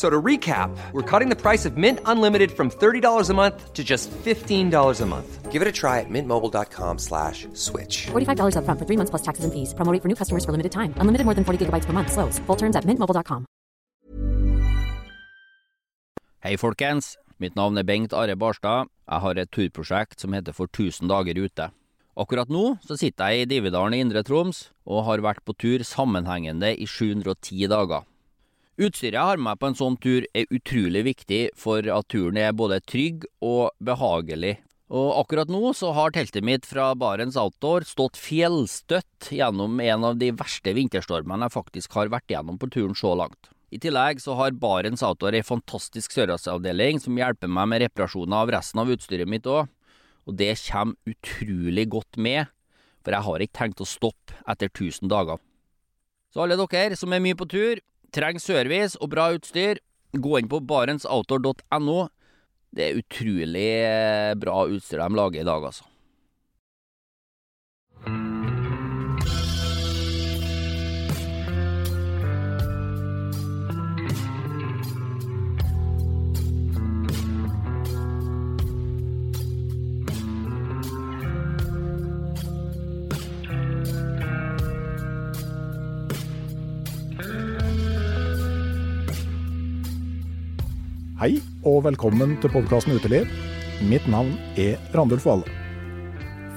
So 0.00 0.08
to 0.08 0.22
recap, 0.22 0.70
we're 0.92 1.04
cutting 1.04 1.28
the 1.28 1.36
price 1.36 1.66
of 1.68 1.76
Mint 1.76 2.00
Unlimited 2.06 2.50
from 2.50 2.70
$30 2.70 3.28
a 3.28 3.34
month 3.34 3.74
to 3.74 3.84
just 3.84 4.08
$15 4.24 4.72
a 5.00 5.06
month. 5.06 5.52
Give 5.52 5.60
it 5.60 5.68
a 5.68 5.72
try 5.72 6.00
at 6.00 6.08
mintmobile.com 6.08 6.98
slash 6.98 7.46
switch. 7.52 8.08
$45 8.08 8.56
upfront 8.56 8.78
for 8.80 8.86
three 8.88 8.96
months 8.96 9.10
plus 9.12 9.20
taxes 9.20 9.44
and 9.44 9.52
fees. 9.52 9.74
Promo 9.74 9.92
rate 9.92 10.00
for 10.00 10.08
new 10.08 10.16
customers 10.16 10.46
for 10.46 10.52
limited 10.56 10.72
time. 10.72 10.94
Unlimited 11.02 11.26
more 11.28 11.34
than 11.36 11.44
40 11.44 11.66
gigabytes 11.66 11.84
per 11.84 11.92
month. 11.92 12.16
Slows. 12.16 12.40
Full 12.46 12.56
terms 12.56 12.76
at 12.80 12.86
mintmobile.com. 12.88 13.44
Hei 16.40 16.56
folkens, 16.56 17.18
mitt 17.36 17.52
navn 17.54 17.76
er 17.76 17.84
Bengt 17.84 18.16
Are 18.16 18.36
Barstad. 18.36 18.88
Jeg 19.04 19.20
har 19.20 19.36
et 19.36 19.52
turprosjekt 19.52 20.24
som 20.24 20.32
heter 20.32 20.56
For 20.56 20.64
1000 20.72 21.12
dager 21.12 21.36
ute. 21.44 21.68
Akkurat 22.16 22.48
nå 22.48 22.78
så 22.88 22.96
sitter 22.96 23.34
jeg 23.34 23.44
i 23.44 23.50
Dividalen 23.52 23.98
i 23.98 24.00
Indre 24.00 24.24
Troms 24.24 24.70
og 24.88 25.04
har 25.10 25.20
vært 25.20 25.44
på 25.44 25.52
tur 25.60 25.84
sammenhengende 25.84 26.72
i 26.72 26.88
710 26.88 27.68
dager. 27.68 28.08
Utstyret 28.80 29.12
jeg 29.12 29.28
har 29.28 29.36
med 29.36 29.44
meg 29.44 29.58
på 29.60 29.68
en 29.68 29.76
sånn 29.76 29.96
tur 30.00 30.24
er 30.32 30.48
utrolig 30.56 31.02
viktig 31.04 31.40
for 31.58 31.84
at 31.84 32.06
turen 32.08 32.38
er 32.40 32.54
både 32.56 32.78
trygg 32.88 33.26
og 33.44 33.74
behagelig. 33.84 34.54
Og 34.88 35.18
akkurat 35.20 35.50
nå 35.52 35.74
så 35.76 35.90
har 35.92 36.14
teltet 36.14 36.46
mitt 36.48 36.64
fra 36.64 36.86
Barents 36.96 37.36
Outdoor 37.36 37.84
stått 37.84 38.16
fjellstøtt 38.16 39.28
gjennom 39.36 39.76
en 39.84 40.06
av 40.08 40.16
de 40.22 40.30
verste 40.32 40.72
vinterstormene 40.74 41.44
jeg 41.44 41.54
faktisk 41.58 41.98
har 41.98 42.08
vært 42.14 42.32
gjennom 42.32 42.56
på 42.56 42.70
turen 42.72 42.96
så 42.96 43.12
langt. 43.20 43.50
I 43.68 43.82
tillegg 43.84 44.24
så 44.24 44.38
har 44.40 44.56
Barents 44.56 45.04
Outdoor 45.04 45.36
ei 45.36 45.44
fantastisk 45.44 46.16
sørlandsavdeling 46.16 47.04
som 47.04 47.20
hjelper 47.20 47.52
meg 47.52 47.68
med 47.68 47.84
reparasjoner 47.84 48.40
av 48.40 48.54
resten 48.56 48.80
av 48.80 48.94
utstyret 48.96 49.28
mitt 49.28 49.44
òg, 49.44 49.68
og 50.24 50.40
det 50.40 50.54
kommer 50.64 51.12
utrolig 51.12 51.84
godt 51.92 52.16
med, 52.16 52.48
for 53.04 53.12
jeg 53.12 53.28
har 53.28 53.44
ikke 53.44 53.58
tenkt 53.60 53.84
å 53.84 53.92
stoppe 53.92 54.40
etter 54.48 54.72
1000 54.72 55.12
dager. 55.12 55.36
Så 56.32 56.40
alle 56.46 56.56
dere 56.56 56.96
som 56.96 57.12
er 57.12 57.20
mye 57.20 57.36
på 57.36 57.44
tur, 57.50 57.84
trenger 58.14 58.42
service 58.42 58.98
og 59.00 59.12
bra 59.12 59.30
utstyr, 59.36 59.80
gå 60.14 60.38
inn 60.38 60.50
på 60.50 60.62
barentsoutdoor.no. 60.70 62.00
Det 62.70 62.86
er 62.86 62.98
utrolig 63.00 63.68
eh, 63.82 64.34
bra 64.38 64.64
utstyr 64.70 65.02
de 65.02 65.18
lager 65.18 65.42
i 65.42 65.48
dag, 65.48 65.64
altså. 65.72 65.89
Hei 91.20 91.34
og 91.68 91.82
velkommen 91.84 92.30
til 92.40 92.48
podkasten 92.48 92.94
Uteliv. 92.96 93.28
Mitt 93.84 94.06
navn 94.08 94.30
er 94.56 94.78
Randulf 94.96 95.26
Valle. 95.28 95.44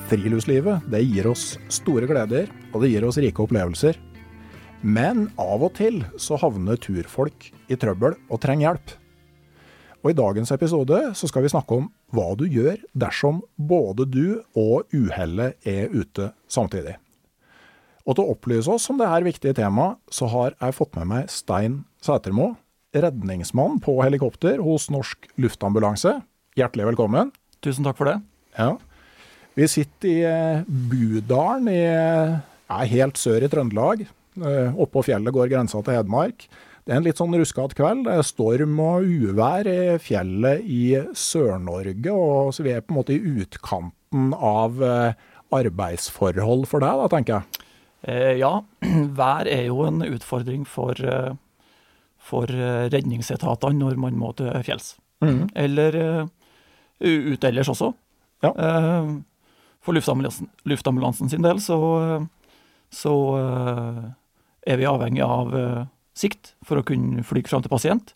Friluftslivet 0.07 0.85
det 0.88 1.01
gir 1.03 1.28
oss 1.28 1.57
store 1.68 2.07
gleder, 2.07 2.47
og 2.72 2.79
det 2.79 2.94
gir 2.94 3.03
oss 3.03 3.19
rike 3.19 3.44
opplevelser. 3.44 4.00
Men 4.79 5.25
av 5.35 5.68
og 5.68 5.74
til 5.75 6.00
så 6.16 6.40
havner 6.40 6.79
turfolk 6.79 7.50
i 7.68 7.75
trøbbel 7.75 8.16
og 8.29 8.40
trenger 8.40 8.69
hjelp. 8.69 8.96
Og 10.00 10.13
I 10.13 10.18
dagens 10.22 10.56
episode 10.56 11.01
så 11.12 11.28
skal 11.28 11.44
vi 11.44 11.51
snakke 11.51 11.81
om 11.81 11.91
hva 12.16 12.31
du 12.40 12.47
gjør 12.47 12.80
dersom 12.95 13.44
både 13.59 14.07
du 14.07 14.25
og 14.56 14.88
uhellet 14.95 15.59
er 15.68 15.91
ute 15.91 16.31
samtidig. 16.47 16.95
Og 18.07 18.16
til 18.16 18.24
å 18.24 18.31
opplyse 18.38 18.72
oss 18.72 18.88
om 18.88 19.03
dette 19.03 19.25
viktige 19.28 19.59
temaet, 19.59 20.00
så 20.07 20.31
har 20.31 20.56
jeg 20.56 20.80
fått 20.80 20.95
med 20.95 21.12
meg 21.12 21.28
Stein 21.31 21.81
Sætermo, 22.00 22.53
redningsmann 22.94 23.80
på 23.84 23.98
helikopter 24.04 24.62
hos 24.64 24.90
Norsk 24.94 25.30
Luftambulanse. 25.42 26.20
Hjertelig 26.58 26.92
velkommen. 26.92 27.31
Tusen 27.64 27.86
takk 27.86 27.98
for 27.98 28.09
det. 28.12 28.20
Ja. 28.58 28.76
Vi 29.58 29.68
sitter 29.70 30.09
i 30.09 30.20
eh, 30.26 30.66
Budalen, 30.68 31.70
i, 31.70 31.81
ja, 31.81 32.78
helt 32.90 33.20
sør 33.22 33.46
i 33.46 33.50
Trøndelag. 33.50 34.06
Eh, 34.38 34.78
Oppå 34.81 35.04
fjellet 35.06 35.34
går 35.34 35.52
grensa 35.52 35.81
til 35.86 35.98
Hedmark. 35.98 36.48
Det 36.84 36.92
er 36.92 37.00
en 37.00 37.06
litt 37.06 37.20
sånn 37.22 37.36
ruskete 37.38 37.78
kveld. 37.78 38.04
Det 38.08 38.18
er 38.18 38.28
storm 38.28 38.80
og 38.84 39.06
uvær 39.08 39.70
i 39.70 39.96
fjellet 40.04 40.66
i 40.68 40.84
Sør-Norge, 41.16 42.12
og 42.12 42.52
så 42.56 42.66
vi 42.66 42.74
er 42.74 42.84
på 42.84 42.92
en 42.92 43.00
måte 43.00 43.16
i 43.16 43.22
utkanten 43.44 44.34
av 44.36 44.81
eh, 44.84 45.22
arbeidsforhold 45.54 46.68
for 46.70 46.84
deg, 46.84 47.04
da, 47.04 47.12
tenker 47.14 47.40
jeg. 47.40 47.70
Ja, 48.42 48.58
vær 49.22 49.48
er 49.48 49.70
jo 49.70 49.86
en 49.88 50.02
utfordring 50.04 50.66
for, 50.68 50.98
for 52.23 52.50
eh, 52.51 52.88
redningsetatene 52.94 53.79
når 53.79 54.00
man 54.00 54.17
må 54.19 54.31
til 54.39 54.51
fjells. 54.66 54.94
Mm. 55.23 55.45
Eller 55.59 55.97
eh, 56.00 56.25
ut 57.34 57.44
ellers 57.47 57.72
også. 57.73 57.94
Ja. 58.45 58.53
Eh, 58.56 59.13
For 59.84 59.91
luftambulansen, 59.95 60.47
luftambulansen 60.63 61.28
sin 61.28 61.44
del 61.44 61.57
så, 61.59 61.75
så 62.88 63.13
er 64.63 64.78
vi 64.79 64.85
avhengig 64.88 65.19
av 65.25 65.51
sikt 66.16 66.53
for 66.63 66.79
å 66.79 66.85
kunne 66.88 67.19
fly 67.28 67.41
fram 67.44 67.66
til 67.66 67.73
pasient. 67.73 68.13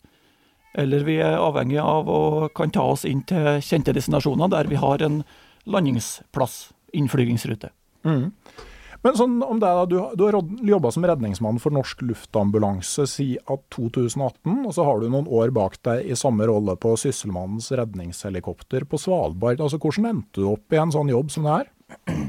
Eller 0.80 1.04
vi 1.04 1.18
er 1.20 1.36
avhengig 1.36 1.76
av 1.82 2.08
å 2.08 2.48
kan 2.56 2.72
ta 2.72 2.86
oss 2.88 3.04
inn 3.04 3.20
til 3.28 3.60
kjente 3.60 3.92
destinasjoner 3.92 4.48
der 4.48 4.70
vi 4.72 4.80
har 4.80 5.04
en 5.04 5.20
landingsplass, 5.68 6.70
innflygingsrute. 6.96 7.68
Mhm. 8.08 8.32
Men 9.06 9.14
sånn 9.14 9.36
om 9.46 9.60
det 9.62 9.68
da, 9.70 9.84
du, 9.86 9.96
du 10.18 10.22
har 10.26 10.36
jobba 10.66 10.90
som 10.90 11.04
redningsmann 11.06 11.60
for 11.62 11.70
Norsk 11.74 12.00
Luftambulanse 12.02 13.04
siden 13.06 13.60
2018, 13.70 14.64
og 14.66 14.72
så 14.74 14.86
har 14.88 14.98
du 14.98 15.06
noen 15.12 15.28
år 15.30 15.52
bak 15.54 15.76
deg 15.86 16.08
i 16.10 16.16
samme 16.18 16.48
rolle 16.50 16.74
på 16.82 16.96
Sysselmannens 16.98 17.70
redningshelikopter 17.78 18.88
på 18.90 18.98
Svalbard. 18.98 19.62
Altså, 19.62 19.78
Hvordan 19.78 20.08
endte 20.10 20.42
du 20.42 20.48
opp 20.50 20.74
i 20.74 20.80
en 20.82 20.90
sånn 20.94 21.12
jobb 21.14 21.30
som 21.34 21.46
det 21.46 21.58
her? 21.60 21.74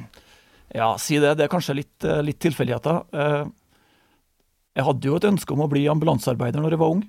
Ja, 0.69 0.91
si 1.01 1.15
det. 1.17 1.31
Det 1.39 1.47
er 1.47 1.49
kanskje 1.49 1.73
litt, 1.79 2.05
eh, 2.05 2.19
litt 2.21 2.37
tilfeldigheter. 2.45 2.99
Eh, 3.09 3.47
Jeg 4.77 4.85
hadde 4.85 5.07
jo 5.09 5.15
et 5.17 5.25
ønske 5.25 5.55
om 5.55 5.63
å 5.65 5.67
bli 5.71 5.87
ambulansearbeider 5.89 6.61
når 6.61 6.75
jeg 6.75 6.81
var 6.83 6.91
ung, 6.93 6.99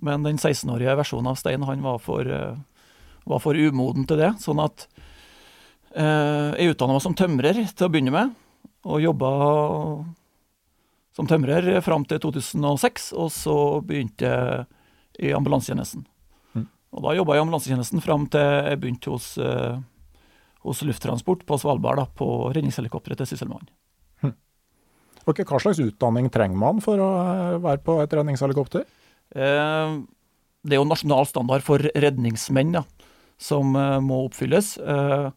men 0.00 0.24
den 0.24 0.40
16-årige 0.40 0.94
versjonen 0.96 1.28
av 1.28 1.36
Stein 1.36 1.66
han 1.68 1.84
var 1.84 1.98
for, 2.00 2.24
eh, 2.24 2.56
var 3.28 3.42
for 3.44 3.52
umoden 3.60 4.08
til 4.08 4.16
det. 4.16 4.30
Sånn 4.40 4.64
at 4.64 4.86
jeg 5.92 6.72
utdanna 6.72 6.96
meg 6.96 7.04
som 7.04 7.18
tømrer 7.18 7.60
til 7.68 7.84
å 7.84 7.90
begynne 7.92 8.14
med, 8.14 8.32
og 8.86 9.02
jobba 9.02 9.30
som 11.16 11.28
tømrer 11.28 11.80
fram 11.84 12.06
til 12.08 12.20
2006, 12.22 13.10
og 13.18 13.32
så 13.34 13.56
begynte 13.84 14.28
jeg 14.28 15.30
i 15.30 15.34
ambulansetjenesten. 15.36 16.06
Mm. 16.54 16.68
Og 16.96 17.04
da 17.04 17.16
jobba 17.18 17.36
jeg 17.36 17.42
i 17.42 17.44
ambulansetjenesten 17.44 18.04
fram 18.04 18.28
til 18.32 18.46
jeg 18.70 18.80
begynte 18.80 19.12
hos, 19.12 19.34
eh, 19.38 19.82
hos 20.64 20.84
Lufttransport 20.86 21.44
på 21.48 21.58
Svalbard, 21.60 22.00
da, 22.00 22.06
på 22.06 22.30
redningshelikopteret 22.54 23.20
til 23.20 23.34
Sysselmannen. 23.34 23.68
Ok, 25.28 25.42
Hva 25.44 25.60
slags 25.60 25.80
utdanning 25.82 26.30
trenger 26.32 26.58
man 26.58 26.80
for 26.84 27.00
å 27.02 27.10
eh, 27.20 27.58
være 27.60 27.82
på 27.84 27.98
et 28.02 28.14
redningshelikopter? 28.16 28.86
Eh, 29.36 29.98
det 30.64 30.76
er 30.76 30.80
jo 30.80 30.88
nasjonal 30.88 31.28
standard 31.28 31.64
for 31.64 31.84
redningsmenn 31.84 32.78
ja, 32.78 32.84
som 33.40 33.76
eh, 33.76 33.98
må 34.04 34.24
oppfylles. 34.26 34.74
Eh, 34.80 35.28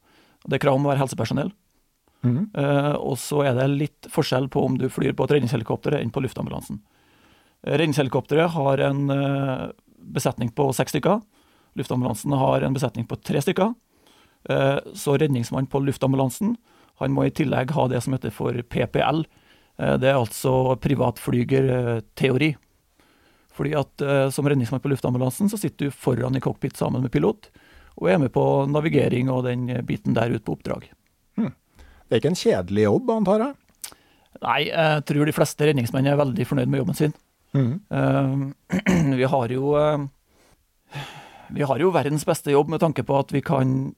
det 0.47 0.57
er 0.57 0.63
krav 0.63 0.79
om 0.79 0.87
å 0.87 0.93
være 0.93 1.03
helsepersonell. 1.03 1.51
Eh, 2.23 2.95
og 2.95 3.17
så 3.19 3.43
er 3.43 3.57
det 3.57 3.67
litt 3.71 4.09
forskjell 4.11 4.47
på 4.51 4.63
om 4.63 4.77
du 4.79 4.87
flyr 4.91 5.15
på 5.15 5.27
et 5.27 5.35
redningshelikopter 5.37 5.97
enn 5.99 6.13
på 6.13 6.23
luftambulansen. 6.23 6.79
Eh, 7.65 7.75
Redningshelikopteret 7.75 8.55
har 8.55 8.83
en 8.87 9.11
uh, 9.11 9.71
besetning 10.15 10.53
på 10.55 10.69
seks 10.75 10.95
stykker. 10.95 11.21
Luftambulansen 11.79 12.35
har 12.39 12.63
en 12.63 12.75
besetning 12.75 13.07
på 13.09 13.19
tre 13.19 13.43
stykker. 13.43 13.73
Uh, 14.49 14.79
så 14.95 15.17
redningsmann 15.19 15.69
på 15.71 15.83
luftambulansen 15.83 16.57
han 17.01 17.15
må 17.15 17.25
i 17.27 17.33
tillegg 17.35 17.71
ha 17.75 17.87
det 17.89 18.03
som 18.05 18.13
heter 18.13 18.31
for 18.31 18.53
PPL. 18.53 19.23
Det 19.73 20.05
er 20.05 20.13
altså 20.13 20.75
privatflygerteori. 20.77 22.51
Fordi 23.57 23.71
at 23.73 24.03
som 24.31 24.45
redningsmann 24.45 24.83
på 24.83 24.91
luftambulansen 24.91 25.49
så 25.49 25.57
sitter 25.57 25.89
du 25.89 25.97
foran 26.05 26.37
i 26.37 26.43
cockpit 26.45 26.77
sammen 26.77 27.01
med 27.01 27.11
pilot, 27.11 27.49
og 27.97 28.11
er 28.13 28.21
med 28.21 28.29
på 28.37 28.45
navigering 28.69 29.33
og 29.33 29.47
den 29.49 29.65
biten 29.89 30.13
der 30.13 30.37
ute 30.37 30.45
på 30.45 30.53
oppdrag. 30.53 30.85
Det 32.13 32.19
er 32.19 32.21
ikke 32.21 32.29
en 32.29 32.37
kjedelig 32.37 32.83
jobb, 32.83 33.07
antar 33.09 33.41
jeg? 33.41 33.53
Nei, 34.43 34.59
jeg 34.67 35.03
tror 35.09 35.25
de 35.25 35.33
fleste 35.33 35.65
redningsmenn 35.65 36.05
er 36.11 36.19
veldig 36.19 36.45
fornøyd 36.45 36.69
med 36.69 36.83
jobben 36.83 36.97
sin. 36.99 37.15
Mm. 37.57 37.71
Eh, 37.89 39.15
vi 39.17 39.29
har 39.31 39.53
jo 39.53 39.71
eh, 39.79 41.01
Vi 41.57 41.65
har 41.65 41.81
jo 41.81 41.89
verdens 41.95 42.25
beste 42.29 42.53
jobb 42.53 42.69
med 42.69 42.83
tanke 42.83 43.01
på 43.01 43.17
at 43.17 43.33
vi 43.33 43.41
kan 43.41 43.95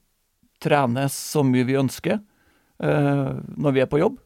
trene 0.64 1.04
så 1.12 1.42
mye 1.44 1.66
vi 1.68 1.76
ønsker 1.76 2.16
eh, 2.16 3.28
når 3.36 3.76
vi 3.76 3.84
er 3.84 3.90
på 3.92 4.00
jobb. 4.00 4.16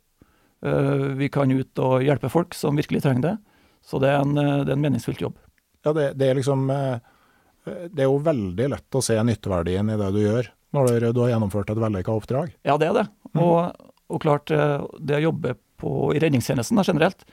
Vi 1.19 1.27
kan 1.35 1.51
ut 1.51 1.83
og 1.83 2.07
hjelpe 2.07 2.31
folk 2.31 2.55
som 2.55 2.79
virkelig 2.79 3.03
trenger 3.03 3.27
det. 3.27 3.37
Så 3.83 3.99
det 3.99 4.13
er 4.13 4.23
en, 4.23 4.39
det 4.39 4.69
er 4.69 4.75
en 4.77 4.83
meningsfylt 4.87 5.23
jobb. 5.25 5.39
Ja, 5.83 5.95
det, 5.97 6.13
det 6.21 6.29
er 6.29 6.37
liksom 6.37 6.69
Det 6.69 8.05
er 8.05 8.07
jo 8.07 8.23
veldig 8.23 8.67
lett 8.77 8.99
å 8.99 9.03
se 9.03 9.17
nytteverdien 9.25 9.91
i 9.91 9.97
det 9.99 10.11
du 10.15 10.21
gjør, 10.21 10.51
når 10.77 11.11
du 11.11 11.23
har 11.25 11.33
gjennomført 11.33 11.73
et 11.73 11.81
vellykka 11.83 12.15
oppdrag. 12.15 12.53
Ja, 12.67 12.77
det 12.81 12.91
er 12.91 12.99
det. 13.01 13.07
Og, 13.41 13.89
og 14.11 14.23
klart, 14.23 14.53
eh, 14.55 14.79
det 14.99 15.19
å 15.19 15.25
jobbe 15.31 15.57
på, 15.81 16.13
i 16.15 16.21
redningstjenesten 16.23 16.79
da, 16.79 16.85
generelt, 16.87 17.25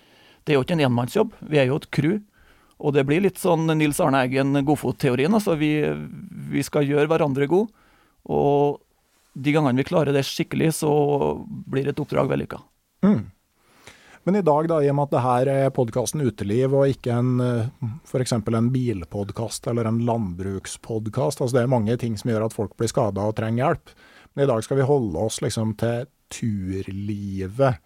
det 0.43 0.53
er 0.53 0.59
jo 0.59 0.65
ikke 0.65 0.77
en 0.77 0.85
enmannsjobb. 0.87 1.35
Vi 1.51 1.59
er 1.61 1.69
jo 1.69 1.77
et 1.81 1.89
crew. 1.93 2.17
Og 2.77 2.93
det 2.93 3.07
blir 3.09 3.23
litt 3.25 3.39
sånn 3.41 3.65
Nils 3.77 3.99
Arne 4.03 4.21
Eggen 4.25 4.53
Godfot-teorien. 4.65 5.33
Altså 5.33 5.57
vi, 5.57 5.71
vi 6.53 6.63
skal 6.65 6.85
gjøre 6.87 7.09
hverandre 7.09 7.49
gode. 7.49 7.73
Og 8.29 8.77
de 9.37 9.53
gangene 9.53 9.81
vi 9.81 9.87
klarer 9.87 10.15
det 10.15 10.25
skikkelig, 10.27 10.71
så 10.79 10.91
blir 11.69 11.89
et 11.89 11.99
oppdrag 12.01 12.29
vellykka. 12.31 12.61
Mm. 13.05 13.25
Men 14.27 14.35
i 14.35 14.43
dag, 14.43 14.67
da, 14.67 14.81
i 14.83 14.89
og 14.91 14.97
med 14.97 15.07
at 15.07 15.13
det 15.13 15.23
her 15.23 15.49
er 15.53 15.69
podkasten 15.71 16.25
Uteliv 16.27 16.73
og 16.75 16.91
ikke 16.91 17.15
en 17.15 17.37
f.eks. 18.03 18.33
en 18.35 18.71
bilpodkast 18.73 19.69
eller 19.71 19.87
en 19.87 20.01
landbrukspodkast, 20.03 21.39
altså 21.39 21.55
det 21.55 21.61
er 21.63 21.71
mange 21.71 21.95
ting 22.01 22.17
som 22.19 22.33
gjør 22.33 22.49
at 22.49 22.55
folk 22.57 22.73
blir 22.75 22.91
skada 22.91 23.23
og 23.23 23.37
trenger 23.37 23.63
hjelp. 23.63 23.93
Men 24.35 24.43
i 24.43 24.49
dag 24.51 24.65
skal 24.65 24.81
vi 24.81 24.89
holde 24.89 25.23
oss 25.29 25.39
liksom 25.45 25.71
til 25.79 26.09
turlivet. 26.27 27.79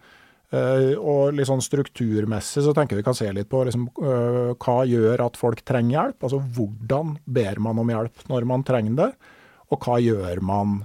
Eh, 0.52 0.90
og 1.00 1.32
litt 1.32 1.48
sånn 1.48 1.62
strukturmessig 1.64 2.66
så 2.66 2.74
tenker 2.76 2.98
vi 2.98 3.04
kan 3.06 3.16
se 3.16 3.30
litt 3.32 3.48
på 3.48 3.62
liksom, 3.64 3.86
eh, 4.04 4.52
hva 4.60 4.78
gjør 4.84 5.22
at 5.24 5.38
folk 5.40 5.62
trenger 5.64 5.94
hjelp. 5.94 6.26
Altså 6.26 6.42
hvordan 6.42 7.14
ber 7.24 7.60
man 7.64 7.80
om 7.80 7.92
hjelp 7.94 8.26
når 8.28 8.48
man 8.50 8.66
trenger 8.68 8.98
det, 8.98 9.10
og 9.72 9.86
hva 9.86 9.96
gjør 10.02 10.42
man 10.44 10.82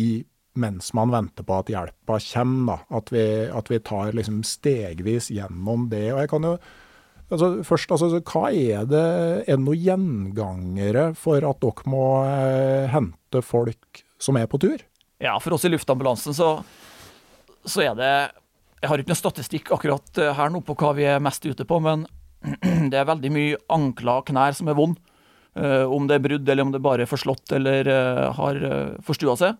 i, 0.00 0.22
mens 0.58 0.92
man 0.96 1.12
venter 1.12 1.46
på 1.46 1.58
at 1.58 1.70
hjelpa 1.72 2.18
kommer. 2.20 2.82
Da. 2.82 2.98
At, 2.98 3.12
vi, 3.12 3.24
at 3.48 3.70
vi 3.72 3.80
tar 3.80 4.16
liksom 4.16 4.42
stegvis 4.46 5.30
gjennom 5.32 5.88
det. 5.92 6.06
Og 6.12 6.22
jeg 6.22 6.32
kan 6.32 6.48
jo 6.48 6.56
altså 7.32 7.50
først, 7.64 7.92
altså, 7.94 8.20
Hva 8.20 8.50
er 8.52 8.86
det 8.88 9.04
Er 9.48 9.56
det 9.56 9.64
noen 9.64 9.80
gjengangere 9.80 11.12
for 11.16 11.44
at 11.48 11.60
dere 11.64 11.88
må 11.88 12.06
eh, 12.28 12.90
hente 12.92 13.42
folk 13.44 14.04
som 14.22 14.36
er 14.36 14.48
på 14.50 14.60
tur? 14.62 14.82
Ja, 15.22 15.38
for 15.40 15.56
oss 15.56 15.64
i 15.64 15.70
luftambulansen 15.72 16.34
så, 16.36 16.56
så 17.64 17.84
er 17.86 17.94
det 17.96 18.12
Jeg 18.82 18.90
har 18.90 19.00
ikke 19.00 19.14
noe 19.14 19.22
statistikk 19.22 19.72
akkurat 19.72 20.20
eh, 20.20 20.34
her 20.36 20.52
nå 20.52 20.60
på 20.66 20.76
hva 20.76 20.92
vi 20.98 21.08
er 21.08 21.22
mest 21.22 21.46
ute 21.46 21.64
på, 21.64 21.80
men 21.80 22.04
det 22.90 22.98
er 22.98 23.08
veldig 23.08 23.30
mye 23.32 23.58
ankler 23.72 24.20
og 24.20 24.28
knær 24.28 24.56
som 24.58 24.68
er 24.68 24.78
vond. 24.78 24.98
Uh, 25.52 25.84
om 25.92 26.06
det 26.08 26.16
er 26.16 26.22
brudd, 26.24 26.48
eller 26.48 26.64
om 26.64 26.70
det 26.72 26.80
bare 26.80 27.04
er 27.04 27.10
forslått 27.10 27.52
eller 27.52 27.84
uh, 27.84 28.30
har 28.38 28.56
uh, 28.64 28.94
forstua 29.04 29.34
seg, 29.36 29.58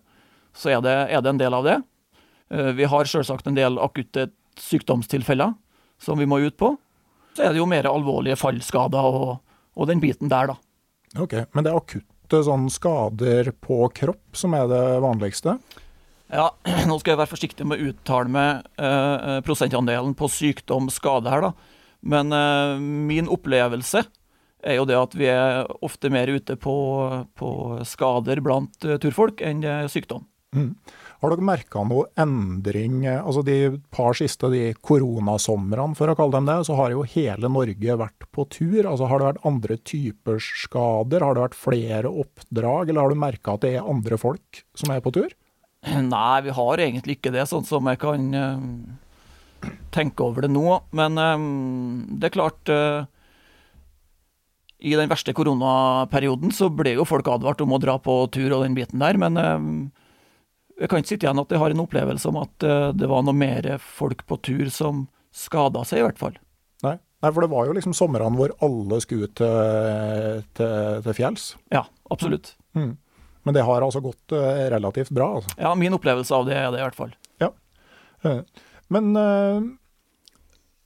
så 0.55 0.75
er 0.75 0.83
det, 0.85 0.95
er 1.09 1.23
det 1.23 1.33
en 1.33 1.41
del 1.41 1.57
av 1.57 1.67
det. 1.67 1.77
Eh, 2.53 2.71
vi 2.77 2.87
har 2.89 3.09
selvsagt 3.09 3.49
en 3.49 3.57
del 3.57 3.79
akutte 3.81 4.29
sykdomstilfeller 4.59 5.55
som 6.01 6.19
vi 6.19 6.29
må 6.29 6.39
ut 6.43 6.57
på. 6.59 6.75
Så 7.33 7.47
er 7.47 7.53
det 7.53 7.61
jo 7.61 7.69
mer 7.69 7.89
alvorlige 7.89 8.37
fallskader 8.37 9.07
og, 9.21 9.31
og 9.73 9.89
den 9.89 10.01
biten 10.03 10.29
der, 10.31 10.53
da. 10.53 10.59
Ok, 11.21 11.37
Men 11.53 11.65
det 11.65 11.73
er 11.73 11.79
akutte 11.79 12.43
sånn 12.45 12.69
skader 12.73 13.51
på 13.61 13.85
kropp 13.93 14.37
som 14.37 14.55
er 14.57 14.69
det 14.69 14.83
vanligste? 15.03 15.57
Ja, 16.33 16.49
nå 16.89 16.97
skal 17.01 17.13
jeg 17.13 17.21
være 17.21 17.33
forsiktig 17.33 17.67
med 17.69 17.81
å 17.81 17.91
uttale 17.91 18.33
meg 18.33 18.67
eh, 18.81 19.39
prosentandelen 19.45 20.15
på 20.17 20.29
sykdom, 20.31 20.89
skade 20.93 21.33
her, 21.33 21.49
da. 21.49 21.79
Men 22.03 22.33
eh, 22.35 22.81
min 22.81 23.29
opplevelse 23.31 24.03
er 24.63 24.79
jo 24.79 24.85
det 24.87 24.97
at 24.97 25.15
vi 25.17 25.27
er 25.31 25.67
ofte 25.83 26.11
mer 26.13 26.31
ute 26.31 26.55
på, 26.59 26.75
på 27.37 27.49
skader 27.87 28.41
blant 28.43 28.87
eh, 28.87 28.99
turfolk 29.01 29.43
enn 29.43 29.63
eh, 29.67 29.85
sykdom. 29.91 30.25
Mm. 30.53 30.69
Har 31.23 31.31
dere 31.31 31.45
merka 31.47 31.81
noe 31.87 32.09
endring? 32.19 33.05
Altså 33.07 33.45
De 33.47 33.77
par 33.95 34.17
siste 34.17 34.49
de 34.51 34.73
koronasomrene, 34.83 35.95
for 35.95 36.11
å 36.11 36.15
kalle 36.19 36.35
dem 36.35 36.49
det, 36.49 36.57
så 36.67 36.75
har 36.75 36.91
jo 36.91 37.05
hele 37.07 37.51
Norge 37.51 37.95
vært 38.01 38.27
på 38.35 38.45
tur. 38.51 38.81
Altså 38.83 39.07
Har 39.07 39.21
det 39.21 39.29
vært 39.31 39.47
andre 39.47 39.77
typer 39.79 40.43
skader? 40.43 41.23
Har 41.23 41.37
det 41.37 41.45
vært 41.45 41.57
flere 41.59 42.11
oppdrag, 42.11 42.91
eller 42.91 43.05
har 43.05 43.15
du 43.15 43.23
merka 43.23 43.55
at 43.55 43.63
det 43.63 43.77
er 43.77 43.87
andre 43.95 44.19
folk 44.19 44.65
som 44.75 44.91
er 44.91 45.01
på 45.05 45.15
tur? 45.15 45.31
Nei, 45.83 46.43
vi 46.43 46.53
har 46.55 46.83
egentlig 46.83 47.17
ikke 47.17 47.33
det, 47.33 47.47
sånn 47.49 47.65
som 47.67 47.87
jeg 47.91 47.99
kan 48.03 48.29
uh, 48.35 49.71
tenke 49.95 50.23
over 50.23 50.45
det 50.45 50.51
nå. 50.53 50.67
Men 50.95 51.19
um, 51.19 51.49
det 52.19 52.29
er 52.29 52.35
klart 52.35 52.71
uh, 52.71 53.03
I 54.83 54.95
den 54.99 55.11
verste 55.11 55.35
koronaperioden 55.35 56.51
så 56.55 56.67
ble 56.71 56.95
jo 56.97 57.07
folk 57.07 57.27
advart 57.31 57.63
om 57.63 57.75
å 57.75 57.81
dra 57.83 57.97
på 57.99 58.25
tur 58.31 58.49
og 58.51 58.63
den 58.63 58.75
biten 58.75 59.03
der, 59.03 59.19
men 59.19 59.39
eh, 59.39 59.67
jeg 60.79 60.89
kan 60.89 61.01
ikke 61.01 61.13
sitte 61.13 61.27
igjen 61.27 61.41
at 61.41 61.53
jeg 61.53 61.61
har 61.61 61.73
en 61.73 61.83
opplevelse 61.83 62.29
om 62.29 62.39
at 62.41 62.65
eh, 62.67 62.89
det 62.97 63.09
var 63.11 63.25
noe 63.25 63.37
mer 63.37 63.67
folk 63.83 64.25
på 64.29 64.39
tur 64.45 64.71
som 64.73 65.05
skada 65.33 65.83
seg, 65.87 66.01
i 66.01 66.07
hvert 66.07 66.21
fall. 66.21 66.35
Nei. 66.85 66.97
Nei, 67.23 67.31
for 67.31 67.45
det 67.45 67.51
var 67.53 67.69
jo 67.69 67.75
liksom 67.77 67.95
somrene 67.95 68.35
hvor 68.35 68.51
alle 68.65 68.99
skulle 69.01 69.29
til, 69.37 70.43
til, 70.57 70.99
til 71.05 71.15
fjells. 71.15 71.53
Ja, 71.73 71.85
absolutt. 72.11 72.55
Mm. 72.75 72.97
Men 73.43 73.55
det 73.55 73.63
har 73.67 73.83
altså 73.83 74.01
gått 74.03 74.35
eh, 74.35 74.65
relativt 74.73 75.13
bra, 75.15 75.29
altså. 75.39 75.55
Ja, 75.57 75.71
min 75.75 75.95
opplevelse 75.95 76.35
av 76.35 76.47
det 76.47 76.57
er 76.57 76.69
det, 76.71 76.81
i 76.81 76.85
hvert 76.85 76.99
fall. 76.99 77.15
Ja. 77.43 77.49
Men 78.93 79.15
eh, 79.19 79.65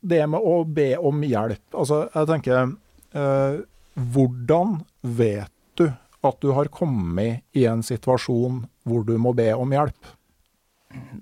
det 0.07 0.23
med 0.29 0.41
å 0.41 0.62
be 0.63 0.91
om 0.97 1.21
hjelp 1.25 1.75
Altså, 1.77 2.07
jeg 2.13 2.29
tenker 2.29 2.71
eh, 3.13 3.59
Hvordan 3.97 4.79
vet 5.01 5.53
du 5.77 5.85
at 6.25 6.39
du 6.41 6.50
har 6.57 6.69
kommet 6.73 7.45
i 7.57 7.67
en 7.69 7.83
situasjon 7.85 8.63
hvor 8.88 9.03
du 9.08 9.17
må 9.22 9.34
be 9.38 9.51
om 9.56 9.74
hjelp? 9.75 10.13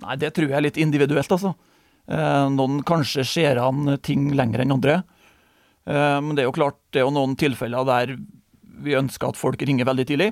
Nei, 0.02 0.16
det 0.22 0.32
tror 0.36 0.52
jeg 0.52 0.58
er 0.60 0.68
litt 0.68 0.80
individuelt, 0.82 1.32
altså. 1.32 1.56
Eh, 2.06 2.46
noen 2.54 2.84
kanskje 2.86 3.26
ser 3.26 3.60
an 3.62 3.98
ting 4.06 4.30
lenger 4.38 4.62
enn 4.62 4.76
andre. 4.78 5.02
Eh, 5.86 6.18
men 6.22 6.36
det 6.36 6.44
er 6.44 6.50
jo 6.50 6.58
klart, 6.58 6.80
det 6.94 7.02
er 7.02 7.08
jo 7.08 7.14
noen 7.14 7.36
tilfeller 7.40 7.86
der 7.88 8.16
vi 8.86 8.98
ønsker 8.98 9.32
at 9.32 9.40
folk 9.40 9.62
ringer 9.62 9.88
veldig 9.88 10.08
tidlig. 10.10 10.32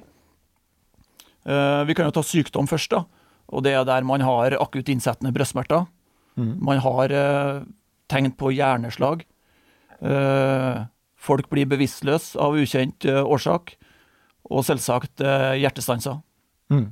Eh, 1.46 1.82
vi 1.88 1.96
kan 1.98 2.10
jo 2.10 2.16
ta 2.16 2.24
sykdom 2.26 2.70
først, 2.70 2.94
da. 2.94 3.04
Og 3.54 3.64
det 3.66 3.76
er 3.78 3.86
der 3.86 4.06
man 4.08 4.24
har 4.26 4.56
akutt 4.58 4.90
innsettende 4.90 5.34
brystsmerter. 5.36 5.86
Man 6.34 6.80
har 6.82 7.12
tegn 8.10 8.32
på 8.34 8.50
hjerneslag. 8.56 9.22
Eh, 10.02 10.80
folk 11.22 11.50
blir 11.52 11.70
bevisstløse 11.70 12.40
av 12.42 12.58
ukjent 12.58 13.06
årsak. 13.06 13.76
Og 14.50 14.66
selvsagt 14.66 15.22
hjertestanser. 15.22 16.18
Mm. 16.74 16.88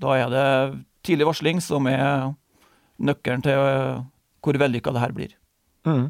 Da 0.00 0.16
er 0.16 0.32
det 0.32 0.46
tidlig 1.06 1.28
varsling 1.28 1.60
som 1.64 1.88
er 1.90 2.30
nøkkelen 3.00 3.44
til 3.44 3.56
eh, 3.56 4.00
hvor 4.44 4.58
vellykka 4.60 4.94
det 4.94 5.04
her 5.04 5.14
blir. 5.16 5.36
Mm. 5.88 6.08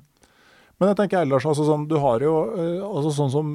Men 0.80 0.92
jeg 0.92 0.98
tenker 1.02 1.24
ellers, 1.24 1.46
altså 1.46 1.66
sånn, 1.68 1.86
du 1.90 1.98
har 2.02 2.22
jo 2.24 2.34
eh, 2.56 2.78
altså 2.84 3.12
sånn 3.14 3.34
som 3.34 3.52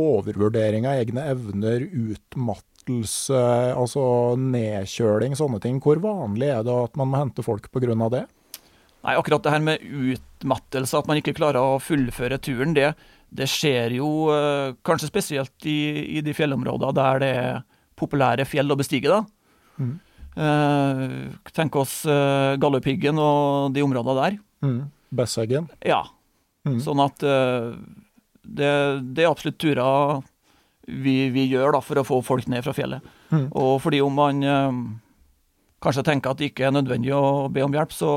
overvurdering 0.00 0.86
av 0.88 1.00
egne 1.02 1.24
evner, 1.32 1.86
utmattelse, 1.86 3.40
altså 3.74 4.02
nedkjøling, 4.38 5.34
sånne 5.38 5.60
ting. 5.62 5.80
Hvor 5.82 6.02
vanlig 6.02 6.52
er 6.52 6.62
det 6.66 6.76
at 6.88 7.00
man 7.00 7.10
må 7.10 7.22
hente 7.22 7.44
folk 7.46 7.70
pga. 7.72 7.96
det? 8.14 8.26
Nei, 9.00 9.16
akkurat 9.16 9.42
det 9.42 9.54
her 9.54 9.64
med 9.64 9.80
utmattelse, 9.80 10.98
at 10.98 11.08
man 11.08 11.20
ikke 11.20 11.34
klarer 11.38 11.60
å 11.64 11.80
fullføre 11.82 12.38
turen, 12.42 12.74
det, 12.76 12.92
det 13.32 13.48
skjer 13.48 13.96
jo 13.96 14.28
eh, 14.34 14.76
kanskje 14.84 15.08
spesielt 15.08 15.68
i, 15.68 16.18
i 16.18 16.24
de 16.24 16.36
fjellområdene 16.36 16.96
der 16.98 17.22
det 17.22 17.34
er 17.40 17.62
populære 18.00 18.46
fjell 18.48 18.72
å 18.72 18.78
bestige, 18.80 19.08
da. 19.08 19.24
Mhm. 19.80 19.98
Eh, 20.40 21.04
tenk 21.56 21.74
oss 21.76 22.04
eh, 22.06 22.54
Galdhøpiggen 22.62 23.18
og 23.18 23.74
de 23.74 23.82
områdene 23.82 24.14
der. 24.20 24.36
Mm. 24.62 24.80
Besseggen. 25.10 25.66
Ja. 25.82 26.04
Sånn 26.84 27.00
at 27.02 27.24
eh, 27.26 27.72
det, 28.44 28.70
det 29.16 29.24
er 29.24 29.30
absolutt 29.30 29.58
turer 29.60 30.20
vi, 30.86 31.30
vi 31.34 31.46
gjør 31.50 31.74
da, 31.76 31.80
for 31.84 32.00
å 32.00 32.06
få 32.06 32.20
folk 32.24 32.46
ned 32.50 32.64
fra 32.66 32.74
fjellet. 32.76 33.04
Og 33.50 33.80
fordi 33.82 34.00
om 34.04 34.14
man 34.16 34.44
eh, 34.46 34.78
kanskje 35.82 36.06
tenker 36.06 36.32
at 36.32 36.40
det 36.40 36.52
ikke 36.52 36.68
er 36.68 36.76
nødvendig 36.76 37.12
å 37.16 37.48
be 37.52 37.64
om 37.66 37.74
hjelp, 37.74 37.94
så 37.94 38.14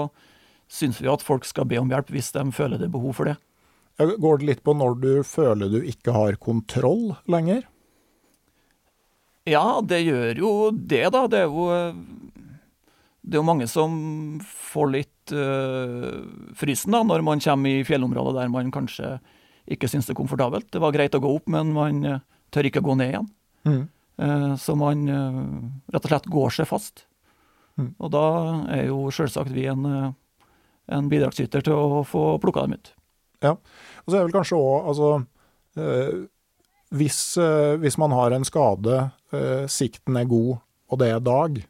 syns 0.74 1.02
vi 1.02 1.10
at 1.12 1.26
folk 1.26 1.46
skal 1.50 1.68
be 1.70 1.82
om 1.82 1.92
hjelp 1.92 2.14
hvis 2.14 2.32
de 2.36 2.46
føler 2.56 2.82
det 2.82 2.90
er 2.90 2.96
behov 2.96 3.18
for 3.18 3.30
det. 3.30 3.38
Går 4.00 4.42
det 4.42 4.48
litt 4.48 4.64
på 4.66 4.74
når 4.74 4.96
du 5.02 5.12
føler 5.28 5.70
du 5.70 5.84
ikke 5.86 6.16
har 6.16 6.38
kontroll 6.42 7.14
lenger? 7.30 7.66
Ja, 9.50 9.82
det 9.84 10.04
gjør 10.06 10.40
jo 10.40 10.52
det, 10.72 11.06
da. 11.12 11.26
Det 11.28 11.42
er 11.44 11.50
jo, 11.50 11.68
eh, 11.74 11.96
det 13.24 13.38
er 13.38 13.42
jo 13.42 13.48
mange 13.48 13.68
som 13.72 13.96
får 14.48 14.92
litt 14.94 15.34
øh, 15.36 16.24
frysen 16.60 16.96
da, 16.96 17.04
når 17.08 17.26
man 17.28 17.44
kommer 17.44 17.72
i 17.72 17.88
fjellområder 17.88 18.40
der 18.40 18.54
man 18.54 18.72
kanskje 18.72 19.18
ikke 19.72 19.88
syns 19.88 20.08
det 20.08 20.16
er 20.16 20.22
komfortabelt. 20.22 20.70
Det 20.72 20.82
var 20.84 20.96
greit 20.96 21.16
å 21.16 21.22
gå 21.24 21.32
opp, 21.38 21.52
men 21.52 21.76
man 21.76 22.04
øh, 22.08 22.24
tør 22.56 22.70
ikke 22.70 22.84
å 22.84 22.88
gå 22.90 22.98
ned 23.00 23.14
igjen. 23.14 23.30
Eh, 24.22 24.56
så 24.62 24.76
man 24.78 25.08
uh, 25.10 25.38
rett 25.90 26.06
og 26.06 26.12
slett 26.12 26.28
går 26.32 26.54
seg 26.54 26.70
fast. 26.70 27.08
Og 27.74 28.12
da 28.14 28.26
er 28.70 28.84
jo 28.92 29.08
selvsagt 29.10 29.50
vi 29.50 29.64
en, 29.66 29.88
en 30.94 31.08
bidragsyter 31.10 31.64
til 31.66 31.74
å 31.74 32.04
få 32.06 32.36
plukka 32.44 32.68
dem 32.68 32.76
ut. 32.78 32.92
Ja. 33.44 33.56
Og 34.04 34.12
så 34.12 34.18
er 34.18 34.20
det 34.22 34.28
vel 34.28 34.36
kanskje 34.36 34.60
òg 34.60 34.90
altså, 34.92 35.10
eh, 35.80 36.12
hvis, 36.94 37.38
eh, 37.38 37.76
hvis 37.82 37.98
man 37.98 38.14
har 38.14 38.32
en 38.32 38.46
skade, 38.46 39.10
eh, 39.34 39.66
sikten 39.68 40.18
er 40.18 40.30
god, 40.30 40.60
og 40.92 41.00
det 41.02 41.10
er 41.10 41.24
dag, 41.24 41.64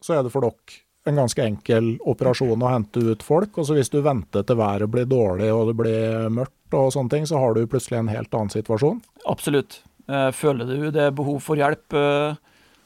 så 0.00 0.16
er 0.16 0.24
det 0.24 0.32
for 0.32 0.46
dere 0.46 0.80
en 1.08 1.16
ganske 1.16 1.44
enkel 1.44 1.94
operasjon 2.08 2.60
å 2.60 2.70
hente 2.70 3.00
ut 3.00 3.22
folk. 3.24 3.56
Og 3.58 3.66
så 3.66 3.76
hvis 3.76 3.92
du 3.92 4.00
venter 4.04 4.44
til 4.44 4.56
været 4.56 4.90
blir 4.92 5.08
dårlig 5.08 5.48
og 5.52 5.70
det 5.70 5.76
blir 5.76 6.28
mørkt 6.32 6.76
og 6.76 6.92
sånne 6.92 7.12
ting, 7.12 7.24
så 7.28 7.40
har 7.40 7.56
du 7.56 7.66
plutselig 7.66 7.98
en 7.98 8.12
helt 8.12 8.32
annen 8.36 8.52
situasjon. 8.52 9.00
Absolutt. 9.28 9.80
Eh, 10.08 10.30
Føler 10.36 10.68
du 10.68 10.90
det 10.90 11.06
er 11.08 11.16
behov 11.16 11.40
for 11.44 11.60
hjelp, 11.60 11.96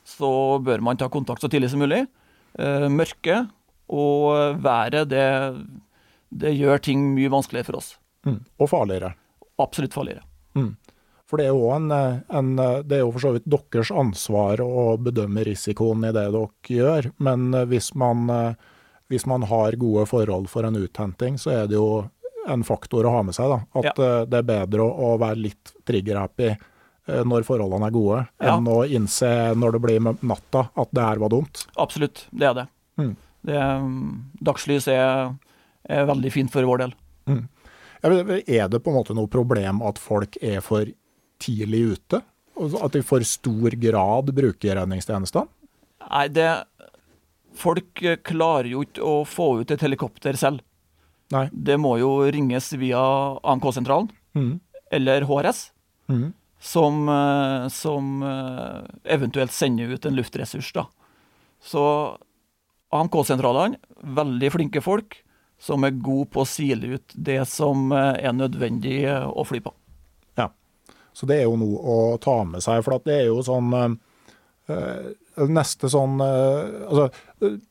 så 0.04 0.30
bør 0.62 0.82
man 0.84 0.98
ta 1.00 1.08
kontakt 1.08 1.42
så 1.42 1.50
tidlig 1.50 1.70
som 1.72 1.82
mulig. 1.82 2.04
Mørket 2.54 3.50
og 3.90 4.60
været, 4.62 5.08
det, 5.10 5.26
det 6.30 6.54
gjør 6.54 6.82
ting 6.82 7.14
mye 7.16 7.32
vanskeligere 7.32 7.66
for 7.70 7.80
oss. 7.80 7.94
Mm. 8.26 8.42
Og 8.60 8.70
farligere. 8.70 9.14
Absolutt 9.58 9.94
farligere. 9.96 10.22
For 11.30 11.40
det 11.40 11.46
er 11.48 11.54
jo 11.54 11.70
en, 11.72 11.86
eh, 11.94 12.18
en, 12.36 12.58
eh, 12.58 12.82
det 12.84 12.98
er 12.98 13.04
jo 13.04 13.12
for 13.14 13.24
så 13.24 13.32
vidt 13.36 13.46
deres 13.48 13.90
ansvar 13.90 14.60
å 14.60 14.96
bedømme 15.00 15.44
risikoen 15.46 16.04
i 16.04 16.12
det 16.12 16.26
dere 16.34 16.48
gjør, 16.68 17.08
men 17.24 17.46
eh, 17.54 17.64
hvis 17.70 17.94
man, 17.96 18.28
eh, 18.30 18.54
hvis 19.08 19.24
man 19.30 19.46
har 19.48 19.72
gode 19.80 20.04
forhold 20.10 20.50
for 20.52 20.64
en 20.68 20.76
uthenting, 20.76 21.38
så 21.40 21.50
er 21.62 21.66
det 21.70 21.78
jo 21.78 22.04
en 22.46 22.62
faktor 22.62 23.06
å 23.08 23.14
ha 23.14 23.22
med 23.24 23.32
seg. 23.34 23.48
da, 23.48 23.58
At 23.80 23.96
ja. 23.96 24.24
det 24.28 24.38
er 24.42 24.48
bedre 24.50 24.84
å, 24.84 25.14
å 25.14 25.18
være 25.22 25.40
litt 25.46 25.72
trigger-happy 25.88 26.50
eh, 26.50 27.22
når 27.24 27.46
forholdene 27.48 27.88
er 27.88 27.94
gode, 27.96 28.18
Ja. 28.42 28.58
enn 28.58 28.68
å 28.68 28.82
innse 28.84 29.30
når 29.56 29.78
det 29.78 29.80
blir 29.86 30.00
natta 30.20 30.66
at 30.76 30.92
det 30.92 31.06
her 31.08 31.22
var 31.24 31.32
dumt. 31.32 31.64
Absolutt, 31.80 32.26
det 32.36 32.50
er 32.50 32.58
det. 32.58 32.66
Mm. 33.00 33.14
det 33.48 33.62
mm, 33.80 34.10
dagslys 34.44 34.86
er, 34.92 35.32
er 35.88 36.04
veldig 36.06 36.30
fint 36.36 36.52
for 36.52 36.68
vår 36.68 36.84
del. 36.84 36.92
Ja, 38.04 38.12
Er 38.12 38.68
det 38.68 38.82
på 38.84 38.92
en 38.92 38.98
måte 39.00 39.16
noe 39.16 39.26
problem 39.32 39.80
at 39.88 39.96
folk 39.98 40.36
er 40.44 40.60
for 40.60 40.84
tidlig 41.44 41.82
ute? 41.94 42.20
Og 42.60 42.76
At 42.84 42.94
de 42.94 43.02
i 43.02 43.06
for 43.06 43.24
stor 43.26 43.74
grad 43.82 44.30
bruker 44.34 44.78
redningstjenestene? 44.80 45.50
Nei, 46.04 46.28
det 46.28 46.52
Folk 47.54 48.00
klarer 48.26 48.66
jo 48.66 48.80
ikke 48.82 49.02
å 49.06 49.20
få 49.22 49.60
ut 49.60 49.70
et 49.70 49.82
helikopter 49.84 50.34
selv. 50.34 50.58
Nei. 51.30 51.46
Det 51.52 51.76
må 51.80 51.96
jo 52.00 52.16
ringes 52.34 52.72
via 52.78 53.00
AMK-sentralen 53.46 54.10
mm. 54.36 54.52
eller 54.98 55.26
HRS, 55.28 55.60
mm. 56.10 56.32
som, 56.58 56.98
eh, 57.14 57.66
som 57.72 58.24
eh, 58.26 58.80
eventuelt 59.16 59.54
sender 59.54 59.94
ut 59.94 60.06
en 60.06 60.18
luftressurs. 60.18 60.72
da. 60.74 60.88
Så 61.62 61.84
AMK-sentralene, 62.94 63.80
veldig 64.02 64.52
flinke 64.54 64.84
folk 64.84 65.20
som 65.62 65.86
er 65.86 65.96
gode 65.96 66.28
på 66.34 66.42
å 66.42 66.48
sile 66.48 66.98
ut 66.98 67.14
det 67.14 67.40
som 67.50 67.90
eh, 67.94 68.18
er 68.18 68.36
nødvendig 68.36 68.98
å 69.08 69.46
fly 69.48 69.62
på. 69.64 69.72
Så 71.14 71.28
det 71.30 71.40
er 71.40 71.46
jo 71.46 71.58
noe 71.60 71.78
å 71.78 71.98
ta 72.22 72.40
med 72.48 72.64
seg, 72.64 72.82
for 72.84 72.98
det 73.06 73.20
er 73.20 73.28
jo 73.30 73.42
sånn 73.46 73.70
eh, 73.74 75.10
Neste 75.50 75.90
sånn 75.92 76.20
eh, 76.24 76.84
Altså, 76.88 77.08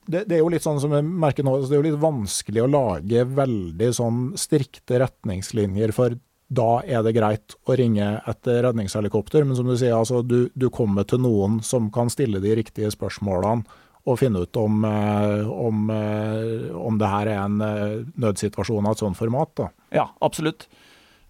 det, 0.06 0.26
det 0.30 0.38
er 0.38 0.44
jo 0.44 0.52
litt 0.54 0.66
sånn 0.66 0.82
som 0.84 0.94
jeg 0.96 1.06
merker 1.08 1.46
nå, 1.46 1.56
altså 1.58 1.72
det 1.72 1.78
er 1.78 1.82
jo 1.82 1.90
litt 1.90 2.04
vanskelig 2.04 2.64
å 2.64 2.70
lage 2.72 3.26
veldig 3.40 3.90
sånn 3.96 4.22
strikte 4.40 5.02
retningslinjer 5.04 5.96
for 5.96 6.16
da 6.54 6.84
er 6.86 7.02
det 7.06 7.16
greit 7.16 7.56
å 7.66 7.76
ringe 7.80 8.08
etter 8.30 8.60
redningshelikopter, 8.68 9.46
men 9.48 9.58
som 9.58 9.66
du 9.70 9.74
sier, 9.74 9.96
altså 9.96 10.22
du, 10.22 10.52
du 10.54 10.68
kommer 10.74 11.08
til 11.08 11.24
noen 11.24 11.62
som 11.66 11.88
kan 11.94 12.12
stille 12.14 12.42
de 12.44 12.52
riktige 12.60 12.92
spørsmålene 12.94 13.64
og 14.04 14.20
finne 14.20 14.44
ut 14.44 14.60
om, 14.60 14.84
eh, 14.84 15.50
om, 15.50 15.90
eh, 15.90 16.76
om 16.76 16.98
det 17.00 17.08
her 17.10 17.30
er 17.32 17.40
en 17.46 17.62
eh, 17.64 18.00
nødsituasjon 18.20 18.86
av 18.86 18.98
et 18.98 19.04
sånt 19.06 19.18
format. 19.18 19.54
da. 19.56 19.70
Ja, 19.96 20.10
absolutt. 20.22 20.68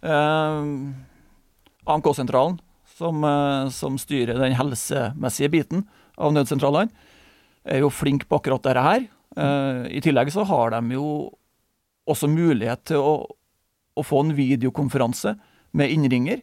Eh, 0.01 0.63
AMK-sentralen, 1.89 2.59
som, 2.97 3.23
eh, 3.23 3.69
som 3.69 3.97
styrer 3.97 4.39
den 4.39 4.55
helsemessige 4.57 5.51
biten 5.53 5.87
av 6.17 6.33
nødsentralene, 6.33 6.91
er 7.65 7.79
jo 7.79 7.89
flink 7.89 8.27
på 8.27 8.39
akkurat 8.39 8.63
dette 8.63 8.83
her. 8.83 9.07
Eh, 9.37 9.97
I 9.97 10.01
tillegg 10.03 10.31
så 10.31 10.45
har 10.45 10.71
de 10.75 10.95
jo 10.95 11.33
også 12.07 12.27
mulighet 12.27 12.83
til 12.91 12.97
å, 12.97 13.13
å 13.97 14.03
få 14.03 14.23
en 14.25 14.35
videokonferanse 14.35 15.37
med 15.73 15.91
innringer, 15.91 16.41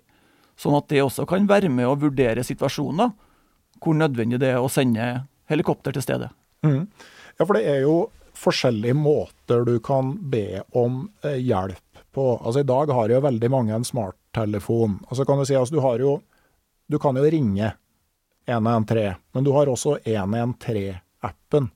sånn 0.57 0.77
at 0.77 0.89
det 0.89 1.03
også 1.05 1.27
kan 1.29 1.47
være 1.49 1.71
med 1.73 1.89
å 1.89 1.99
vurdere 2.01 2.45
situasjoner 2.45 3.13
hvor 3.81 3.97
nødvendig 3.97 4.41
det 4.41 4.55
er 4.55 4.61
å 4.61 4.69
sende 4.73 5.27
helikopter 5.49 5.95
til 5.97 6.05
stedet. 6.05 6.31
Mm. 6.67 6.89
Ja, 7.39 7.47
for 7.47 7.57
det 7.57 7.65
er 7.69 7.85
jo 7.87 8.11
forskjellige 8.41 8.97
måter 8.97 9.65
du 9.69 9.79
kan 9.85 10.15
be 10.33 10.63
om 10.77 11.07
eh, 11.25 11.41
hjelp 11.41 11.90
på. 12.13 12.27
Altså 12.39 12.63
I 12.63 12.69
dag 12.69 12.93
har 12.97 13.13
jo 13.13 13.23
veldig 13.25 13.51
mange 13.53 13.75
en 13.77 13.87
smarttelefon. 13.87 14.99
Og 15.09 15.19
så 15.19 15.27
kan 15.29 15.41
du 15.41 15.47
si 15.49 15.57
altså 15.59 15.77
du 15.77 15.85
har 15.85 16.03
jo 16.03 16.21
Du 16.91 16.99
kan 16.99 17.15
jo 17.15 17.23
ringe 17.23 17.73
113, 18.51 19.15
men 19.33 19.45
du 19.47 19.53
har 19.55 19.69
også 19.71 20.01
113-appen. 20.03 21.69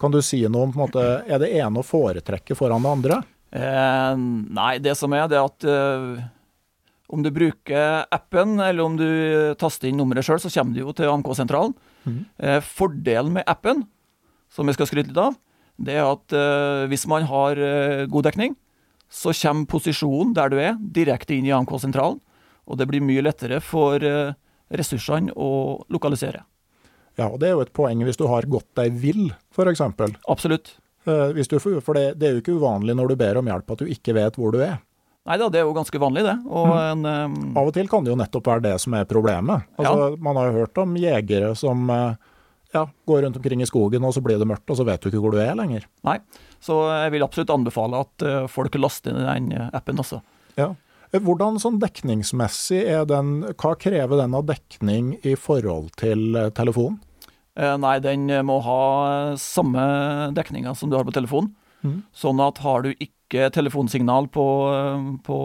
Kan 0.00 0.10
du 0.14 0.22
si 0.24 0.40
noe 0.48 0.64
om 0.64 0.72
på 0.72 0.78
en 0.80 0.84
måte, 0.86 1.02
Er 1.28 1.38
det 1.38 1.52
ene 1.52 1.82
å 1.82 1.84
foretrekke 1.84 2.56
foran 2.56 2.82
det 2.82 2.92
andre? 2.96 3.18
Eh, 3.52 4.14
nei, 4.16 4.78
det 4.80 4.96
som 4.96 5.12
er, 5.12 5.28
det 5.28 5.36
er 5.36 5.44
at 5.44 5.66
eh, 5.68 6.24
om 7.12 7.22
du 7.22 7.28
bruker 7.30 8.06
appen, 8.08 8.56
eller 8.58 8.82
om 8.82 8.96
du 8.96 9.08
taster 9.60 9.90
inn 9.90 9.98
nummeret 10.00 10.24
sjøl, 10.24 10.40
så 10.40 10.48
kommer 10.48 10.72
du 10.72 10.80
jo 10.80 10.94
til 10.96 11.10
AMK-sentralen. 11.12 11.74
Eh, 12.40 12.60
fordelen 12.64 13.36
med 13.36 13.44
appen, 13.46 13.84
som 14.48 14.66
jeg 14.66 14.78
skal 14.78 14.88
skryte 14.88 15.12
litt 15.12 15.20
av, 15.20 15.36
det 15.76 15.98
er 15.98 16.08
at 16.08 16.34
eh, 16.36 16.88
hvis 16.88 17.04
man 17.10 17.28
har 17.28 17.60
eh, 17.60 18.06
god 18.08 18.30
dekning, 18.30 18.56
så 19.12 19.34
kommer 19.36 19.68
posisjonen 19.68 20.32
der 20.36 20.52
du 20.52 20.58
er, 20.60 20.78
direkte 20.80 21.36
inn 21.36 21.48
i 21.48 21.52
AMK-sentralen. 21.52 22.20
Og 22.70 22.78
det 22.78 22.86
blir 22.88 23.02
mye 23.04 23.24
lettere 23.24 23.58
for 23.64 24.02
eh, 24.06 24.32
ressursene 24.72 25.34
å 25.36 25.82
lokalisere. 25.92 26.44
Ja, 27.18 27.26
og 27.28 27.40
Det 27.42 27.50
er 27.50 27.58
jo 27.58 27.64
et 27.66 27.74
poeng 27.76 28.00
hvis 28.06 28.16
du 28.16 28.24
har 28.30 28.46
gått 28.48 28.70
deg 28.78 28.94
vill, 28.96 29.26
f.eks. 29.52 29.82
Absolutt. 30.30 30.76
Eh, 31.04 31.28
hvis 31.36 31.50
du, 31.50 31.58
for 31.60 31.98
det, 31.98 32.14
det 32.20 32.28
er 32.28 32.36
jo 32.36 32.44
ikke 32.44 32.56
uvanlig 32.56 32.96
når 32.96 33.12
du 33.12 33.20
ber 33.20 33.42
om 33.42 33.50
hjelp 33.50 33.74
at 33.74 33.82
du 33.82 33.92
ikke 33.92 34.16
vet 34.16 34.38
hvor 34.40 34.54
du 34.54 34.62
er. 34.64 34.78
Nei 35.28 35.36
da, 35.38 35.46
det 35.52 35.60
er 35.60 35.68
jo 35.68 35.74
ganske 35.76 35.98
vanlig, 36.02 36.24
det. 36.26 36.34
Og 36.50 36.72
en 36.74 37.06
um... 37.06 37.34
Av 37.58 37.68
og 37.68 37.74
til 37.76 37.86
kan 37.90 38.02
det 38.02 38.10
jo 38.10 38.18
nettopp 38.18 38.48
være 38.48 38.64
det 38.64 38.74
som 38.82 38.96
er 38.98 39.06
problemet. 39.06 39.68
Altså, 39.78 40.16
Man 40.18 40.38
har 40.40 40.48
jo 40.48 40.62
hørt 40.62 40.80
om 40.82 40.96
jegere 40.98 41.52
som 41.58 41.84
eh, 41.94 42.30
ja, 42.72 42.86
går 43.06 43.22
rundt 43.26 43.36
omkring 43.36 43.62
i 43.62 43.68
skogen, 43.68 44.04
og 44.04 44.14
så 44.16 44.22
blir 44.24 44.38
det 44.40 44.48
mørkt, 44.48 44.68
og 44.72 44.78
så 44.78 44.86
vet 44.88 45.02
du 45.02 45.10
ikke 45.10 45.20
hvor 45.22 45.34
du 45.34 45.40
er 45.42 45.56
lenger. 45.58 45.84
Nei. 46.08 46.18
Så 46.62 46.76
jeg 46.88 47.12
vil 47.14 47.24
absolutt 47.26 47.52
anbefale 47.52 48.00
at 48.04 48.24
eh, 48.26 48.46
folk 48.50 48.74
laster 48.80 49.12
inn 49.12 49.50
den 49.50 49.70
appen 49.74 50.00
også. 50.00 50.22
Ja. 50.56 50.72
Hvordan 51.12 51.58
sånn 51.60 51.76
dekningsmessig 51.82 52.78
er 52.88 53.02
den 53.04 53.42
Hva 53.60 53.74
krever 53.76 54.16
den 54.22 54.32
av 54.32 54.46
dekning 54.48 55.10
i 55.28 55.34
forhold 55.36 55.90
til 56.00 56.32
eh, 56.38 56.48
telefon? 56.56 56.96
Eh, 57.58 57.74
Nei, 57.76 57.98
den 58.00 58.30
må 58.48 58.60
ha 58.64 58.78
samme 59.36 59.82
dekninga 60.32 60.72
som 60.78 60.88
du 60.88 60.96
har 60.96 61.04
på 61.04 61.12
telefonen. 61.12 61.52
Mm. 61.82 61.98
Sånn 62.16 62.40
at 62.40 62.62
har 62.64 62.86
du 62.86 62.92
ikke 62.94 63.50
telefonsignal 63.52 64.30
på, 64.32 64.46
på 65.26 65.36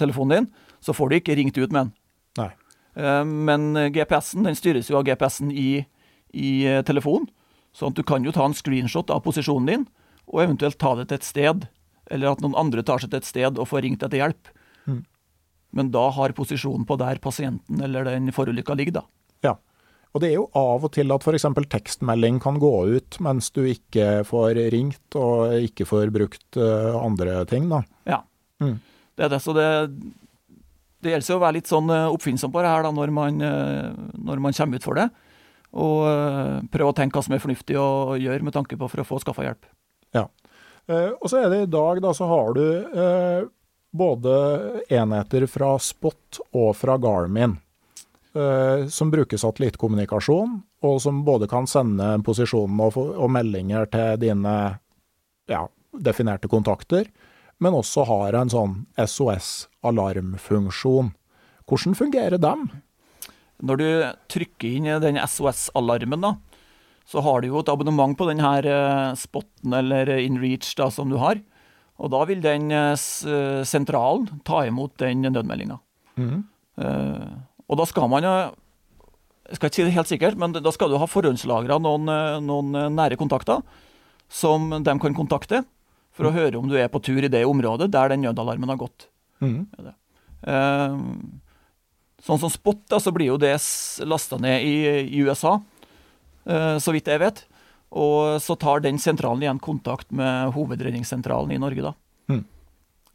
telefonen 0.00 0.34
din, 0.34 0.50
så 0.82 0.94
får 0.96 1.10
du 1.10 1.16
ikke 1.20 1.36
ringt 1.38 1.58
ut 1.60 1.70
med 1.70 1.78
den. 1.84 1.92
Nei. 2.40 2.50
Eh, 2.98 3.22
Men 3.22 3.70
GPS-en 3.94 4.48
den 4.48 4.58
styres 4.58 4.90
jo 4.90 4.98
av 4.98 5.06
GPS-en 5.06 5.52
i, 5.54 5.84
i 6.32 6.64
eh, 6.68 6.82
telefonen. 6.86 7.28
Sånn 7.72 7.94
at 7.94 7.98
du 8.00 8.02
kan 8.04 8.24
jo 8.26 8.32
ta 8.34 8.44
en 8.44 8.56
screenshot 8.56 9.10
av 9.14 9.22
posisjonen 9.24 9.68
din, 9.70 9.86
og 10.28 10.42
eventuelt 10.44 10.78
ta 10.80 10.94
det 10.98 11.08
til 11.10 11.20
et 11.20 11.24
sted. 11.28 11.66
Eller 12.12 12.32
at 12.34 12.42
noen 12.44 12.56
andre 12.58 12.82
tar 12.84 13.00
seg 13.00 13.12
til 13.12 13.22
et 13.22 13.28
sted 13.28 13.58
og 13.60 13.68
får 13.70 13.84
ringt 13.86 14.02
etter 14.04 14.20
hjelp. 14.20 14.50
Mm. 14.90 15.02
Men 15.72 15.90
da 15.94 16.02
har 16.12 16.34
posisjonen 16.36 16.84
på 16.88 16.98
der 17.00 17.20
pasienten 17.22 17.80
eller 17.80 18.04
den 18.04 18.28
forulykka 18.34 18.76
ligger, 18.76 18.98
da. 19.00 19.04
Ja. 19.46 19.54
Og 20.12 20.20
det 20.20 20.28
er 20.28 20.34
jo 20.36 20.48
av 20.58 20.84
og 20.84 20.92
til 20.92 21.08
at 21.14 21.24
f.eks. 21.24 21.46
tekstmelding 21.72 22.42
kan 22.44 22.58
gå 22.60 22.72
ut 22.92 23.16
mens 23.24 23.48
du 23.56 23.62
ikke 23.70 24.20
får 24.28 24.58
ringt 24.74 25.16
og 25.16 25.54
ikke 25.64 25.86
får 25.88 26.12
brukt 26.12 26.58
uh, 26.60 26.92
andre 27.00 27.44
ting, 27.48 27.70
da. 27.72 27.80
Ja, 28.08 28.20
Mm. 28.62 28.76
det 29.16 29.24
er 29.24 29.30
det. 29.32 29.40
Så 29.42 29.50
det, 29.56 29.64
det 31.02 31.10
gjelder 31.16 31.34
å 31.34 31.40
være 31.42 31.56
litt 31.56 31.66
sånn 31.70 31.88
eh, 31.90 32.04
oppfinnsom 32.14 32.52
på 32.54 32.60
det 32.62 32.68
her 32.70 32.84
da, 32.86 32.92
når 32.94 33.10
man, 33.10 33.40
eh, 33.42 33.88
når 34.22 34.42
man 34.44 34.54
kommer 34.54 34.78
ut 34.78 34.84
for 34.86 35.00
det. 35.00 35.08
Og 35.72 36.04
eh, 36.08 36.60
prøve 36.72 36.92
å 36.92 36.96
tenke 36.96 37.16
hva 37.16 37.24
som 37.24 37.34
er 37.36 37.42
fornuftig 37.42 37.76
å 37.80 38.16
gjøre 38.20 38.44
med 38.44 38.54
tanke 38.56 38.76
på 38.76 38.88
for 38.92 39.00
å 39.00 39.08
få 39.08 39.20
skaffa 39.22 39.46
hjelp. 39.46 39.62
Ja. 40.12 40.26
Eh, 40.90 41.10
og 41.16 41.26
så 41.30 41.36
er 41.40 41.48
det 41.52 41.60
i 41.64 41.72
dag, 41.72 42.02
da, 42.04 42.10
så 42.16 42.24
har 42.28 42.48
du 42.58 42.64
eh, 42.92 43.40
både 43.92 44.32
enheter 44.92 45.46
fra 45.48 45.78
Spot 45.80 46.40
og 46.52 46.76
fra 46.76 46.98
Garmin. 47.00 47.56
eh, 48.34 48.86
som 48.88 49.10
bruker 49.12 49.36
satellittkommunikasjon, 49.36 50.62
og 50.82 51.02
som 51.02 51.24
både 51.24 51.48
kan 51.48 51.66
sende 51.68 52.22
posisjonen 52.24 52.80
og, 52.80 52.96
og 52.96 53.30
meldinger 53.30 53.86
til 53.92 54.16
dine 54.22 54.78
ja, 55.50 55.68
definerte 55.92 56.48
kontakter, 56.48 57.04
men 57.62 57.74
også 57.78 58.04
har 58.08 58.32
en 58.40 58.50
sånn 58.50 58.86
SOS-alarmfunksjon. 58.98 61.12
Hvordan 61.68 61.94
fungerer 61.94 62.38
dem? 62.42 62.70
Når 63.62 63.78
du 63.78 63.88
trykker 64.32 64.76
inn 64.76 64.88
den 65.02 65.20
SOS-alarmen, 65.22 66.24
da, 66.24 66.34
så 67.08 67.22
har 67.22 67.42
du 67.42 67.50
jo 67.50 67.60
et 67.62 67.70
abonnement 67.70 68.14
på 68.18 68.26
denne 68.28 68.52
eh, 68.62 69.12
spotten 69.18 69.74
eller 69.76 70.10
InReach 70.16 70.72
da, 70.78 70.88
som 70.90 71.10
du 71.10 71.18
har. 71.20 71.40
Og 72.02 72.10
da 72.14 72.22
vil 72.28 72.42
den 72.42 72.70
eh, 72.74 72.94
eh, 72.94 73.60
sentralen 73.68 74.42
ta 74.46 74.64
imot 74.68 74.96
den 75.02 75.26
nødmeldinga. 75.28 75.78
Mm. 76.16 76.42
Og 77.72 77.78
da 77.78 77.84
skal 77.88 78.08
man 78.12 78.24
jo 78.26 78.32
Jeg 79.48 79.56
skal 79.56 79.68
ikke 79.68 79.76
si 79.76 79.84
det 79.84 79.94
helt 79.94 80.10
sikkert, 80.10 80.36
men 80.40 80.52
da 80.52 80.72
skal 80.72 80.92
du 80.92 80.96
ha 81.00 81.08
forhåndslagra 81.08 81.76
noen, 81.82 82.08
noen 82.44 82.76
nære 82.94 83.18
kontakter 83.20 83.60
som 84.32 84.70
de 84.72 84.94
kan 85.02 85.16
kontakte, 85.16 85.60
for 86.16 86.28
å 86.28 86.32
høre 86.32 86.56
om 86.56 86.68
du 86.70 86.78
er 86.80 86.88
på 86.92 87.02
tur 87.04 87.20
i 87.20 87.30
det 87.32 87.42
området 87.48 87.90
der 87.92 88.12
den 88.12 88.24
nødalarmen 88.24 88.72
har 88.72 88.80
gått. 88.80 89.08
Mm. 89.44 89.66
Sånn 92.22 92.40
som 92.42 92.52
Spot, 92.52 92.80
da, 92.90 93.00
så 93.02 93.12
blir 93.14 93.32
jo 93.32 93.40
det 93.40 93.56
lasta 94.06 94.38
ned 94.40 94.66
i, 94.66 94.76
i 95.06 95.24
USA, 95.26 95.56
uh, 96.46 96.76
så 96.78 96.94
vidt 96.94 97.10
jeg 97.10 97.22
vet. 97.22 97.44
Og 97.92 98.38
så 98.40 98.56
tar 98.56 98.80
den 98.80 98.96
sentralen 99.02 99.42
igjen 99.44 99.60
kontakt 99.60 100.08
med 100.16 100.54
hovedredningssentralen 100.54 101.52
i 101.52 101.60
Norge, 101.60 101.90
da. 101.90 101.92
Mm. 102.32 102.46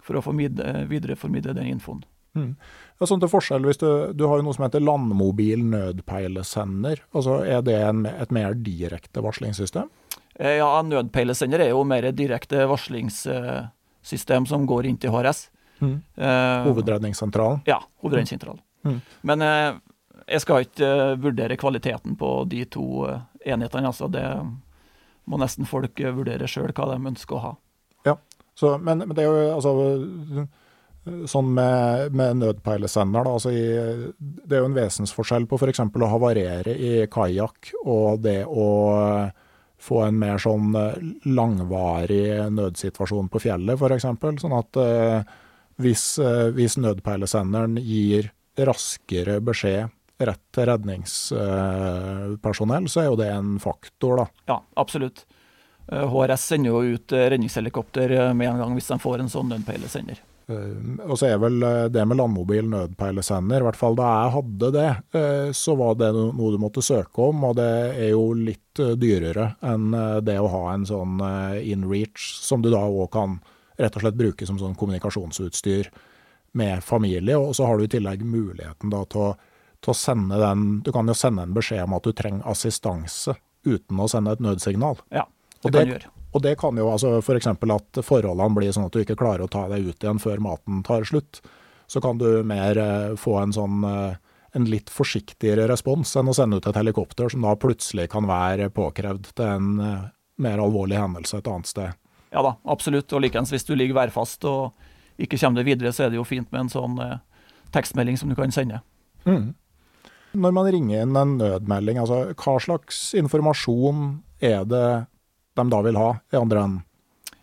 For 0.05 0.19
å 0.19 0.21
formidle, 0.21 0.83
videreformidle 0.91 1.55
den 1.57 1.71
infoen. 1.71 2.03
Mm. 2.37 2.51
Ja, 2.99 3.07
sånn 3.09 3.21
til 3.21 3.31
forskjell, 3.31 3.65
hvis 3.65 3.81
du, 3.81 3.87
du 4.13 4.25
har 4.29 4.37
jo 4.39 4.45
noe 4.45 4.53
som 4.53 4.67
heter 4.67 4.83
landmobil 4.83 5.63
nødpeilesender. 5.71 7.01
Altså, 7.17 7.39
er 7.45 7.63
det 7.65 7.77
en, 7.87 8.05
et 8.09 8.33
mer 8.33 8.53
direkte 8.61 9.23
varslingssystem? 9.25 9.89
Eh, 10.37 10.59
Ja, 10.59 10.69
nødpeilesender 10.85 11.65
er 11.65 11.73
jo 11.73 11.83
mer 11.87 12.09
direkte 12.13 12.67
varslingssystem 12.69 14.45
som 14.49 14.69
går 14.69 14.91
inn 14.91 15.01
til 15.01 15.13
HRS. 15.13 15.47
Mm. 15.81 15.97
Eh, 16.17 16.69
Hovedredningssentralen? 16.69 17.65
Ja, 17.69 17.81
hovedredningssentralen. 18.03 18.61
Mm. 18.85 18.99
Men 19.29 19.45
eh, 19.45 19.69
jeg 20.27 20.43
skal 20.43 20.67
ikke 20.67 20.87
eh, 20.87 21.15
vurdere 21.23 21.57
kvaliteten 21.59 22.17
på 22.19 22.31
de 22.51 22.63
to 22.71 23.07
eh, 23.07 23.23
enhetene. 23.53 23.89
altså 23.89 24.09
Det 24.11 24.25
må 25.27 25.39
nesten 25.41 25.67
folk 25.67 25.99
vurdere 25.99 26.47
sjøl 26.47 26.73
hva 26.75 26.91
de 26.93 27.01
ønsker 27.13 27.37
å 27.37 27.45
ha. 27.45 27.55
Så, 28.57 28.71
men, 28.81 29.03
men 29.05 29.13
det 29.13 29.21
er 29.21 29.27
jo 29.29 29.57
altså 29.57 30.47
Sånn 31.31 31.53
med, 31.55 32.11
med 32.19 32.41
nødpeilesender, 32.41 33.23
da. 33.23 33.35
Altså 33.37 33.51
i, 33.55 33.61
det 34.19 34.57
er 34.57 34.59
jo 34.59 34.67
en 34.67 34.75
vesensforskjell 34.75 35.45
på 35.47 35.55
f.eks. 35.55 35.79
å 35.79 36.09
havarere 36.11 36.73
i 36.73 37.05
kajakk 37.07 37.69
og 37.85 38.25
det 38.25 38.41
å 38.43 38.65
få 39.79 40.01
en 40.03 40.17
mer 40.19 40.41
sånn 40.43 40.75
langvarig 41.31 42.49
nødsituasjon 42.51 43.29
på 43.31 43.39
fjellet, 43.39 43.79
f.eks. 43.79 44.09
Sånn 44.43 44.57
at 44.57 44.81
eh, 44.83 45.31
hvis, 45.79 46.03
eh, 46.19 46.49
hvis 46.57 46.75
nødpeilesenderen 46.81 47.79
gir 47.79 48.33
raskere 48.65 49.41
beskjed 49.43 49.89
rett 50.17 50.41
til 50.55 50.65
redningspersonell, 50.65 52.87
så 52.89 52.99
er 53.03 53.07
jo 53.11 53.19
det 53.19 53.29
en 53.29 53.59
faktor, 53.61 54.17
da. 54.23 54.25
Ja, 54.49 54.57
absolutt. 54.81 55.27
Eh, 55.91 56.07
HRS 56.09 56.43
sender 56.53 56.69
jo 56.73 56.79
ut 56.95 57.07
eh, 57.13 57.29
redningshelikopter 57.33 58.07
eh, 58.15 58.33
med 58.33 58.49
en 58.49 58.59
gang 58.63 58.73
hvis 58.77 58.91
de 58.91 58.97
får 58.99 59.17
en 59.21 59.29
sånn 59.31 59.49
nødpeilesender. 59.53 60.17
Eh, 60.49 60.77
og 61.05 61.15
så 61.19 61.25
er 61.29 61.37
vel 61.43 61.57
eh, 61.63 61.89
det 61.93 62.03
med 62.07 62.17
landmobil 62.19 62.65
nødpeilesender, 62.71 63.59
i 63.61 63.65
hvert 63.67 63.79
fall 63.79 63.95
da 63.99 64.07
jeg 64.09 64.35
hadde 64.37 64.67
det, 64.75 64.91
eh, 65.19 65.49
så 65.55 65.71
var 65.79 65.91
det 65.99 66.09
noe 66.17 66.53
du 66.53 66.59
måtte 66.61 66.85
søke 66.85 67.17
om, 67.29 67.37
og 67.51 67.55
det 67.59 67.71
er 67.93 68.11
jo 68.15 68.25
litt 68.35 68.75
eh, 68.83 68.97
dyrere 68.99 69.45
enn 69.61 69.85
eh, 69.93 70.19
det 70.25 70.37
å 70.41 70.51
ha 70.51 70.63
en 70.73 70.85
sånn 70.87 71.13
eh, 71.23 71.71
InReach, 71.73 72.21
som 72.41 72.61
du 72.63 72.69
da 72.73 72.81
òg 72.87 73.09
kan 73.13 73.39
rett 73.77 73.93
og 73.93 74.01
slett 74.01 74.17
bruke 74.17 74.45
som 74.49 74.57
sånn 74.57 74.79
kommunikasjonsutstyr 74.79 75.85
med 76.57 76.83
familie. 76.85 77.37
Og 77.39 77.55
så 77.57 77.67
har 77.69 77.77
du 77.79 77.85
i 77.85 77.91
tillegg 77.91 78.25
muligheten 78.25 78.91
da 78.93 79.03
til 79.05 79.29
å, 79.29 79.31
til 79.83 79.93
å 79.93 79.97
sende 79.97 80.39
den 80.41 80.67
Du 80.85 80.91
kan 80.95 81.07
jo 81.09 81.15
sende 81.17 81.45
en 81.45 81.55
beskjed 81.55 81.85
om 81.85 81.95
at 81.97 82.07
du 82.07 82.13
trenger 82.17 82.47
assistanse 82.49 83.37
uten 83.67 83.99
å 83.99 84.07
sende 84.11 84.33
et 84.35 84.43
nødsignal. 84.43 84.99
Ja, 85.11 85.25
det 85.61 85.65
Og 85.65 85.71
kan 85.71 85.79
det- 85.79 85.85
du 85.85 85.93
gjøre. 85.97 86.13
Og 86.35 86.41
det 86.43 86.57
kan 86.59 86.75
jo 86.77 86.89
altså 86.91 87.17
f.eks. 87.23 87.47
at 87.47 87.99
forholdene 88.05 88.53
blir 88.55 88.71
sånn 88.75 88.85
at 88.85 88.91
du 88.93 88.99
ikke 89.01 89.15
klarer 89.17 89.45
å 89.45 89.49
ta 89.49 89.67
deg 89.71 89.87
ut 89.87 90.03
igjen 90.03 90.19
før 90.21 90.37
maten 90.43 90.83
tar 90.83 91.01
slutt. 91.07 91.39
Så 91.87 92.01
kan 92.03 92.17
du 92.19 92.43
mer 92.43 92.77
eh, 92.77 93.15
få 93.15 93.37
en 93.41 93.53
sånn 93.55 93.83
eh, 93.87 94.15
en 94.57 94.65
litt 94.65 94.89
forsiktigere 94.89 95.67
respons 95.69 96.15
enn 96.19 96.27
å 96.29 96.35
sende 96.35 96.57
ut 96.59 96.67
et 96.67 96.75
helikopter 96.75 97.29
som 97.31 97.41
da 97.45 97.55
plutselig 97.55 98.09
kan 98.11 98.27
være 98.27 98.69
påkrevd 98.75 99.31
til 99.37 99.45
en 99.45 99.79
eh, 99.79 100.03
mer 100.43 100.61
alvorlig 100.61 100.99
hendelse 100.99 101.39
et 101.39 101.47
annet 101.47 101.71
sted. 101.71 101.95
Ja 102.35 102.43
da, 102.43 102.55
absolutt. 102.67 103.11
Og 103.15 103.23
likeens 103.23 103.53
hvis 103.55 103.65
du 103.65 103.73
ligger 103.75 103.95
værfast 104.03 104.43
og 104.45 104.73
ikke 105.17 105.39
kommer 105.39 105.61
deg 105.61 105.71
videre, 105.71 105.93
så 105.93 106.05
er 106.05 106.13
det 106.13 106.19
jo 106.19 106.27
fint 106.27 106.49
med 106.51 106.65
en 106.65 106.73
sånn 106.73 106.99
eh, 107.03 107.17
tekstmelding 107.75 108.19
som 108.19 108.29
du 108.29 108.35
kan 108.37 108.53
sende. 108.53 108.81
Når 110.37 110.53
man 110.53 110.69
ringer 110.71 111.03
inn 111.03 111.17
en 111.17 111.37
nødmelding, 111.39 111.99
altså 112.01 112.33
hva 112.37 112.57
slags 112.63 113.11
informasjon 113.17 114.21
er 114.43 114.67
det 114.69 114.87
de 115.57 115.65
da 115.71 115.79
vil 115.81 115.97
ha 115.97 116.11
i 116.33 116.37
andre 116.39 116.63
enden? 116.63 116.83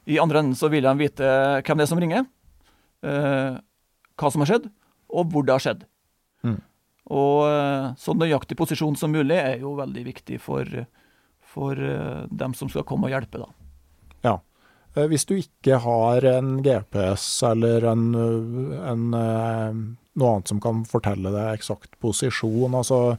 I 0.05 0.21
andre 0.21 0.43
enden 0.43 0.59
så 0.59 0.69
vil 0.73 0.85
de 0.85 0.93
vite 1.01 1.29
hvem 1.65 1.81
det 1.81 1.87
er 1.87 1.91
som 1.91 2.01
ringer, 2.01 2.27
eh, 3.05 3.57
hva 4.21 4.31
som 4.31 4.45
har 4.45 4.53
skjedd, 4.53 4.71
og 5.15 5.33
hvor 5.33 5.47
det 5.47 5.57
har 5.57 5.65
skjedd. 5.65 5.85
Mm. 6.45 6.61
Og 7.17 7.39
eh, 7.49 7.89
så 8.01 8.15
nøyaktig 8.17 8.57
posisjon 8.61 8.97
som 9.01 9.13
mulig 9.13 9.37
er 9.37 9.65
jo 9.65 9.75
veldig 9.81 10.05
viktig 10.07 10.39
for, 10.45 10.69
for 11.55 11.81
eh, 11.81 12.25
dem 12.31 12.57
som 12.57 12.71
skal 12.73 12.87
komme 12.89 13.09
og 13.09 13.17
hjelpe, 13.17 13.41
da. 13.43 13.49
Ja. 14.25 14.39
Eh, 14.95 15.07
Hvis 15.11 15.27
du 15.29 15.37
ikke 15.39 15.81
har 15.83 16.27
en 16.31 16.59
GPS 16.65 17.27
eller 17.51 17.87
en, 17.93 18.05
en, 18.15 19.07
eh, 19.19 19.79
noe 20.15 20.35
annet 20.35 20.53
som 20.53 20.63
kan 20.63 20.85
fortelle 20.89 21.33
deg 21.35 21.59
eksakt 21.59 21.99
posisjon, 22.03 22.75
altså 22.75 23.17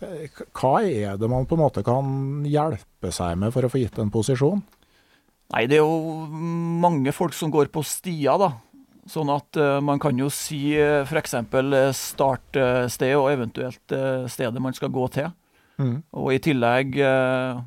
eh, 0.00 0.28
hva 0.56 0.76
er 0.84 1.16
det 1.20 1.30
man 1.32 1.48
på 1.48 1.56
en 1.56 1.64
måte 1.64 1.84
kan 1.86 2.44
hjelpe 2.46 3.12
seg 3.14 3.38
med 3.40 3.54
for 3.54 3.66
å 3.66 3.72
få 3.72 3.82
gitt 3.82 3.98
en 4.02 4.12
posisjon? 4.12 4.62
Nei, 5.54 5.66
det 5.70 5.78
er 5.78 5.84
jo 5.84 6.26
mange 6.82 7.12
folk 7.14 7.34
som 7.36 7.52
går 7.54 7.70
på 7.70 7.84
stier, 7.86 8.34
da. 8.42 8.56
Sånn 9.06 9.28
at 9.30 9.54
uh, 9.62 9.78
man 9.78 10.00
kan 10.02 10.18
jo 10.18 10.26
si 10.34 10.74
uh, 10.74 11.06
f.eks. 11.06 11.36
startsted 11.94 13.12
og 13.14 13.28
eventuelt 13.30 13.94
uh, 13.94 14.24
stedet 14.26 14.58
man 14.58 14.74
skal 14.74 14.90
gå 14.90 15.04
til. 15.14 15.28
Mm. 15.78 16.00
Og 16.16 16.32
i 16.32 16.40
tillegg 16.40 16.96
eh, 17.04 17.58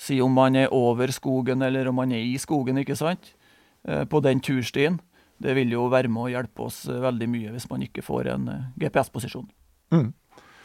si 0.00 0.20
om 0.22 0.32
man 0.34 0.56
er 0.58 0.72
over 0.74 1.12
skogen 1.14 1.62
eller 1.62 1.88
om 1.88 2.00
man 2.02 2.12
er 2.12 2.24
i 2.24 2.36
skogen, 2.40 2.80
ikke 2.82 2.96
sant. 2.98 3.34
Eh, 3.84 4.04
på 4.04 4.20
den 4.20 4.40
turstien. 4.40 4.98
Det 5.38 5.54
vil 5.54 5.72
jo 5.74 5.88
være 5.92 6.08
med 6.08 6.22
å 6.22 6.32
hjelpe 6.32 6.68
oss 6.68 6.84
eh, 6.88 7.00
veldig 7.04 7.28
mye 7.28 7.54
hvis 7.54 7.66
man 7.68 7.82
ikke 7.84 8.04
får 8.04 8.30
en 8.32 8.46
eh, 8.48 8.68
GPS-posisjon. 8.80 9.48
Mm. 9.92 10.12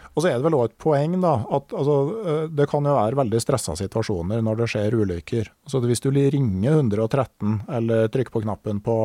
Og 0.10 0.24
så 0.24 0.30
er 0.30 0.40
det 0.40 0.46
vel 0.48 0.56
òg 0.58 0.70
et 0.70 0.78
poeng, 0.82 1.18
da, 1.22 1.36
at 1.54 1.74
altså, 1.76 2.48
det 2.50 2.66
kan 2.72 2.88
jo 2.88 2.96
være 2.96 3.20
veldig 3.20 3.42
stressa 3.44 3.76
situasjoner 3.78 4.42
når 4.44 4.64
det 4.64 4.68
skjer 4.72 4.96
ulykker. 4.98 5.52
Så 5.70 5.84
hvis 5.84 6.02
du 6.02 6.10
ringer 6.10 6.80
113, 6.80 7.60
eller 7.78 8.10
trykker 8.12 8.34
på 8.34 8.42
knappen 8.44 8.82
på, 8.84 8.96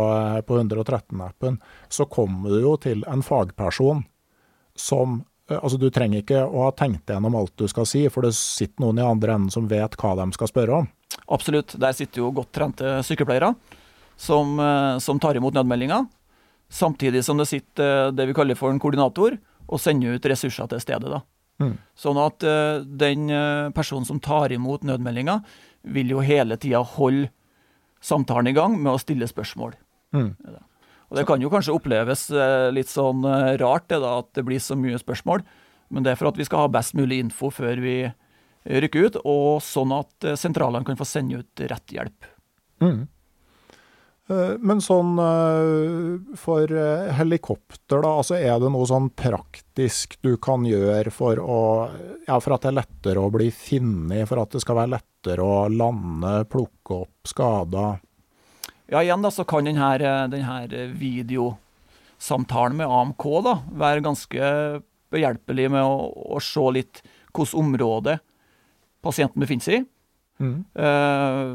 på 0.48 0.58
113-appen, 0.62 1.58
så 1.92 2.08
kommer 2.10 2.54
du 2.54 2.64
jo 2.64 2.72
til 2.80 3.04
en 3.10 3.22
fagperson 3.22 4.00
som 4.80 5.20
Altså, 5.52 5.76
du 5.76 5.90
trenger 5.92 6.22
ikke 6.22 6.40
å 6.46 6.64
ha 6.64 6.72
tenkt 6.72 7.10
gjennom 7.10 7.34
alt 7.36 7.52
du 7.60 7.66
skal 7.68 7.84
si, 7.88 8.06
for 8.08 8.24
det 8.24 8.32
sitter 8.36 8.80
noen 8.80 9.00
i 9.00 9.04
andre 9.04 9.34
enden 9.36 9.52
som 9.52 9.66
vet 9.68 9.96
hva 10.00 10.14
de 10.16 10.28
skal 10.36 10.48
spørre 10.48 10.78
om. 10.82 10.88
Absolutt. 11.34 11.76
Der 11.80 11.96
sitter 11.96 12.22
jo 12.22 12.32
godt 12.34 12.52
trente 12.56 12.96
sykepleiere 13.04 13.52
som, 14.16 14.58
eh, 14.60 14.98
som 15.04 15.20
tar 15.20 15.36
imot 15.36 15.54
nødmeldinger. 15.54 16.06
Samtidig 16.72 17.24
som 17.24 17.38
det 17.38 17.46
sitter 17.50 18.08
eh, 18.08 18.12
det 18.16 18.26
vi 18.30 18.36
kaller 18.36 18.58
for 18.58 18.72
en 18.72 18.80
koordinator 18.80 19.36
og 19.68 19.80
sender 19.80 20.16
ut 20.16 20.26
ressurser 20.32 20.68
til 20.70 20.80
stedet. 20.80 21.12
da. 21.12 21.20
Mm. 21.62 21.76
Sånn 21.96 22.18
at 22.18 22.42
eh, 22.42 22.82
den 22.82 23.30
eh, 23.30 23.70
personen 23.76 24.08
som 24.08 24.20
tar 24.22 24.52
imot 24.52 24.84
nødmeldinga, 24.86 25.38
vil 25.84 26.14
jo 26.14 26.22
hele 26.24 26.56
tida 26.56 26.80
holde 26.96 27.28
samtalen 28.04 28.48
i 28.48 28.56
gang 28.56 28.78
med 28.80 28.94
å 28.94 29.00
stille 29.00 29.28
spørsmål. 29.28 29.74
Mm. 30.16 30.32
Og 31.14 31.20
Det 31.20 31.26
kan 31.28 31.42
jo 31.44 31.50
kanskje 31.52 31.74
oppleves 31.76 32.26
eh, 32.34 32.72
litt 32.74 32.90
sånn 32.90 33.22
eh, 33.22 33.54
rart 33.62 33.86
det 33.92 34.00
da, 34.02 34.16
at 34.18 34.32
det 34.34 34.42
blir 34.42 34.58
så 34.58 34.74
mye 34.74 34.98
spørsmål, 34.98 35.44
Men 35.94 36.02
det 36.02 36.10
er 36.10 36.18
for 36.18 36.32
at 36.32 36.38
vi 36.40 36.44
skal 36.48 36.64
ha 36.64 36.72
best 36.74 36.96
mulig 36.98 37.20
info 37.22 37.52
før 37.54 37.78
vi 37.78 37.98
rykker 38.66 39.06
ut, 39.06 39.16
og 39.22 39.62
sånn 39.62 39.92
at 39.94 40.26
eh, 40.26 40.34
sentralene 40.34 40.82
kan 40.84 40.98
få 40.98 41.06
sende 41.06 41.38
ut 41.38 41.66
rett 41.70 41.94
hjelp. 41.94 42.26
Mm. 42.82 43.04
Eh, 44.26 44.54
Men 44.58 44.80
sånn 44.82 45.14
eh, 45.20 46.34
for 46.40 46.66
eh, 46.66 47.12
helikopter, 47.14 48.00
da, 48.00 48.14
altså 48.18 48.38
er 48.40 48.58
det 48.58 48.72
noe 48.74 48.88
sånn 48.88 49.10
praktisk 49.14 50.16
du 50.24 50.34
kan 50.42 50.66
gjøre 50.66 51.12
for 51.14 51.38
å 51.38 51.60
Ja, 52.26 52.40
for 52.40 52.56
at 52.56 52.64
det 52.64 52.72
er 52.72 52.80
lettere 52.80 53.22
å 53.22 53.30
bli 53.30 53.52
funnet, 53.54 54.26
for 54.26 54.42
at 54.42 54.56
det 54.56 54.64
skal 54.64 54.80
være 54.80 54.96
lettere 54.96 55.46
å 55.46 55.68
lande, 55.70 56.40
plukke 56.50 57.04
opp 57.04 57.30
skader? 57.30 58.02
Ja, 58.92 59.00
igjen 59.00 59.24
da, 59.24 59.30
så 59.32 59.46
kan 59.48 59.64
denne, 59.64 59.88
denne 60.28 60.86
videosamtalen 61.00 62.76
med 62.82 62.90
AMK 62.90 63.24
da, 63.46 63.54
være 63.72 64.04
ganske 64.04 64.50
behjelpelig 65.14 65.70
med 65.72 65.84
å, 65.86 66.08
å 66.36 66.40
se 66.42 66.64
litt 66.74 67.04
hvilket 67.34 67.58
område 67.58 68.18
pasienten 69.04 69.42
befinner 69.42 69.64
seg 69.66 69.80
i. 69.80 69.86
Mm. 70.42 70.58
Eh, 70.74 71.54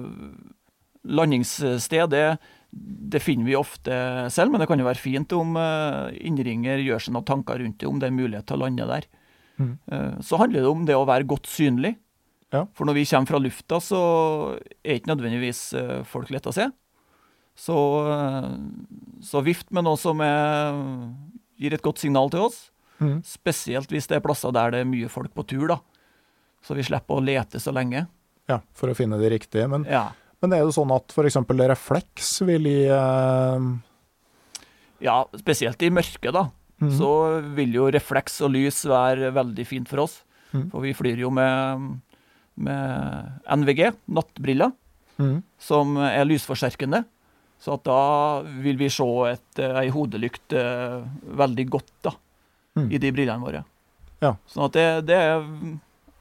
landingssted, 1.20 2.10
det, 2.12 2.26
det 3.14 3.22
finner 3.24 3.48
vi 3.48 3.58
ofte 3.58 3.94
selv, 4.34 4.52
men 4.52 4.62
det 4.62 4.68
kan 4.70 4.82
jo 4.82 4.88
være 4.88 5.02
fint 5.02 5.34
om 5.38 5.56
eh, 5.60 6.20
innringer 6.28 6.84
gjør 6.84 7.06
seg 7.06 7.16
noen 7.16 7.30
tanker 7.30 7.62
rundt 7.62 7.80
det, 7.80 7.90
om 7.90 8.02
det 8.02 8.10
er 8.10 8.18
mulighet 8.18 8.50
til 8.50 8.60
å 8.60 8.64
lande 8.66 8.90
der. 8.90 9.10
Mm. 9.60 9.74
Eh, 9.92 10.20
så 10.26 10.40
handler 10.42 10.64
det 10.64 10.74
om 10.74 10.86
det 10.88 10.98
å 10.98 11.08
være 11.10 11.30
godt 11.30 11.50
synlig. 11.52 11.96
Ja. 12.54 12.66
For 12.74 12.90
når 12.90 12.98
vi 12.98 13.08
kommer 13.12 13.30
fra 13.30 13.42
lufta, 13.42 13.80
så 13.84 14.02
er 14.82 14.98
ikke 14.98 15.14
nødvendigvis 15.14 15.64
eh, 15.78 15.98
folk 16.10 16.32
lett 16.34 16.50
å 16.50 16.56
se. 16.56 16.70
Så, 17.60 17.76
så 19.26 19.42
vift 19.44 19.68
med 19.76 19.84
noe 19.84 20.00
som 20.00 20.22
er, 20.24 20.78
gir 21.60 21.76
et 21.76 21.84
godt 21.84 22.00
signal 22.00 22.32
til 22.32 22.46
oss. 22.48 22.60
Mm. 23.00 23.20
Spesielt 23.28 23.92
hvis 23.92 24.08
det 24.08 24.20
er 24.20 24.24
plasser 24.24 24.54
der 24.56 24.74
det 24.74 24.84
er 24.84 24.88
mye 24.90 25.10
folk 25.12 25.34
på 25.36 25.46
tur, 25.48 25.68
da. 25.72 25.80
Så 26.64 26.76
vi 26.76 26.86
slipper 26.88 27.20
å 27.20 27.24
lete 27.24 27.60
så 27.60 27.74
lenge. 27.76 28.06
Ja, 28.50 28.60
for 28.76 28.92
å 28.92 28.96
finne 28.98 29.20
de 29.22 29.30
riktige. 29.32 29.68
Men, 29.72 29.86
Ja. 29.88 30.10
men 30.42 30.56
er 30.56 30.66
det 30.66 30.76
sånn 30.76 30.92
at 30.96 31.12
f.eks. 31.12 31.38
refleks 31.72 32.32
vil 32.48 32.68
gi 32.68 32.88
eh, 32.88 33.68
Ja, 35.04 35.22
spesielt 35.40 35.82
i 35.84 35.92
mørket, 35.94 36.34
da. 36.36 36.50
Mm. 36.80 36.92
Så 36.96 37.12
vil 37.56 37.76
jo 37.76 37.92
refleks 37.92 38.40
og 38.44 38.52
lys 38.56 38.86
være 38.88 39.32
veldig 39.36 39.68
fint 39.68 39.88
for 39.92 40.06
oss. 40.08 40.22
Mm. 40.52 40.70
For 40.72 40.84
vi 40.84 40.96
flyr 40.96 41.20
jo 41.24 41.30
med, 41.32 42.00
med 42.56 43.40
NVG, 43.52 43.94
nattbriller, 44.08 44.72
mm. 45.20 45.38
som 45.60 45.96
er 46.04 46.28
lysforsterkende. 46.28 47.04
Så 47.60 47.76
at 47.76 47.84
da 47.88 48.40
vil 48.64 48.80
vi 48.80 48.88
se 48.92 49.08
et, 49.28 49.60
eh, 49.60 49.76
ei 49.82 49.92
hodelykt 49.92 50.56
eh, 50.56 51.00
veldig 51.42 51.66
godt 51.70 51.92
da, 52.08 52.14
mm. 52.80 52.88
i 52.88 53.02
de 53.04 53.12
brillene 53.12 53.44
våre. 53.44 53.64
Ja. 54.24 54.36
Sånn 54.48 54.68
at 54.70 54.78
det, 54.78 54.86
det 55.10 55.18
er 55.20 55.44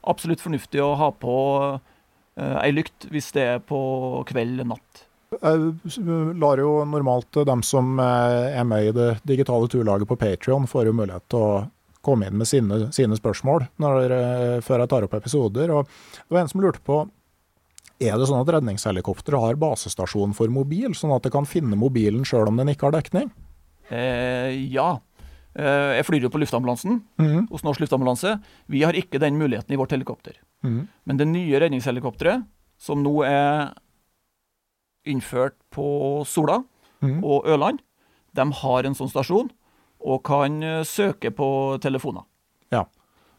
absolutt 0.08 0.42
fornuftig 0.42 0.82
å 0.82 0.96
ha 0.98 1.12
på 1.14 1.36
eh, 1.78 2.56
ei 2.64 2.72
lykt 2.74 3.06
hvis 3.12 3.30
det 3.36 3.46
er 3.54 3.62
på 3.62 3.78
kveld 4.26 4.56
eller 4.56 4.72
natt. 4.74 5.04
Jeg 5.38 6.34
lar 6.40 6.58
jo 6.58 6.70
normalt 6.88 7.36
dem 7.46 7.62
som 7.62 7.98
er 8.00 8.64
med 8.64 8.86
i 8.88 8.94
det 8.96 9.10
digitale 9.28 9.68
turlaget 9.68 10.08
på 10.08 10.16
Patrion, 10.16 10.64
får 10.66 10.88
jo 10.88 10.94
mulighet 10.96 11.26
til 11.28 11.44
å 11.44 11.50
komme 12.02 12.30
inn 12.30 12.38
med 12.40 12.48
sine, 12.48 12.86
sine 12.96 13.18
spørsmål 13.18 13.66
når, 13.84 14.14
før 14.64 14.80
jeg 14.80 14.90
tar 14.90 15.04
opp 15.04 15.18
episoder. 15.18 15.74
Og 15.76 15.84
det 15.84 16.32
var 16.32 16.40
en 16.40 16.48
som 16.48 16.64
lurte 16.64 16.80
på 16.80 17.02
er 17.98 18.14
det 18.18 18.28
sånn 18.30 18.42
at 18.42 18.52
redningshelikopteret 18.54 19.42
har 19.42 19.58
basestasjon 19.58 20.34
for 20.36 20.52
mobil, 20.54 20.94
sånn 20.94 21.14
at 21.16 21.26
det 21.26 21.32
kan 21.34 21.48
finne 21.48 21.78
mobilen 21.78 22.26
sjøl 22.28 22.50
om 22.50 22.60
den 22.60 22.70
ikke 22.72 22.88
har 22.88 22.98
dekning? 22.98 23.32
Eh, 23.90 24.54
ja. 24.70 25.00
Eh, 25.58 25.96
jeg 25.98 26.06
flyr 26.06 26.26
jo 26.26 26.30
på 26.30 26.40
luftambulansen 26.42 27.00
mm. 27.18 27.48
hos 27.50 27.64
Norsk 27.66 27.82
luftambulanse. 27.82 28.36
Vi 28.70 28.84
har 28.86 28.96
ikke 28.98 29.20
den 29.22 29.40
muligheten 29.40 29.74
i 29.74 29.80
vårt 29.80 29.94
helikopter. 29.96 30.38
Mm. 30.62 30.86
Men 31.08 31.20
det 31.20 31.26
nye 31.30 31.60
redningshelikopteret, 31.64 32.46
som 32.78 33.02
nå 33.02 33.14
er 33.26 33.74
innført 35.08 35.56
på 35.74 36.22
Sola 36.28 36.60
mm. 37.02 37.20
og 37.24 37.48
Ørland, 37.48 37.82
de 38.38 38.46
har 38.60 38.86
en 38.86 38.94
sånn 38.94 39.10
stasjon 39.10 39.50
og 39.98 40.22
kan 40.28 40.62
eh, 40.62 40.84
søke 40.86 41.32
på 41.34 41.50
telefoner. 41.82 42.26
Ja. 42.74 42.86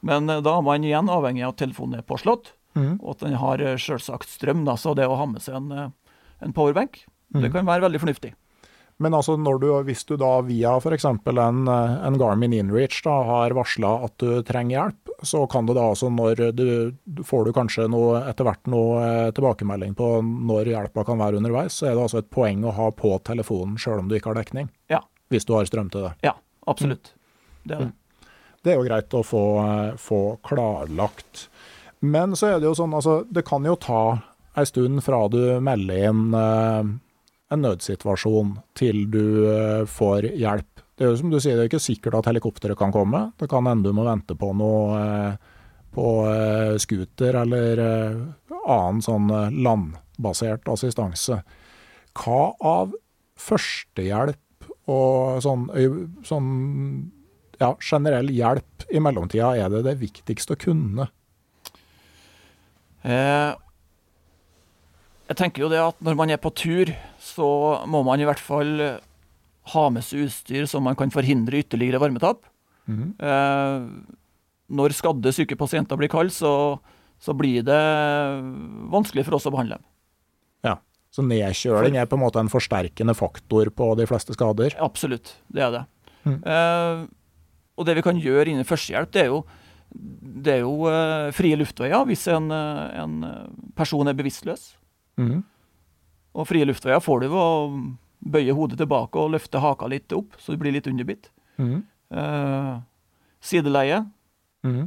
Men 0.05 0.29
eh, 0.29 0.43
da 0.43 0.57
er 0.57 0.65
man 0.65 0.83
igjen 0.83 1.11
avhengig 1.11 1.45
av 1.45 1.55
at 1.55 1.61
telefonen 1.63 2.01
er 2.01 2.07
påslått, 2.07 2.53
Mhm. 2.75 2.99
og 3.01 3.09
at 3.15 3.19
den 3.25 3.33
har 3.33 3.59
eh, 3.61 3.75
selvsagt 3.77 4.27
strøm. 4.29 4.65
Da, 4.65 4.75
så 4.77 4.95
det 4.95 5.07
å 5.09 5.15
ha 5.17 5.25
med 5.25 5.41
seg 5.41 5.55
en, 5.55 5.71
eh, 5.71 5.89
en 6.41 6.53
powerbank, 6.53 7.05
det 7.33 7.49
Mhm. 7.49 7.51
kan 7.53 7.65
være 7.65 7.81
veldig 7.89 7.99
fornuftig. 7.99 8.33
Men 9.01 9.13
altså 9.13 9.37
når 9.39 9.59
du, 9.61 9.67
hvis 9.87 10.03
du 10.05 10.17
da 10.17 10.41
via 10.41 10.75
f.eks. 10.77 11.05
En, 11.05 11.67
eh, 11.67 12.05
en 12.07 12.17
Garmin 12.19 12.51
InReach 12.53 13.01
da, 13.03 13.23
har 13.23 13.51
varsla 13.51 14.03
at 14.03 14.17
du 14.17 14.43
trenger 14.43 14.75
hjelp, 14.91 15.09
så 15.23 15.49
kan 15.49 15.65
det 15.65 15.75
da 15.75 15.81
altså 15.89 16.09
når 16.11 16.35
du 16.55 16.91
du- 17.07 17.23
får 17.23 17.45
du 17.45 17.51
kanskje 17.53 17.89
noe, 17.89 18.21
etter 18.29 18.43
hvert 18.43 18.67
noe 18.67 19.31
tilbakemelding 19.31 19.95
på 19.95 20.21
når 20.21 20.65
hjelpa 20.67 21.05
kan 21.05 21.17
være 21.17 21.37
underveis, 21.37 21.71
så 21.79 21.87
er 21.87 21.95
det 21.95 22.03
altså 22.03 22.17
et 22.19 22.29
poeng 22.29 22.61
å 22.63 22.73
ha 22.73 22.91
på 22.91 23.19
telefonen 23.23 23.77
sjøl 23.77 23.99
om 23.99 24.07
du 24.09 24.15
ikke 24.19 24.33
har 24.33 24.43
dekning. 24.43 24.69
Ja. 24.89 24.99
Hvis 25.31 25.45
du 25.45 25.53
har 25.53 25.63
strøm 25.65 25.89
til 25.91 26.01
det. 26.03 26.13
Ja, 26.23 26.33
absolutt. 26.67 27.13
Det 27.65 27.75
er 27.77 27.79
det. 27.85 27.93
Det 28.63 28.73
er 28.73 28.83
jo 28.83 28.89
greit 28.89 29.09
å 29.09 29.23
få, 29.23 29.95
få 29.97 30.39
klarlagt. 30.43 31.47
Men 31.99 32.35
så 32.39 32.53
er 32.53 32.59
det 32.59 32.69
jo 32.69 32.77
sånn, 32.77 32.95
altså 32.95 33.21
det 33.27 33.43
kan 33.47 33.65
jo 33.67 33.75
ta 33.79 34.01
ei 34.57 34.65
stund 34.67 35.03
fra 35.03 35.25
du 35.31 35.59
melder 35.63 36.09
inn 36.09 36.35
eh, 36.35 36.91
en 37.49 37.63
nødsituasjon 37.65 38.55
til 38.77 39.05
du 39.11 39.23
eh, 39.51 39.83
får 39.89 40.31
hjelp. 40.39 40.83
Det 40.95 41.05
er 41.05 41.13
jo 41.13 41.19
som 41.19 41.31
du 41.31 41.39
sier, 41.39 41.55
det 41.55 41.65
er 41.65 41.71
ikke 41.71 41.83
sikkert 41.83 42.19
at 42.19 42.29
helikopteret 42.31 42.79
kan 42.79 42.93
komme. 42.95 43.29
Det 43.39 43.49
kan 43.51 43.67
hende 43.67 43.87
du 43.87 43.95
må 43.95 44.07
vente 44.07 44.35
på 44.39 44.51
noe 44.57 44.99
eh, 44.99 45.55
på 45.95 46.07
eh, 46.29 46.77
scooter 46.77 47.41
eller 47.41 47.81
eh, 47.83 48.19
annen 48.59 49.01
sånn 49.03 49.29
eh, 49.33 49.55
landbasert 49.65 50.69
assistanse. 50.71 51.41
Hva 52.19 52.41
av 52.65 52.93
førstehjelp 53.39 54.69
og 54.89 55.39
sånn, 55.45 55.67
sånn 56.25 56.49
ja, 57.61 57.73
generell 57.83 58.31
hjelp 58.33 58.87
i 58.89 59.01
mellomtida 59.03 59.53
er 59.59 59.71
det 59.73 59.83
det 59.85 59.99
viktigste 60.01 60.55
å 60.55 60.61
kunne? 60.61 61.09
Eh, 63.07 63.51
jeg 65.29 65.37
tenker 65.39 65.63
jo 65.63 65.69
det 65.71 65.79
at 65.81 65.99
når 66.03 66.17
man 66.17 66.33
er 66.33 66.41
på 66.41 66.51
tur, 66.57 66.91
så 67.21 67.49
må 67.89 68.01
man 68.07 68.19
i 68.21 68.27
hvert 68.27 68.41
fall 68.41 68.71
eh, 68.83 69.03
ha 69.73 69.83
med 69.93 70.05
seg 70.05 70.25
utstyr 70.25 70.65
så 70.69 70.81
man 70.81 70.97
kan 70.99 71.13
forhindre 71.13 71.61
ytterligere 71.63 72.01
varmetap. 72.01 72.47
Mm 72.89 73.13
Eh, 73.19 74.15
når 74.69 74.93
skadde 74.93 75.31
syke 75.33 75.55
pasienter 75.57 75.97
blir 75.97 76.11
kalde, 76.13 76.29
så, 76.29 76.77
så 77.17 77.33
blir 77.33 77.63
det 77.65 77.77
vanskelig 78.93 79.23
for 79.25 79.39
oss 79.39 79.47
å 79.49 79.51
behandle 79.55 79.79
dem. 79.79 79.85
Ja. 80.67 80.75
Så 81.09 81.25
nedkjøling 81.25 81.97
er 81.97 82.05
på 82.05 82.19
en 82.19 82.21
måte 82.21 82.37
en 82.37 82.51
forsterkende 82.53 83.15
faktor 83.17 83.71
på 83.73 83.87
de 83.97 84.05
fleste 84.05 84.35
skader? 84.37 84.75
Absolutt, 84.77 85.31
det 85.49 85.63
er 85.65 85.73
det. 85.73 85.81
Eh, 86.29 87.01
og 87.79 87.87
det 87.87 87.95
vi 87.97 88.05
kan 88.05 88.21
gjøre 88.21 88.51
innen 88.51 88.67
førstehjelp, 88.67 89.09
det 89.15 89.23
er 89.23 89.31
jo, 89.31 89.41
det 89.89 90.53
er 90.53 90.61
jo 90.63 90.85
uh, 90.85 91.29
frie 91.35 91.57
luftveier 91.57 92.05
hvis 92.09 92.27
en, 92.31 92.51
eh, 92.53 92.99
en 93.01 93.15
person 93.77 94.07
er 94.07 94.17
bevisstløs. 94.17 94.75
Mm. 95.19 95.41
Og 96.37 96.47
frie 96.47 96.67
luftveier 96.67 97.01
får 97.03 97.23
du 97.23 97.27
ved 97.31 97.39
å 97.41 97.73
bøye 98.19 98.55
hodet 98.55 98.79
tilbake 98.79 99.19
og 99.19 99.33
løfte 99.33 99.61
haka 99.63 99.89
litt 99.89 100.13
opp, 100.15 100.37
så 100.39 100.53
du 100.53 100.61
blir 100.61 100.75
litt 100.75 100.87
underbitt. 100.91 101.31
Mm. 101.59 101.81
Uh, 102.13 102.79
sideleie 103.43 104.03
mm. 104.65 104.85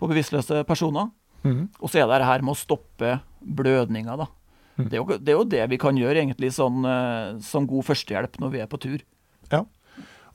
på 0.00 0.10
bevisstløse 0.10 0.64
personer. 0.68 1.10
Mhm. 1.40 1.70
Og 1.80 1.88
så 1.88 2.02
er 2.02 2.10
det 2.12 2.28
her 2.28 2.42
med 2.44 2.52
å 2.52 2.60
stoppe 2.60 3.14
blødninga, 3.40 4.16
da. 4.20 4.26
Mhm. 4.76 4.88
Det, 4.88 4.92
er 4.96 5.00
jo, 5.00 5.18
det 5.18 5.32
er 5.32 5.38
jo 5.38 5.48
det 5.54 5.62
vi 5.72 5.78
kan 5.80 5.96
gjøre 5.96 6.20
egentlig 6.22 6.52
sånn, 6.56 6.84
uh, 6.84 7.38
som 7.44 7.68
god 7.68 7.88
førstehjelp 7.88 8.40
når 8.42 8.54
vi 8.54 8.62
er 8.64 8.70
på 8.70 8.80
tur. 8.80 9.04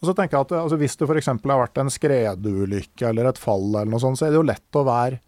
Og 0.01 0.09
så 0.09 0.15
tenker 0.15 0.37
jeg 0.37 0.47
at 0.47 0.57
altså, 0.59 0.79
Hvis 0.79 0.97
det 0.99 1.07
f.eks. 1.07 1.31
har 1.31 1.61
vært 1.61 1.79
en 1.81 1.93
skredulykke 1.93 3.07
eller 3.09 3.31
et 3.31 3.39
fall, 3.41 3.69
eller 3.71 3.93
noe 3.93 4.03
sånt, 4.03 4.19
så 4.19 4.27
er 4.27 4.33
det 4.33 4.41
jo 4.41 4.49
lett 4.49 4.79
å 4.79 4.85
være 4.87 5.21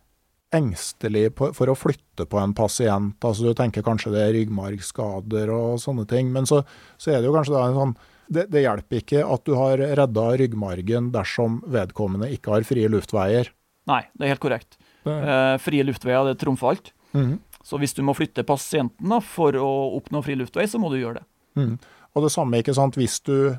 engstelig 0.56 1.26
for 1.36 1.68
å 1.68 1.76
flytte 1.76 2.24
på 2.30 2.40
en 2.40 2.54
pasient. 2.56 3.18
Altså 3.26 3.50
Du 3.50 3.58
tenker 3.58 3.84
kanskje 3.84 4.14
det 4.14 4.22
er 4.24 4.36
ryggmargskader 4.38 5.52
og 5.52 5.82
sånne 5.84 6.08
ting, 6.08 6.32
men 6.36 6.48
så, 6.48 6.62
så 6.96 7.12
er 7.12 7.20
det 7.20 7.30
jo 7.30 7.36
kanskje 7.36 7.56
da 7.56 7.66
en 7.68 7.82
sånn 7.82 7.98
det, 8.28 8.50
det 8.52 8.66
hjelper 8.66 9.00
ikke 9.00 9.24
at 9.24 9.44
du 9.48 9.54
har 9.56 9.80
redda 9.80 10.24
ryggmargen 10.42 11.12
dersom 11.14 11.62
vedkommende 11.72 12.28
ikke 12.36 12.58
har 12.58 12.66
frie 12.68 12.90
luftveier. 12.92 13.54
Nei, 13.88 14.02
det 14.16 14.26
er 14.26 14.34
helt 14.34 14.44
korrekt. 14.44 14.76
Eh, 15.08 15.54
frie 15.64 15.86
luftveier 15.88 16.28
det 16.28 16.40
trumfer 16.42 16.74
alt. 16.74 16.92
Mhm. 17.16 17.38
Så 17.68 17.80
hvis 17.82 17.96
du 17.98 18.00
må 18.06 18.16
flytte 18.16 18.46
pasienten 18.48 19.12
da, 19.12 19.20
for 19.20 19.56
å 19.60 19.72
oppnå 19.98 20.22
fri 20.24 20.38
luftvei, 20.40 20.64
så 20.72 20.80
må 20.80 20.88
du 20.92 21.02
gjøre 21.02 21.20
det. 21.20 21.26
Mm. 21.60 21.74
Og 22.16 22.24
det 22.24 22.30
samme, 22.32 22.62
ikke 22.62 22.76
sant, 22.78 22.96
hvis 22.96 23.18
du, 23.28 23.58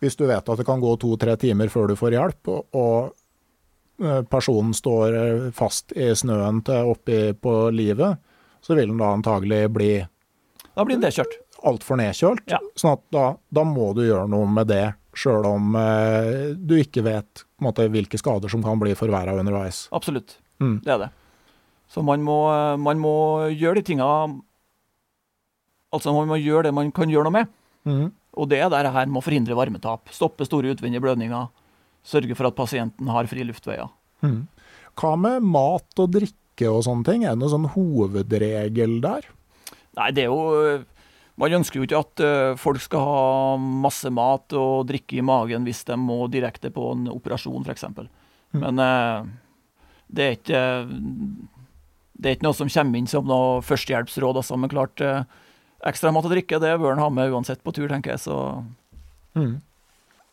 hvis 0.00 0.16
du 0.16 0.26
vet 0.28 0.48
at 0.48 0.58
det 0.60 0.66
kan 0.66 0.80
gå 0.82 0.92
to-tre 1.02 1.34
timer 1.40 1.68
før 1.72 1.88
du 1.90 1.96
får 1.98 2.14
hjelp, 2.14 2.50
og, 2.78 3.12
eh, 4.02 4.22
personen 4.30 4.74
står 4.76 5.16
eh, 5.18 5.50
fast 5.56 5.92
i 5.96 6.10
snøen 6.14 6.62
til 6.64 6.92
oppi 6.92 7.32
på 7.34 7.56
livet, 7.74 8.18
så 8.62 8.74
vil 8.78 8.88
den 8.92 8.98
da 9.02 9.12
antagelig 9.16 9.64
bli 9.74 9.90
Da 10.76 10.84
blir 10.84 10.94
den 10.98 11.02
nedkjørt. 11.08 11.38
altfor 11.64 11.96
nedkjølt. 11.98 12.44
Ja. 12.46 12.58
Sånn 12.78 12.92
at 12.94 13.02
da, 13.10 13.24
da 13.50 13.64
må 13.66 13.92
du 13.96 14.02
gjøre 14.06 14.28
noe 14.30 14.46
med 14.46 14.68
det, 14.70 14.94
sjøl 15.18 15.44
om 15.46 15.74
eh, 15.74 16.54
du 16.54 16.76
ikke 16.78 17.02
vet 17.02 17.42
måte, 17.60 17.88
hvilke 17.90 18.18
skader 18.20 18.48
som 18.52 18.62
kan 18.62 18.78
bli 18.78 18.94
forverra 18.94 19.34
underveis. 19.34 19.88
Absolutt. 19.90 20.36
Mm. 20.62 20.76
Det 20.84 20.92
er 20.94 20.98
det. 20.98 21.08
Så 21.90 22.04
man 22.04 22.22
må, 22.22 22.36
man 22.78 22.98
må 23.00 23.14
gjøre 23.50 23.80
de 23.80 23.82
tinga 23.94 24.06
Altså, 25.88 26.12
man 26.12 26.28
må 26.28 26.36
gjøre 26.36 26.66
det 26.68 26.74
man 26.76 26.90
kan 26.92 27.08
gjøre 27.08 27.30
noe 27.30 27.32
med. 27.38 27.48
Mhm. 27.88 28.08
Og 28.38 28.48
det 28.50 28.60
er 28.62 28.70
det 28.70 28.92
her 28.94 29.10
å 29.10 29.24
forhindre 29.24 29.56
varmetap, 29.58 30.12
stoppe 30.14 30.46
store 30.46 30.74
utvendige 30.74 31.02
blødninger, 31.02 31.48
sørge 32.06 32.36
for 32.38 32.48
at 32.48 32.58
pasienten 32.58 33.10
har 33.10 33.28
fri 33.30 33.46
luftveier. 33.46 33.90
Mhm. 34.22 34.46
Hva 34.98 35.14
med 35.18 35.42
mat 35.46 36.00
og 36.02 36.12
drikke 36.14 36.70
og 36.70 36.82
sånne 36.86 37.06
ting? 37.06 37.24
Er 37.24 37.36
det 37.36 37.42
noen 37.42 37.54
sånn 37.54 37.72
hovedregel 37.74 39.00
der? 39.02 39.28
Nei, 39.98 40.10
det 40.10 40.24
er 40.26 40.32
jo 40.32 40.84
Man 41.38 41.52
ønsker 41.54 41.78
jo 41.78 41.84
ikke 41.86 42.00
at 42.02 42.20
eh, 42.26 42.56
folk 42.58 42.80
skal 42.82 42.98
ha 42.98 43.56
masse 43.62 44.10
mat 44.10 44.50
og 44.58 44.88
drikke 44.88 45.20
i 45.20 45.22
magen 45.22 45.62
hvis 45.62 45.84
de 45.86 45.94
må 45.94 46.26
direkte 46.26 46.66
på 46.74 46.88
en 46.96 47.04
operasjon, 47.12 47.62
f.eks. 47.62 47.84
Men 48.58 48.82
eh, 48.82 49.28
det 50.10 50.24
er 50.24 50.34
ikke 50.34 50.62
det 52.18 52.26
er 52.26 52.34
ikke 52.34 52.48
noe 52.48 52.58
som 52.58 52.70
kommer 52.72 52.98
inn 52.98 53.06
som 53.06 53.28
noe 53.28 53.60
førstehjelpsråd. 53.62 54.40
Altså. 54.40 54.58
Men 54.58 54.72
klart, 54.72 54.98
eh, 54.98 55.22
ekstra 55.86 56.10
mat 56.14 56.26
og 56.26 56.32
drikke 56.34 56.58
det 56.62 56.74
bør 56.80 56.96
en 56.96 57.02
ha 57.04 57.08
med 57.12 57.30
uansett 57.32 57.62
på 57.62 57.74
tur, 57.76 57.88
tenker 57.90 58.16
jeg. 58.16 58.24
Så 58.26 58.38
Mm. 59.38 59.60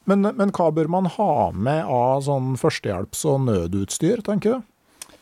Men, 0.05 0.21
men 0.37 0.51
hva 0.53 0.69
bør 0.73 0.89
man 0.89 1.07
ha 1.15 1.51
med 1.51 1.85
av 1.89 2.23
sånn 2.25 2.53
førstehjelps- 2.61 3.25
og 3.29 3.41
nødutstyr, 3.47 4.21
tenker 4.25 4.57
du? 4.57 5.15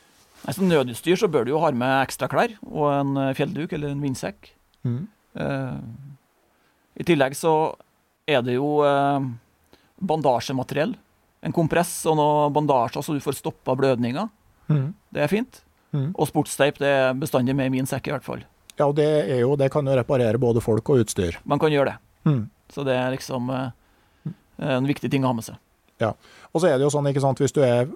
Nei, 0.44 0.56
som 0.56 0.68
nødutstyr 0.68 1.20
så 1.20 1.30
bør 1.32 1.48
du 1.48 1.54
jo 1.54 1.62
ha 1.64 1.72
med 1.72 1.94
ekstra 2.04 2.28
klær 2.32 2.52
og 2.68 2.90
en 2.92 3.14
eh, 3.22 3.32
fjellduk 3.38 3.72
eller 3.76 3.94
en 3.94 4.04
vindsekk. 4.04 4.52
Mm. 4.84 5.06
Eh, 5.40 5.78
I 7.00 7.08
tillegg 7.08 7.38
så 7.40 7.54
er 8.28 8.44
det 8.44 8.58
jo 8.58 8.82
eh, 8.84 9.30
bandasjemateriell. 10.04 10.98
En 11.44 11.56
kompress 11.56 11.96
og 12.12 12.20
noe 12.20 12.50
bandasjer 12.56 13.04
så 13.04 13.16
du 13.16 13.24
får 13.24 13.40
stoppa 13.40 13.76
blødninga. 13.80 14.28
Mm. 14.68 14.90
Det 15.16 15.24
er 15.24 15.32
fint. 15.32 15.64
Mm. 15.96 16.12
Og 16.12 16.28
sportsteip 16.28 16.80
det 16.84 16.92
er 16.92 17.16
bestandig 17.16 17.56
med 17.56 17.72
i 17.72 17.78
min 17.78 17.88
sekk, 17.88 18.12
i 18.12 18.16
hvert 18.18 18.28
fall. 18.28 18.44
Ja, 18.80 18.88
og 18.90 18.96
det, 18.98 19.06
er 19.30 19.44
jo, 19.44 19.56
det 19.60 19.72
kan 19.72 19.86
jo 19.86 19.94
reparere 20.00 20.40
både 20.42 20.62
folk 20.64 20.90
og 20.90 21.04
utstyr. 21.04 21.38
Man 21.46 21.60
kan 21.62 21.72
gjøre 21.74 21.92
det. 21.94 21.98
Mm. 22.26 22.50
Så 22.74 22.84
det 22.88 22.96
er 22.98 23.12
liksom 23.14 23.50
eh, 23.54 23.70
en 24.58 24.88
viktig 24.90 25.12
ting 25.14 25.24
å 25.26 25.30
ha 25.30 25.38
med 25.38 25.46
seg. 25.46 25.60
Ja. 26.02 26.10
Og 26.52 26.62
så 26.62 26.68
er 26.72 26.78
det 26.80 26.84
jo 26.88 26.90
sånn, 26.92 27.06
ikke 27.10 27.22
sant, 27.22 27.40
hvis 27.40 27.54
du 27.54 27.62
er 27.64 27.88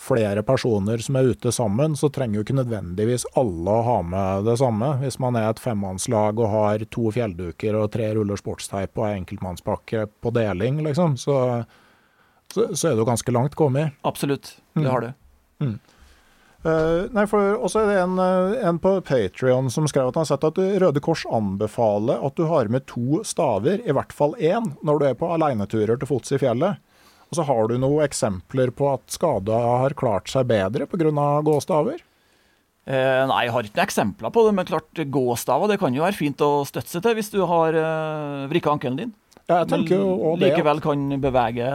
flere 0.00 0.42
personer 0.46 1.00
som 1.02 1.16
er 1.18 1.30
ute 1.32 1.50
sammen, 1.52 1.96
så 1.96 2.10
trenger 2.12 2.38
jo 2.38 2.44
ikke 2.44 2.56
nødvendigvis 2.58 3.24
alle 3.36 3.72
å 3.78 3.82
ha 3.86 3.96
med 4.04 4.44
det 4.46 4.58
samme. 4.60 4.90
Hvis 5.00 5.18
man 5.24 5.36
er 5.40 5.48
et 5.50 5.60
femmannslag 5.60 6.38
og 6.40 6.52
har 6.52 6.84
to 6.92 7.08
fjellduker 7.16 7.76
og 7.80 7.90
tre 7.96 8.12
ruller 8.14 8.38
sportsteip 8.40 8.96
og 9.00 9.08
ei 9.08 9.16
enkeltmannspakke 9.22 10.04
på 10.22 10.32
deling, 10.36 10.82
liksom, 10.86 11.16
så, 11.20 11.64
så, 12.52 12.68
så 12.76 12.92
er 12.92 13.00
jo 13.00 13.08
ganske 13.08 13.34
langt 13.34 13.56
kommet. 13.58 13.96
Absolutt. 14.04 14.58
Det 14.76 14.84
Mm. 14.84 14.90
har 14.92 15.00
du. 15.00 15.12
Uh, 16.66 17.06
nei, 17.14 17.22
for 17.30 17.60
også 17.62 17.84
er 17.84 17.90
det 17.92 17.98
en, 18.02 18.16
eh, 18.18 18.56
en 18.66 18.78
på 18.82 18.96
Patrion 19.06 19.68
som 19.70 19.86
skrev 19.86 20.08
at 20.08 20.16
han 20.18 20.24
har 20.24 20.32
sett 20.32 20.46
at 20.48 20.56
Røde 20.82 21.02
Kors 21.04 21.22
anbefaler 21.30 22.24
at 22.26 22.34
du 22.34 22.48
har 22.50 22.66
med 22.72 22.88
to 22.90 23.20
staver, 23.28 23.84
i 23.86 23.94
hvert 23.94 24.14
fall 24.16 24.34
én, 24.40 24.72
når 24.82 24.98
du 24.98 25.06
er 25.06 25.20
på 25.20 25.30
aleineturer 25.30 26.00
til 26.00 26.10
fots 26.10 26.34
i 26.34 26.40
fjellet. 26.42 26.82
Og 27.30 27.38
så 27.38 27.46
har 27.46 27.70
du 27.70 27.76
noen 27.78 28.02
eksempler 28.06 28.72
på 28.74 28.88
at 28.96 29.06
skada 29.14 29.60
har 29.84 29.94
klart 29.98 30.30
seg 30.30 30.48
bedre 30.50 30.88
pga. 30.90 31.12
gåstaver? 31.46 32.02
Eh, 32.86 33.22
nei, 33.26 33.40
jeg 33.46 33.54
har 33.54 33.66
ikke 33.66 33.78
noen 33.78 33.86
eksempler 33.86 34.34
på 34.34 34.44
det, 34.46 34.54
men 34.54 34.68
klart 34.68 35.04
gåstaver 35.10 35.72
det 35.72 35.80
kan 35.82 35.94
jo 35.94 36.04
være 36.06 36.18
fint 36.18 36.42
å 36.42 36.62
støtte 36.66 36.92
seg 36.92 37.02
til 37.02 37.16
hvis 37.18 37.32
du 37.34 37.40
har 37.50 37.74
eh, 37.74 38.46
vrikka 38.50 38.74
ankelen 38.74 39.00
din. 39.00 39.14
Ja, 39.46 39.60
jeg 39.60 39.70
tenker 39.70 40.00
jo 40.00 40.12
også 40.14 40.38
det. 40.40 40.50
likevel 40.50 40.82
kan 40.82 41.02
bevege, 41.22 41.66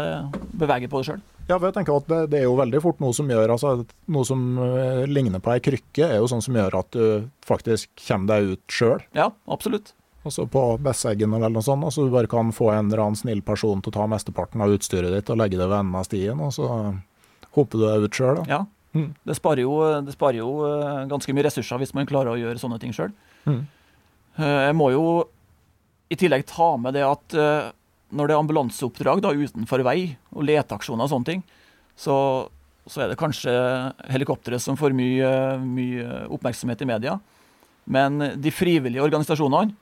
bevege 0.60 0.92
på 0.92 1.00
det 1.00 1.08
sjøl. 1.08 1.22
Ja, 1.52 1.58
for 1.60 1.68
jeg 1.68 1.76
tenker 1.76 1.98
at 2.00 2.08
det, 2.08 2.20
det 2.32 2.42
er 2.42 2.46
jo 2.48 2.58
veldig 2.60 2.80
fort 2.84 3.02
noe 3.04 3.16
som 3.16 3.30
gjør 3.32 3.52
altså, 3.58 3.74
Noe 4.12 4.28
som 4.28 4.44
uh, 4.62 5.04
ligner 5.10 5.44
på 5.44 5.52
ei 5.54 5.64
krykke, 5.64 6.08
er 6.08 6.22
jo 6.22 6.30
sånn 6.32 6.44
som 6.46 6.56
gjør 6.56 6.78
at 6.80 6.94
du 6.96 7.28
faktisk 7.46 7.92
kommer 8.06 8.32
deg 8.32 8.54
ut 8.56 8.78
sjøl. 8.80 9.02
Ja, 9.18 9.32
absolutt. 9.52 9.94
Altså 10.24 10.46
på 10.50 10.64
Besseggen 10.86 11.34
eller 11.34 11.50
noe 11.52 11.66
sånt. 11.66 11.84
Altså 11.88 12.06
du 12.06 12.14
bare 12.14 12.30
kan 12.30 12.54
få 12.54 12.70
en 12.72 12.92
eller 12.92 13.02
annen 13.04 13.20
snill 13.20 13.42
person 13.44 13.82
til 13.82 13.92
å 13.92 13.98
ta 14.00 14.08
mesteparten 14.10 14.62
av 14.64 14.74
utstyret 14.76 15.14
ditt 15.16 15.32
og 15.34 15.42
legge 15.42 15.58
det 15.58 15.66
ved 15.66 15.80
enden 15.80 15.98
av 15.98 16.06
stien, 16.08 16.40
og 16.40 16.54
så 16.56 16.70
hopper 17.58 17.82
du 17.82 17.88
deg 17.88 18.06
ut 18.06 18.22
sjøl. 18.22 18.44
Ja. 18.50 18.64
Mm. 18.94 19.12
Det 19.28 19.36
sparer 19.38 19.64
jo, 19.64 19.76
det 20.06 20.14
sparer 20.14 20.42
jo 20.42 20.50
eh, 20.68 21.04
ganske 21.10 21.34
mye 21.34 21.46
ressurser 21.48 21.80
hvis 21.80 21.94
man 21.96 22.10
klarer 22.10 22.34
å 22.34 22.40
gjøre 22.40 22.60
sånne 22.62 22.80
ting 22.82 22.94
sjøl. 22.96 23.14
Mm. 23.48 23.62
Jeg 24.42 24.76
må 24.78 24.92
jo 24.94 25.06
i 26.12 26.18
tillegg 26.20 26.44
ta 26.50 26.74
med 26.80 26.96
det 26.98 27.06
at 27.08 27.36
eh, 27.40 27.72
når 28.12 28.28
det 28.28 28.36
er 28.36 28.42
ambulanseoppdrag 28.44 29.22
da, 29.24 29.34
utenfor 29.34 29.84
vei, 29.88 30.16
og 30.36 30.46
leteaksjoner 30.48 31.08
og 31.08 31.12
sånne 31.14 31.30
ting, 31.30 31.44
så, 32.00 32.16
så 32.90 33.04
er 33.04 33.12
det 33.12 33.20
kanskje 33.20 33.54
helikopteret 34.12 34.64
som 34.64 34.80
får 34.80 34.96
mye, 34.98 35.32
mye 35.64 36.24
oppmerksomhet 36.32 36.84
i 36.84 36.90
media. 36.92 37.18
Men 37.92 38.20
de 38.42 38.54
frivillige 38.54 39.04
organisasjonene 39.04 39.74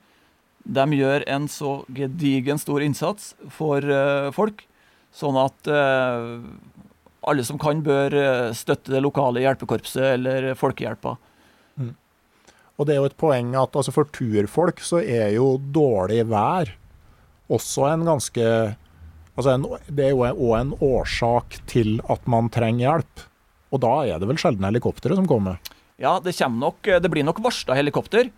de 0.60 0.98
gjør 0.98 1.24
en 1.32 1.46
så 1.48 1.78
gedigen 1.96 2.60
stor 2.60 2.84
innsats 2.84 3.32
for 3.54 3.84
uh, 3.84 4.28
folk, 4.36 4.66
sånn 5.16 5.38
at 5.40 5.70
uh, 5.72 6.42
alle 7.26 7.44
som 7.44 7.58
kan, 7.60 7.82
bør 7.84 8.14
eh, 8.16 8.50
støtte 8.56 8.94
det 8.94 9.02
lokale 9.04 9.42
hjelpekorpset 9.42 10.14
eller 10.14 10.54
Folkehjelpa. 10.56 11.18
Og 12.80 12.86
det 12.88 12.94
er 12.94 13.02
jo 13.02 13.08
et 13.10 13.16
poeng 13.20 13.50
at 13.60 13.76
altså, 13.76 13.92
for 13.92 14.08
turfolk 14.08 14.80
så 14.80 15.02
er 15.02 15.34
jo 15.34 15.58
dårlig 15.60 16.22
vær 16.30 16.72
også 17.50 17.90
en 17.90 18.06
ganske 18.08 18.46
Altså 19.38 19.54
en, 19.54 19.62
det 19.88 20.04
er 20.04 20.10
jo 20.12 20.26
òg 20.26 20.54
en 20.58 20.72
årsak 20.84 21.54
til 21.70 22.00
at 22.12 22.26
man 22.28 22.50
trenger 22.52 22.82
hjelp. 22.82 23.22
Og 23.72 23.80
da 23.80 23.92
er 24.10 24.20
det 24.20 24.26
vel 24.28 24.40
sjelden 24.42 24.66
helikopteret 24.66 25.16
som 25.16 25.28
kommer. 25.30 25.56
Ja, 26.02 26.18
det, 26.20 26.34
kommer 26.36 26.66
nok, 26.66 26.90
det 27.00 27.08
blir 27.08 27.24
nok 27.24 27.38
varsla 27.40 27.78
helikopter, 27.78 28.28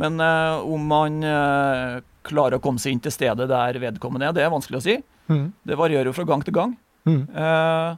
men 0.00 0.20
eh, 0.20 0.58
om 0.60 0.84
man 0.90 1.22
eh, 1.24 2.02
klarer 2.26 2.58
å 2.58 2.62
komme 2.64 2.82
seg 2.82 2.96
inn 2.96 3.00
til 3.00 3.14
stedet 3.14 3.48
der 3.48 3.78
vedkommende 3.80 4.28
er, 4.28 4.36
det 4.36 4.44
er 4.44 4.52
vanskelig 4.52 4.82
å 4.82 4.84
si. 4.84 4.98
Mm. 5.30 5.46
Det 5.64 5.78
varierer 5.80 6.10
jo 6.10 6.16
fra 6.18 6.26
gang 6.28 6.44
til 6.44 6.56
gang. 6.58 6.76
Mm. 7.08 7.22
Eh, 7.30 7.94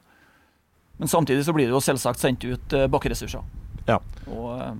men 1.03 1.11
samtidig 1.11 1.45
så 1.49 1.55
blir 1.57 1.67
det 1.67 1.75
jo 1.75 1.83
selvsagt 1.83 2.23
sendt 2.23 2.45
ut 2.47 2.77
eh, 2.77 2.89
bakkeressurser. 2.91 3.43
Ja. 3.89 3.99
Og 4.31 4.51
eh, 4.55 4.77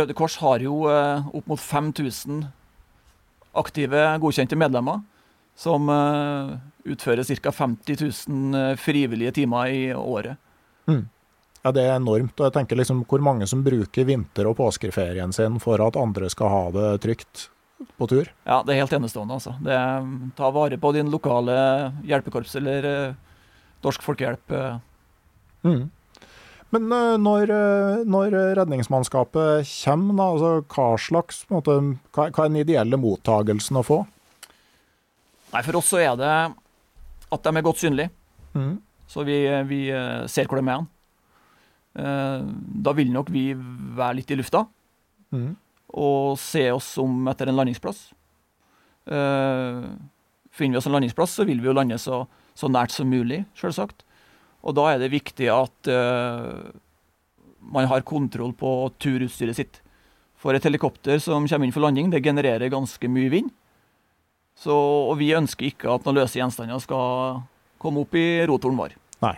Røde 0.00 0.16
Kors 0.16 0.36
har 0.42 0.60
jo 0.64 0.82
eh, 0.92 1.28
opp 1.32 1.48
mot 1.48 1.60
5000 1.62 2.42
aktive, 3.56 4.02
godkjente 4.20 4.56
medlemmer 4.58 5.00
som 5.58 5.88
eh, 5.90 6.56
utfører 6.92 7.24
ca. 7.24 7.52
50 7.52 8.02
000 8.28 8.54
eh, 8.60 8.74
frivillige 8.76 9.32
timer 9.40 9.72
i 9.74 9.82
året. 9.94 10.36
Ja, 11.64 11.72
det 11.74 11.82
er 11.84 11.96
enormt. 11.98 12.38
Og 12.38 12.46
jeg 12.46 12.54
tenker 12.54 12.78
liksom 12.78 13.02
hvor 13.08 13.22
mange 13.24 13.46
som 13.50 13.64
bruker 13.66 14.06
vinter- 14.08 14.46
og 14.48 14.56
påskeferien 14.60 15.34
sin 15.34 15.58
for 15.62 15.82
at 15.84 15.98
andre 15.98 16.30
skal 16.30 16.52
ha 16.52 16.64
det 16.72 16.90
trygt 17.02 17.48
på 17.98 18.08
tur. 18.10 18.30
Ja, 18.46 18.62
det 18.66 18.74
er 18.74 18.82
helt 18.84 18.94
enestående, 18.94 19.38
altså. 19.38 19.54
Det 19.62 19.74
er, 19.74 20.06
ta 20.38 20.50
vare 20.54 20.78
på 20.80 20.92
din 20.96 21.10
lokale 21.10 21.58
hjelpekorps 22.06 22.56
eller 22.60 22.88
eh, 22.92 23.18
Norsk 23.84 24.06
Folkehjelp. 24.06 24.54
eh. 24.54 24.78
Mm. 25.66 25.88
Men 26.74 26.90
eh, 26.92 27.14
når, 27.16 27.50
eh, 27.54 28.02
når 28.04 28.34
redningsmannskapet 28.58 29.64
kommer, 29.84 30.16
da, 30.18 30.26
altså, 30.34 30.50
hva 30.74 30.88
slags 31.00 31.38
måte, 31.52 31.76
hva, 32.12 32.26
hva 32.28 32.44
er 32.44 32.50
den 32.52 32.60
ideelle 32.60 32.98
mottagelsen 33.00 33.78
å 33.80 33.84
få? 33.86 33.98
Nei, 35.54 35.62
for 35.64 35.78
oss 35.80 35.88
så 35.94 36.02
er 36.04 36.18
det 36.20 36.32
at 37.32 37.44
de 37.46 37.54
er 37.56 37.64
godt 37.66 37.80
synlige, 37.84 38.10
Mm. 38.56 38.78
så 39.06 39.22
vi, 39.28 39.34
vi 39.68 39.78
eh, 39.92 40.26
ser 40.26 40.48
hvor 40.48 40.58
de 40.58 40.64
er 40.68 40.78
hen. 40.80 40.86
Da 42.84 42.92
vil 42.96 43.10
nok 43.12 43.28
vi 43.32 43.52
være 43.54 44.16
litt 44.20 44.30
i 44.32 44.36
lufta 44.38 44.64
Mm. 45.34 45.50
og 45.92 46.38
se 46.40 46.62
oss 46.72 46.88
om 47.02 47.26
etter 47.28 47.48
en 47.50 47.56
landingsplass. 47.58 47.98
Finner 49.04 50.72
vi 50.74 50.78
oss 50.80 50.86
en 50.88 50.94
landingsplass, 50.96 51.34
så 51.36 51.44
vil 51.48 51.60
vi 51.60 51.68
jo 51.68 51.74
lande 51.76 51.98
så, 52.00 52.22
så 52.56 52.70
nært 52.72 52.94
som 52.94 53.08
mulig, 53.10 53.42
selvsagt. 53.58 54.04
Og 54.66 54.74
da 54.76 54.88
er 54.92 55.02
det 55.02 55.12
viktig 55.12 55.48
at 55.52 55.90
uh, 55.92 56.70
man 57.60 57.88
har 57.90 58.06
kontroll 58.06 58.54
på 58.56 58.72
turutstyret 58.98 59.58
sitt. 59.58 59.80
For 60.38 60.54
et 60.54 60.66
helikopter 60.66 61.18
som 61.22 61.46
kommer 61.50 61.66
inn 61.66 61.74
for 61.74 61.84
landing, 61.84 62.10
det 62.12 62.24
genererer 62.24 62.70
ganske 62.72 63.10
mye 63.10 63.30
vind. 63.32 63.52
Så, 64.58 64.74
og 64.74 65.18
vi 65.20 65.32
ønsker 65.38 65.70
ikke 65.70 65.90
at 65.92 66.06
noen 66.06 66.18
løse 66.18 66.38
gjenstander 66.38 66.80
skal 66.82 67.42
komme 67.78 68.02
opp 68.02 68.16
i 68.18 68.42
rotoren 68.50 68.78
vår. 68.78 68.96
Nei. 69.22 69.36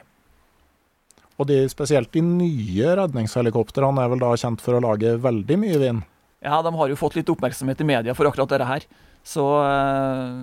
Og 1.40 1.48
de, 1.48 1.62
spesielt 1.72 2.12
de 2.12 2.22
nye 2.24 2.94
redningshelikoptrene 3.00 4.04
er 4.04 4.12
vel 4.12 4.22
da 4.22 4.32
kjent 4.40 4.64
for 4.64 4.76
å 4.76 4.82
lage 4.84 5.16
veldig 5.20 5.60
mye 5.60 5.80
vind? 5.80 6.06
Ja, 6.40 6.62
de 6.64 6.72
har 6.72 6.88
jo 6.88 6.96
fått 6.96 7.18
litt 7.18 7.28
oppmerksomhet 7.32 7.80
i 7.84 7.88
media 7.88 8.16
for 8.16 8.28
akkurat 8.28 8.48
dette 8.48 8.68
her. 8.68 8.86
Så 9.24 9.44
uh, 9.60 10.40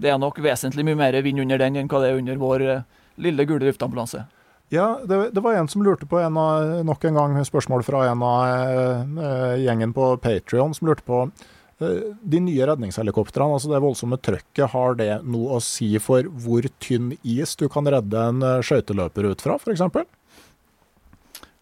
det 0.00 0.12
er 0.12 0.20
nok 0.20 0.40
vesentlig 0.44 0.84
mye 0.88 1.00
mer 1.00 1.16
vind 1.24 1.40
under 1.44 1.60
den 1.60 1.80
enn 1.80 1.88
hva 1.88 2.02
det 2.02 2.12
er 2.12 2.20
under 2.20 2.40
vår 2.40 2.64
eh, 2.68 2.84
lille 3.20 3.46
gule 3.48 3.68
luftambulanse. 3.68 4.24
Ja, 4.72 5.00
det, 5.06 5.18
det 5.36 5.42
var 5.44 5.58
en 5.58 5.68
som 5.70 5.84
lurte 5.84 6.08
på 6.08 6.18
en 6.18 6.38
av, 6.40 6.80
nok 6.88 7.04
en 7.04 7.18
gang 7.18 7.36
spørsmål 7.46 7.84
fra 7.86 8.06
en 8.10 8.22
av 8.24 9.18
eh, 9.20 9.58
gjengen 9.62 9.92
på 9.94 10.14
Patrion, 10.24 10.74
som 10.74 10.88
lurte 10.88 11.04
på 11.06 11.26
Eh, 11.82 12.10
De 12.22 12.40
nye 12.42 12.66
redningshelikoptrene, 12.68 13.56
altså 13.56 13.72
det 13.72 13.82
voldsomme 13.82 14.18
trøkket, 14.22 14.66
har 14.74 14.98
det 14.98 15.10
noe 15.26 15.58
å 15.58 15.62
si 15.64 15.90
for 16.02 16.26
hvor 16.44 16.66
tynn 16.82 17.14
is 17.22 17.56
du 17.60 17.66
kan 17.72 17.88
redde 17.90 18.26
en 18.30 18.44
eh, 18.44 18.60
skøyteløper 18.64 19.32
ut 19.32 19.44
fra, 19.44 19.58
f.eks.? 19.58 19.82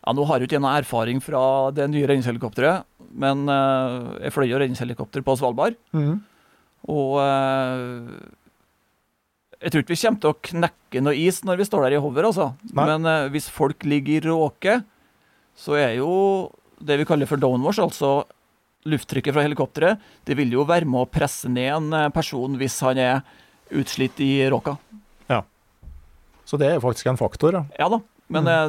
Ja, 0.02 0.12
Nå 0.18 0.26
har 0.26 0.42
jo 0.42 0.48
ikke 0.48 0.58
jeg 0.58 0.64
noe 0.64 0.76
erfaring 0.82 1.22
fra 1.22 1.44
det 1.74 1.88
nye 1.92 2.08
redningshelikopteret, 2.10 2.84
men 3.22 3.46
eh, 3.48 3.96
jeg 4.26 4.36
fløy 4.36 4.48
jo 4.50 4.60
redningshelikopter 4.60 5.24
på 5.24 5.38
Svalbard. 5.40 5.78
Mm. 5.96 6.20
Og 6.92 7.18
eh, 7.22 8.14
jeg 9.62 9.72
tror 9.72 9.84
ikke 9.84 9.94
vi 9.94 10.00
kommer 10.00 10.22
til 10.22 10.32
å 10.32 10.38
knekke 10.50 11.02
noe 11.04 11.18
is 11.18 11.40
når 11.46 11.60
vi 11.60 11.66
står 11.68 11.86
der 11.86 11.96
i 11.96 12.02
hover, 12.02 12.26
altså. 12.28 12.50
Men 12.74 13.06
uh, 13.06 13.30
hvis 13.32 13.46
folk 13.52 13.86
ligger 13.86 14.18
i 14.18 14.24
råke, 14.26 14.80
så 15.58 15.76
er 15.78 15.96
jo 16.00 16.12
det 16.82 16.98
vi 16.98 17.06
kaller 17.06 17.30
for 17.30 17.38
downwash, 17.38 17.78
altså 17.82 18.24
lufttrykket 18.90 19.36
fra 19.36 19.44
helikopteret, 19.46 20.00
det 20.26 20.34
vil 20.34 20.50
jo 20.56 20.64
være 20.66 20.88
med 20.90 21.04
å 21.04 21.10
presse 21.10 21.46
ned 21.46 21.68
en 21.70 21.92
eh, 21.94 22.08
person 22.10 22.56
hvis 22.58 22.80
han 22.82 22.98
er 22.98 23.20
utslitt 23.78 24.18
i 24.24 24.42
råka. 24.50 24.74
Så 26.42 26.58
det 26.58 26.66
er 26.66 26.80
faktisk 26.82 27.06
en 27.06 27.16
faktor. 27.16 27.54
Ja. 27.54 27.60
Ja 27.78 27.86
da, 27.92 28.00
men 28.34 28.48
eh, 28.50 28.64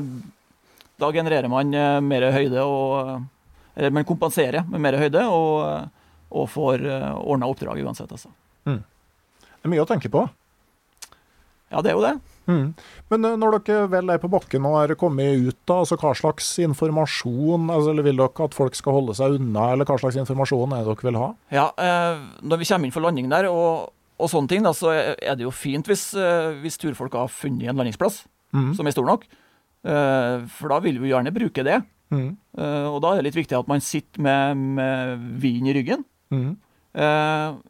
da 1.01 1.09
genererer 1.15 1.49
man 1.49 1.73
uh, 1.73 1.97
mer 2.05 2.27
høyde 2.31 2.61
og 2.61 3.23
Eller 3.73 3.89
man 3.89 4.05
kompenserer 4.05 4.61
med 4.69 4.83
mer 4.85 4.99
høyde 5.01 5.23
og, 5.25 5.89
og 6.29 6.45
får 6.53 6.83
ordna 7.17 7.47
oppdrag 7.49 7.81
uansett, 7.81 8.11
altså. 8.13 8.29
Det 8.69 9.65
er 9.65 9.71
mye 9.73 9.81
å 9.81 9.89
tenke 9.89 10.11
på. 10.13 10.21
Ja, 11.73 11.81
det 11.81 11.91
er 11.91 11.97
jo 11.97 12.05
det. 12.05 12.13
Mm. 12.45 12.65
Men 13.13 13.25
eh, 13.25 13.35
når 13.39 13.57
dere 13.63 13.87
vel 13.91 14.11
er 14.13 14.21
på 14.21 14.29
bakken 14.31 14.67
og 14.67 14.77
er 14.81 14.93
kommet 14.99 15.39
ut, 15.47 15.57
da, 15.69 15.79
altså 15.81 15.97
hva 15.99 16.11
slags 16.17 16.49
informasjon 16.59 17.69
altså, 17.71 17.93
eller 17.93 18.03
Vil 18.09 18.19
dere 18.19 18.47
at 18.49 18.57
folk 18.57 18.75
skal 18.75 18.97
holde 18.97 19.15
seg 19.17 19.37
unna, 19.39 19.69
eller 19.73 19.87
hva 19.87 19.97
slags 20.01 20.19
informasjon 20.19 20.75
er 20.75 20.83
det 20.83 20.91
dere 20.91 21.09
vil 21.09 21.19
ha? 21.21 21.29
Ja, 21.55 21.69
eh, 21.79 22.25
når 22.43 22.61
vi 22.61 22.69
kommer 22.69 22.89
inn 22.89 22.95
for 22.95 23.05
landing 23.05 23.31
der 23.31 23.47
og, 23.51 23.93
og 24.19 24.31
sånne 24.31 24.51
ting, 24.51 24.67
da, 24.67 24.75
så 24.75 24.91
er 24.93 25.39
det 25.39 25.47
jo 25.47 25.55
fint 25.55 25.87
hvis, 25.89 26.09
eh, 26.19 26.51
hvis 26.63 26.77
turfolk 26.81 27.15
har 27.17 27.31
funnet 27.31 27.71
en 27.71 27.79
landingsplass 27.79 28.25
mm. 28.53 28.73
som 28.77 28.87
er 28.87 28.95
stor 28.95 29.07
nok. 29.07 29.25
Eh, 29.83 30.45
for 30.59 30.71
da 30.71 30.79
vil 30.83 30.99
vi 31.01 31.09
jo 31.09 31.15
gjerne 31.15 31.35
bruke 31.35 31.65
det. 31.65 31.81
Mm. 32.13 32.29
Eh, 32.59 32.87
og 32.91 33.01
da 33.03 33.13
er 33.13 33.21
det 33.21 33.29
litt 33.31 33.41
viktig 33.41 33.57
at 33.57 33.69
man 33.71 33.83
sitter 33.83 34.23
med, 34.23 34.63
med 34.77 35.27
vin 35.43 35.69
i 35.69 35.75
ryggen. 35.75 36.05
Mhm. 36.33 36.55
Eh, 36.93 37.61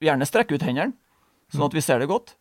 gjerne 0.00 0.24
strekke 0.24 0.56
ut 0.56 0.62
hendene, 0.64 0.94
sånn 1.52 1.66
at 1.66 1.74
vi 1.76 1.82
ser 1.84 2.00
det 2.00 2.08
godt. 2.08 2.32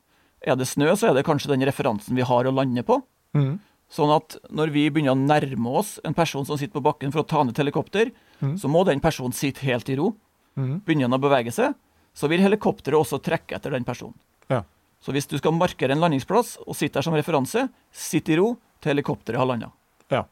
Er 0.45 0.55
det 0.59 0.69
snø, 0.69 0.93
så 0.95 1.09
er 1.09 1.17
det 1.17 1.25
kanskje 1.27 1.51
den 1.51 1.65
referansen 1.67 2.15
vi 2.15 2.25
har 2.25 2.47
å 2.47 2.53
lande 2.55 2.83
på. 2.87 3.01
Mm. 3.35 3.57
Sånn 3.89 4.11
at 4.13 4.37
når 4.53 4.71
vi 4.71 4.85
begynner 4.93 5.15
å 5.15 5.19
nærme 5.19 5.71
oss 5.81 5.97
en 6.05 6.15
person 6.15 6.45
som 6.45 6.59
sitter 6.59 6.77
på 6.77 6.85
bakken 6.85 7.11
for 7.13 7.23
å 7.23 7.27
ta 7.27 7.41
ned 7.43 7.55
et 7.55 7.63
helikopter, 7.63 8.11
så 8.39 8.69
må 8.71 8.85
den 8.87 9.01
personen 9.03 9.35
sitte 9.35 9.65
helt 9.65 9.89
i 9.89 9.97
ro. 9.99 10.13
Mm. 10.55 10.75
Begynner 10.85 11.09
han 11.09 11.17
å 11.17 11.21
bevege 11.23 11.51
seg, 11.55 11.73
så 12.15 12.29
vil 12.31 12.43
helikopteret 12.43 12.99
også 12.99 13.19
trekke 13.23 13.57
etter 13.57 13.73
den 13.73 13.87
personen. 13.87 14.15
Ja. 14.51 14.61
Så 15.03 15.15
hvis 15.15 15.27
du 15.31 15.37
skal 15.39 15.55
markere 15.55 15.95
en 15.95 16.03
landingsplass 16.03 16.57
og 16.65 16.77
sitte 16.77 16.99
der 16.99 17.07
som 17.07 17.17
referanse, 17.17 17.65
sitt 17.91 18.29
i 18.29 18.37
ro 18.39 18.53
til 18.79 18.93
helikopteret 18.93 19.39
har 19.41 19.49
landa. 19.49 19.71
Ja. 20.11 20.25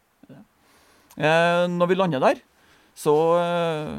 Eh, 1.17 1.65
når 1.71 1.89
vi 1.89 1.97
lander 1.97 2.23
der, 2.23 2.41
så 2.97 3.13
eh, 3.41 3.93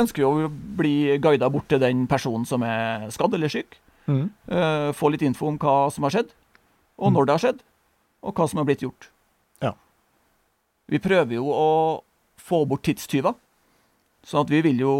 ønsker 0.00 0.22
vi 0.22 0.28
å 0.28 0.50
bli 0.78 0.94
guida 1.22 1.50
bort 1.52 1.68
til 1.72 1.82
den 1.82 2.06
personen 2.10 2.46
som 2.48 2.64
er 2.66 3.08
skadd 3.12 3.34
eller 3.36 3.52
syk. 3.52 3.76
Mhm. 4.06 4.30
Eh, 4.48 4.92
få 4.92 5.10
litt 5.12 5.22
info 5.22 5.46
om 5.46 5.58
hva 5.58 5.90
som 5.92 6.04
har 6.04 6.10
skjedd, 6.10 6.32
og 6.98 7.12
når 7.12 7.26
det 7.26 7.34
har 7.34 7.44
skjedd, 7.44 7.62
og 8.22 8.34
hva 8.34 8.48
som 8.48 8.58
har 8.58 8.66
blitt 8.66 8.82
gjort. 8.82 9.10
Ja. 9.62 9.74
Vi 10.88 10.98
prøver 10.98 11.38
jo 11.38 11.46
å 11.50 12.02
få 12.38 12.64
bort 12.66 12.84
tidstyver. 12.86 13.34
Sånn 14.22 14.44
at 14.44 14.50
vi 14.50 14.60
vil 14.62 14.78
jo 14.78 14.94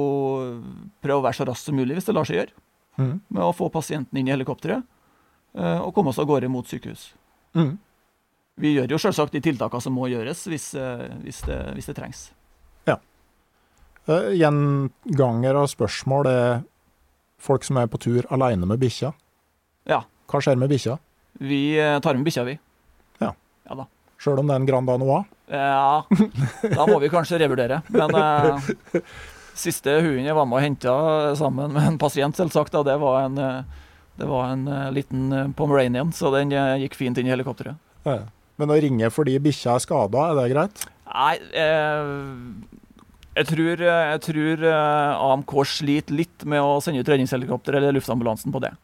prøve 1.02 1.20
å 1.20 1.24
være 1.26 1.38
så 1.38 1.46
raskt 1.46 1.68
som 1.68 1.78
mulig, 1.78 1.94
hvis 1.94 2.08
det 2.08 2.14
lar 2.16 2.26
seg 2.26 2.40
gjøre, 2.40 2.54
mm. 2.98 3.14
med 3.30 3.42
å 3.44 3.54
få 3.54 3.68
pasienten 3.70 4.18
inn 4.18 4.26
i 4.26 4.34
helikopteret 4.34 4.82
eh, 4.82 5.78
og 5.78 5.92
komme 5.94 6.10
oss 6.10 6.18
av 6.18 6.26
gårde 6.26 6.50
mot 6.50 6.66
sykehus. 6.66 7.12
Mhm. 7.54 7.78
Vi 8.62 8.74
gjør 8.74 8.90
jo 8.92 8.98
selvsagt 9.00 9.32
de 9.32 9.40
tiltakene 9.40 9.80
som 9.80 9.94
må 9.96 10.10
gjøres 10.12 10.42
hvis, 10.50 10.74
eh, 10.76 11.06
hvis, 11.24 11.40
det, 11.48 11.58
hvis 11.76 11.88
det 11.88 11.94
trengs. 11.96 12.26
Ja. 12.88 12.98
Gjenganger 14.06 15.62
av 15.62 15.70
spørsmål 15.72 16.28
er 16.28 16.60
folk 17.42 17.66
som 17.66 17.80
er 17.80 17.90
på 17.90 18.00
tur 18.02 18.26
alene 18.34 18.68
med 18.68 18.80
bikkja. 18.82 19.12
Ja. 19.90 20.02
Hva 20.30 20.40
skjer 20.42 20.60
med 20.60 20.70
bikkja? 20.72 20.96
Vi 21.42 21.62
eh, 21.80 21.98
tar 22.04 22.18
med 22.18 22.26
bikkja, 22.28 22.46
vi. 22.46 22.56
Ja. 23.22 23.32
Ja 23.68 23.78
da. 23.82 23.88
Sjøl 24.22 24.38
om 24.38 24.48
det 24.48 24.54
er 24.54 24.62
en 24.62 24.68
Grand 24.68 24.86
Danois? 24.86 25.30
Ja, 25.52 26.04
da 26.62 26.84
må 26.88 27.00
vi 27.02 27.10
kanskje 27.12 27.40
revurdere. 27.42 27.80
Men 27.92 28.14
eh, 28.16 28.68
siste 29.58 29.98
hunden 29.98 30.28
jeg 30.28 30.36
var 30.38 30.46
med 30.48 30.60
og 30.60 30.64
henta 30.64 30.94
sammen 31.38 31.74
med 31.74 31.88
en 31.90 31.98
pasient, 32.00 32.38
selvsagt, 32.38 32.72
da, 32.76 32.84
det 32.86 32.94
var 33.02 33.26
en, 33.26 33.40
eh, 33.42 33.88
det 34.22 34.28
var 34.30 34.54
en 34.54 34.62
eh, 34.70 34.92
liten 34.94 35.52
Pomeranian, 35.58 36.14
så 36.14 36.30
den 36.36 36.54
gikk 36.84 36.96
fint 37.00 37.18
inn 37.18 37.28
i 37.28 37.34
helikopteret. 37.34 37.80
Ja. 38.06 38.22
Men 38.60 38.70
å 38.70 38.78
ringe 38.78 39.08
fordi 39.10 39.38
bikkja 39.42 39.74
er 39.74 39.82
skada, 39.82 40.28
er 40.30 40.38
det 40.38 40.50
greit? 40.52 40.84
Nei, 41.12 41.34
eh, 41.58 42.12
jeg 43.32 43.48
tror, 43.48 43.80
eh, 43.80 44.04
jeg 44.12 44.22
tror 44.26 44.66
eh, 44.68 45.24
AMK 45.30 45.56
sliter 45.68 46.18
litt 46.18 46.44
med 46.48 46.60
å 46.60 46.80
sende 46.84 47.00
ut 47.00 47.08
redningshelikopter 47.08 47.78
eller 47.78 47.96
luftambulansen 47.96 48.54
på 48.54 48.62
det. 48.64 48.74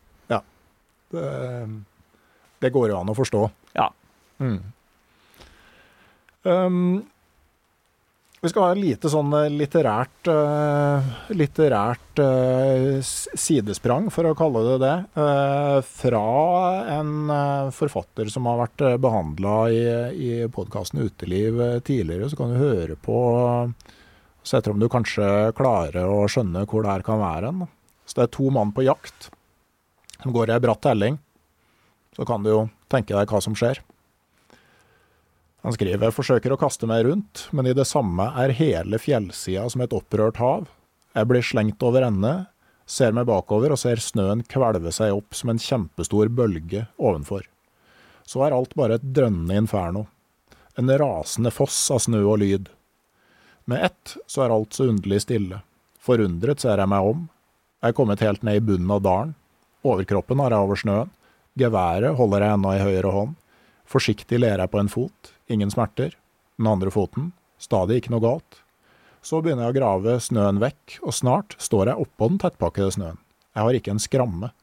Det, 1.09 1.29
det 2.61 2.69
går 2.75 2.91
jo 2.91 2.99
an 2.99 3.09
å 3.09 3.17
forstå. 3.17 3.47
Ja. 3.79 3.87
Mm. 4.45 4.59
Um, 6.43 7.07
vi 8.41 8.51
skal 8.53 8.63
ha 8.63 8.75
et 8.75 8.79
lite 8.79 9.11
sånn 9.11 9.33
eh, 9.35 9.49
litterært, 9.51 10.29
uh, 10.31 11.09
litterært 11.35 12.21
uh, 12.23 13.01
sidesprang, 13.03 14.07
for 14.15 14.29
å 14.29 14.37
kalle 14.39 14.63
det 14.69 14.77
det, 14.85 14.95
uh, 15.19 15.79
fra 15.83 16.23
en 16.95 17.33
forfatter 17.75 18.31
som 18.31 18.47
har 18.47 18.61
vært 18.61 18.85
uh, 18.87 18.95
behandla 19.03 19.57
i, 19.75 19.83
i 20.15 20.31
podkasten 20.55 21.03
Uteliv 21.03 21.59
tidligere. 21.89 22.31
Så 22.31 22.39
kan 22.39 22.55
du 22.55 22.63
høre 22.63 22.95
på 23.01 23.19
Så 23.67 23.98
etter 24.57 24.73
om 24.73 24.81
du 24.81 24.89
kanskje 24.89 25.53
klarer 25.59 26.09
å 26.09 26.25
skjønne 26.31 26.65
hvor 26.69 26.85
det 26.85 26.95
her 26.95 27.05
kan 27.07 27.21
være 27.21 27.51
hen. 27.51 27.67
Så 28.09 28.17
det 28.17 28.25
er 28.25 28.35
to 28.39 28.49
mann 28.55 28.73
på 28.73 28.87
jakt 28.87 29.29
som 30.23 30.33
går 30.35 30.51
i 30.51 30.57
ei 30.57 30.63
bratt 30.65 30.81
telling. 30.83 31.19
Så 32.17 32.27
kan 32.27 32.43
du 32.43 32.51
jo 32.51 32.63
tenke 32.91 33.15
deg 33.15 33.31
hva 33.31 33.41
som 33.45 33.55
skjer. 33.59 33.83
Han 35.67 35.75
skriver 35.75 36.15
forsøker 36.15 36.55
å 36.55 36.59
kaste 36.61 36.87
meg 36.89 37.05
rundt, 37.07 37.49
men 37.53 37.67
i 37.69 37.75
det 37.77 37.87
samme 37.91 38.31
er 38.41 38.55
hele 38.57 39.01
fjellsida 39.03 39.67
som 39.71 39.83
et 39.85 39.95
opprørt 39.95 40.39
hav. 40.41 40.69
Jeg 41.13 41.29
blir 41.29 41.45
slengt 41.45 41.83
over 41.85 42.07
ende, 42.07 42.33
ser 42.89 43.13
meg 43.13 43.27
bakover 43.29 43.75
og 43.75 43.81
ser 43.81 44.01
snøen 44.01 44.45
kvelve 44.49 44.93
seg 44.95 45.17
opp 45.17 45.37
som 45.37 45.53
en 45.53 45.61
kjempestor 45.61 46.31
bølge 46.33 46.87
ovenfor. 46.97 47.45
Så 48.29 48.45
er 48.47 48.55
alt 48.55 48.75
bare 48.79 48.99
et 48.99 49.07
drønnende 49.17 49.59
inferno. 49.65 50.07
En 50.79 50.91
rasende 51.01 51.51
foss 51.51 51.77
av 51.91 52.05
snø 52.05 52.23
og 52.23 52.39
lyd. 52.45 52.69
Med 53.68 53.85
ett 53.85 54.16
så 54.26 54.46
er 54.46 54.52
alt 54.54 54.72
så 54.72 54.87
underlig 54.88 55.20
stille. 55.26 55.61
Forundret 56.00 56.62
ser 56.62 56.81
jeg 56.81 56.88
meg 56.88 57.04
om. 57.04 57.26
Jeg 57.83 57.92
er 57.92 57.96
kommet 57.98 58.22
helt 58.24 58.46
ned 58.46 58.62
i 58.62 58.64
bunnen 58.64 58.94
av 58.94 59.02
dalen. 59.04 59.35
Overkroppen 59.85 60.40
har 60.40 60.54
jeg 60.54 60.64
over 60.64 60.81
snøen. 60.81 61.11
Geværet 61.59 62.16
holder 62.16 62.46
jeg 62.46 62.57
ennå 62.57 62.72
i 62.72 62.81
høyre 62.81 63.12
hånd. 63.12 63.37
Forsiktig 63.88 64.40
ler 64.40 64.62
jeg 64.62 64.72
på 64.72 64.81
en 64.81 64.88
fot, 64.88 65.33
ingen 65.52 65.68
smerter. 65.74 66.16
Den 66.57 66.70
andre 66.72 66.92
foten, 66.94 67.33
stadig 67.61 68.00
ikke 68.00 68.14
noe 68.16 68.24
galt. 68.24 68.62
Så 69.20 69.42
begynner 69.44 69.66
jeg 69.66 69.76
å 69.76 69.78
grave 69.83 70.16
snøen 70.24 70.64
vekk, 70.64 70.98
og 71.04 71.16
snart 71.20 71.57
står 71.61 71.92
jeg 71.92 72.09
oppå 72.09 72.33
den 72.33 72.40
tettpakkede 72.40 72.94
snøen. 72.96 73.20
Jeg 73.52 73.66
har 73.66 73.76
ikke 73.76 73.92
en 73.92 74.00
skramme. 74.00 74.54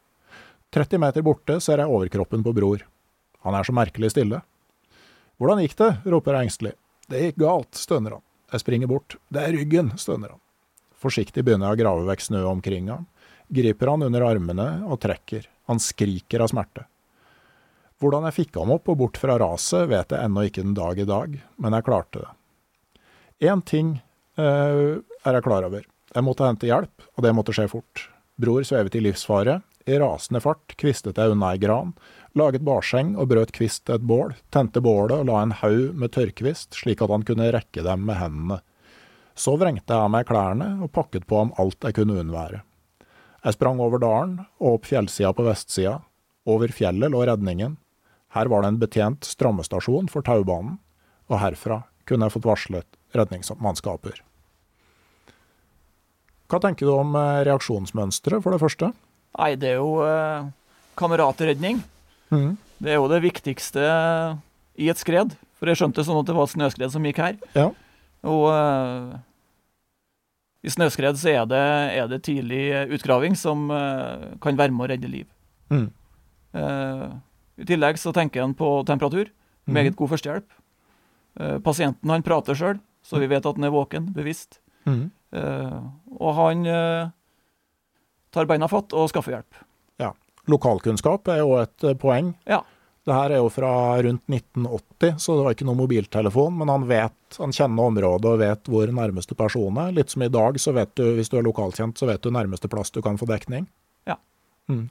30 0.73 1.05
meter 1.05 1.25
borte 1.25 1.61
ser 1.61 1.83
jeg 1.83 1.93
overkroppen 1.93 2.41
på 2.45 2.57
Bror. 2.57 2.81
Han 3.45 3.53
er 3.53 3.67
så 3.67 3.75
merkelig 3.75 4.15
stille. 4.15 4.41
Hvordan 5.37 5.61
gikk 5.61 5.77
det? 5.77 5.91
roper 6.09 6.39
jeg 6.39 6.49
engstelig. 6.49 6.79
Det 7.05 7.21
gikk 7.21 7.43
galt, 7.45 7.77
stønner 7.77 8.17
han. 8.17 8.31
Jeg 8.55 8.63
springer 8.63 8.87
bort. 8.87 9.17
Det 9.27 9.41
er 9.43 9.51
ryggen, 9.51 9.91
stønner 9.99 10.31
han. 10.31 10.41
Forsiktig 10.95 11.43
begynner 11.43 11.73
jeg 11.73 11.75
å 11.75 11.81
grave 11.83 12.05
vekk 12.07 12.21
snø 12.23 12.45
omkring 12.47 12.87
ham. 12.87 13.03
Griper 13.51 13.91
han 13.91 14.05
under 14.07 14.23
armene 14.23 14.67
og 14.87 15.01
trekker. 15.03 15.49
Han 15.67 15.81
skriker 15.83 16.45
av 16.45 16.53
smerte. 16.53 16.85
Hvordan 17.99 18.27
jeg 18.27 18.37
fikk 18.37 18.57
ham 18.59 18.71
opp 18.75 18.87
og 18.91 18.99
bort 19.01 19.19
fra 19.19 19.35
raset, 19.39 19.89
vet 19.91 20.11
jeg 20.11 20.23
ennå 20.23 20.45
ikke 20.47 20.63
den 20.63 20.75
dag 20.77 20.99
i 20.99 21.07
dag, 21.07 21.35
men 21.59 21.75
jeg 21.75 21.87
klarte 21.87 22.23
det. 22.23 22.31
Én 23.51 23.63
ting 23.67 23.93
eh, 24.39 24.95
er 25.03 25.37
jeg 25.37 25.45
klar 25.45 25.67
over. 25.67 25.83
Jeg 26.15 26.23
måtte 26.23 26.47
hente 26.47 26.69
hjelp, 26.69 27.07
og 27.15 27.25
det 27.25 27.35
måtte 27.35 27.55
skje 27.55 27.67
fort. 27.71 28.07
Bror 28.39 28.63
svevet 28.67 28.95
i 28.95 29.03
livsfare. 29.03 29.59
I 29.85 29.99
rasende 30.01 30.41
fart 30.41 30.77
kvistet 30.79 31.19
jeg 31.19 31.35
unna 31.35 31.51
ei 31.53 31.59
gran, 31.61 31.91
laget 32.35 32.63
barseng 32.67 33.15
og 33.15 33.29
brøt 33.31 33.53
kvist 33.55 33.89
et 33.89 34.03
bål, 34.03 34.35
tente 34.51 34.81
bålet 34.83 35.21
og 35.21 35.29
la 35.29 35.41
en 35.43 35.55
haug 35.61 35.95
med 35.95 36.11
tørrkvist 36.15 36.75
slik 36.75 37.03
at 37.03 37.11
han 37.13 37.23
kunne 37.27 37.51
rekke 37.55 37.83
dem 37.85 38.05
med 38.07 38.19
hendene. 38.19 38.59
Så 39.35 39.55
vrengte 39.59 39.91
jeg 39.91 39.99
av 40.07 40.11
meg 40.11 40.27
klærne 40.29 40.69
og 40.83 40.91
pakket 40.95 41.27
på 41.27 41.41
ham 41.41 41.53
alt 41.59 41.83
jeg 41.83 41.97
kunne 41.97 42.19
unnvære. 42.21 42.61
Jeg 43.45 43.55
sprang 43.57 43.81
over 43.83 44.01
dalen 44.01 44.37
og 44.59 44.77
opp 44.77 44.87
fjellsida 44.89 45.31
på 45.35 45.45
vestsida. 45.45 45.99
Over 46.49 46.71
fjellet 46.73 47.11
lå 47.11 47.23
redningen. 47.27 47.75
Her 48.35 48.49
var 48.51 48.63
det 48.63 48.71
en 48.73 48.79
betjent 48.81 49.27
strammestasjon 49.27 50.07
for 50.11 50.25
taubanen, 50.25 50.79
og 51.31 51.41
herfra 51.41 51.83
kunne 52.07 52.27
jeg 52.27 52.35
fått 52.35 52.47
varslet 52.47 52.97
redningsmannskaper. 53.15 54.21
Hva 56.51 56.61
tenker 56.61 56.85
du 56.85 56.93
om 56.93 57.15
eh, 57.17 57.41
reaksjonsmønsteret, 57.47 58.43
for 58.43 58.53
det 58.53 58.61
første? 58.61 58.91
Nei, 59.39 59.55
det 59.59 59.71
er 59.73 59.79
jo 59.79 60.03
eh, 60.05 60.49
kameratredning. 60.99 61.81
Mhm. 62.33 62.55
Det 62.83 62.91
er 62.91 62.99
jo 62.99 63.07
det 63.07 63.21
viktigste 63.23 63.83
i 64.75 64.89
et 64.91 64.99
skred. 64.99 65.35
For 65.55 65.71
jeg 65.71 65.79
skjønte 65.79 66.03
sånn 66.03 66.19
at 66.19 66.27
det 66.27 66.35
var 66.35 66.49
et 66.49 66.53
snøskred 66.53 66.91
som 66.93 67.05
gikk 67.07 67.21
her. 67.23 67.37
Ja. 67.55 67.69
Og 68.27 68.43
uh, 68.51 69.15
i 70.65 70.73
snøskred 70.73 71.19
så 71.21 71.31
er 71.31 71.47
det, 71.49 71.63
er 71.95 72.09
det 72.11 72.23
tidlig 72.27 72.65
utgraving 72.97 73.37
som 73.39 73.69
uh, 73.71 74.35
kan 74.43 74.59
være 74.59 74.75
med 74.75 74.85
å 74.85 74.89
redde 74.91 75.11
liv. 75.11 75.29
Mm. 75.71 75.87
Uh, 76.55 77.07
I 77.61 77.67
tillegg 77.69 78.01
så 78.01 78.13
tenker 78.15 78.43
en 78.43 78.55
på 78.57 78.77
temperatur. 78.87 79.31
Meget 79.65 79.95
god 79.97 80.11
førstehjelp. 80.11 80.45
Eh, 81.41 81.55
pasienten 81.65 82.11
han 82.13 82.21
prater 82.21 82.53
sjøl, 82.53 82.77
så 83.01 83.17
vi 83.17 83.25
vet 83.31 83.47
at 83.49 83.57
han 83.57 83.65
er 83.65 83.71
våken, 83.73 84.11
bevisst. 84.13 84.59
Mm. 84.85 85.07
Og 86.21 86.29
han 86.37 86.61
tar 88.29 88.45
beina 88.45 88.69
fatt 88.69 88.93
og 88.93 89.09
skaffer 89.09 89.33
hjelp. 89.33 89.57
Lokalkunnskap 90.51 91.29
er 91.33 91.41
jo 91.41 91.55
et 91.61 91.85
eh, 91.85 91.97
poeng. 91.99 92.33
Ja. 92.49 92.61
Det 93.05 93.13
her 93.13 93.35
er 93.35 93.41
jo 93.43 93.51
fra 93.53 93.71
rundt 94.01 94.23
1980, 94.31 95.19
så 95.21 95.35
det 95.37 95.43
var 95.45 95.53
ikke 95.53 95.65
noen 95.67 95.77
mobiltelefon, 95.77 96.55
men 96.57 96.71
han 96.73 96.87
vet, 96.89 97.37
han 97.37 97.53
kjenner 97.53 97.91
området 97.91 98.31
og 98.31 98.39
vet 98.41 98.69
hvor 98.71 98.89
nærmeste 98.97 99.37
person 99.37 99.77
er. 99.83 99.91
Litt 99.93 100.13
som 100.13 100.23
i 100.25 100.29
dag, 100.33 100.57
så 100.61 100.73
vet 100.73 100.95
du, 100.97 101.11
hvis 101.13 101.29
du 101.29 101.37
er 101.37 101.45
lokalkjent, 101.45 101.99
så 102.01 102.09
vet 102.09 102.23
du 102.25 102.33
nærmeste 102.33 102.69
plass 102.71 102.89
du 102.95 103.03
kan 103.05 103.19
få 103.21 103.27
dekning. 103.29 103.67
Ja. 104.09 104.17
Mm. 104.71 104.87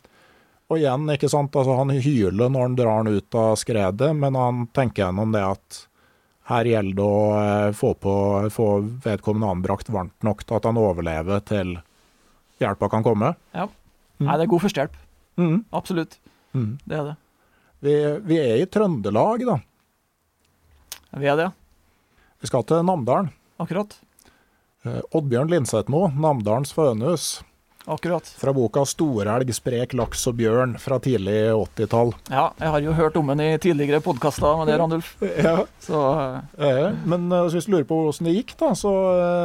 Og 0.70 0.78
igjen, 0.78 1.11
ikke 1.11 1.30
sant, 1.32 1.57
altså 1.59 1.74
han 1.80 1.90
hyler 1.90 2.52
når 2.55 2.68
han 2.68 2.78
drar 2.78 3.00
han 3.02 3.11
ut 3.11 3.36
av 3.40 3.59
skredet, 3.59 4.12
men 4.16 4.38
han 4.38 4.68
tenker 4.76 5.09
gjennom 5.09 5.34
det 5.34 5.42
at 5.44 5.80
her 6.52 6.68
gjelder 6.68 6.98
det 7.00 7.05
å 7.09 7.20
eh, 7.40 7.70
få, 7.76 7.94
på, 7.98 8.14
få 8.52 8.68
vedkommende 9.05 9.50
anbrakt 9.57 9.90
varmt 9.92 10.26
nok 10.26 10.44
til 10.44 10.59
at 10.59 10.68
han 10.68 10.78
overlever 10.80 11.42
til 11.48 11.78
hjelpa 12.62 12.90
kan 12.92 13.05
komme. 13.05 13.32
Ja. 13.57 13.66
Nei, 14.22 14.36
det 14.38 14.46
er 14.46 14.52
god 14.52 14.62
førstehjelp. 14.62 15.00
Mm. 15.41 15.64
Absolutt. 15.74 16.18
Mm. 16.55 16.78
Det 16.85 16.99
er 16.99 17.05
det. 17.11 17.14
Vi, 17.85 17.95
vi 18.28 18.39
er 18.41 18.62
i 18.62 18.66
Trøndelag, 18.70 19.43
da. 19.49 19.59
Vi 21.18 21.26
er 21.30 21.37
det, 21.39 21.51
Vi 22.43 22.49
skal 22.51 22.64
til 22.66 22.85
Namdalen. 22.85 23.30
akkurat. 23.61 23.95
Eh, 24.85 25.01
Oddbjørn 25.16 25.49
Lindsetmo, 25.53 26.09
Namdalens 26.12 26.72
fønhus. 26.76 27.43
Akkurat. 27.87 28.24
Fra 28.41 28.53
boka 28.57 28.80
'Storelg, 28.89 29.51
sprek 29.53 29.93
laks 29.93 30.26
og 30.26 30.37
bjørn' 30.39 30.78
fra 30.80 30.97
tidlig 30.99 31.53
80-tall. 31.53 32.14
Ja, 32.30 32.47
jeg 32.59 32.68
har 32.72 32.80
jo 32.80 32.93
hørt 32.97 33.16
om 33.20 33.26
den 33.28 33.41
i 33.45 33.59
tidligere 33.61 34.01
podkaster 34.01 34.57
med 34.57 34.68
det, 34.72 34.78
Randulf. 34.80 35.16
Ja. 35.45 35.66
Så 35.80 36.01
Eh, 36.59 36.93
Men 37.05 37.30
eh, 37.30 37.45
hvis 37.53 37.66
du 37.66 37.72
lurer 37.72 37.85
på 37.85 37.99
hvordan 38.07 38.24
det 38.24 38.35
gikk, 38.39 38.57
da, 38.59 38.72
så 38.72 38.89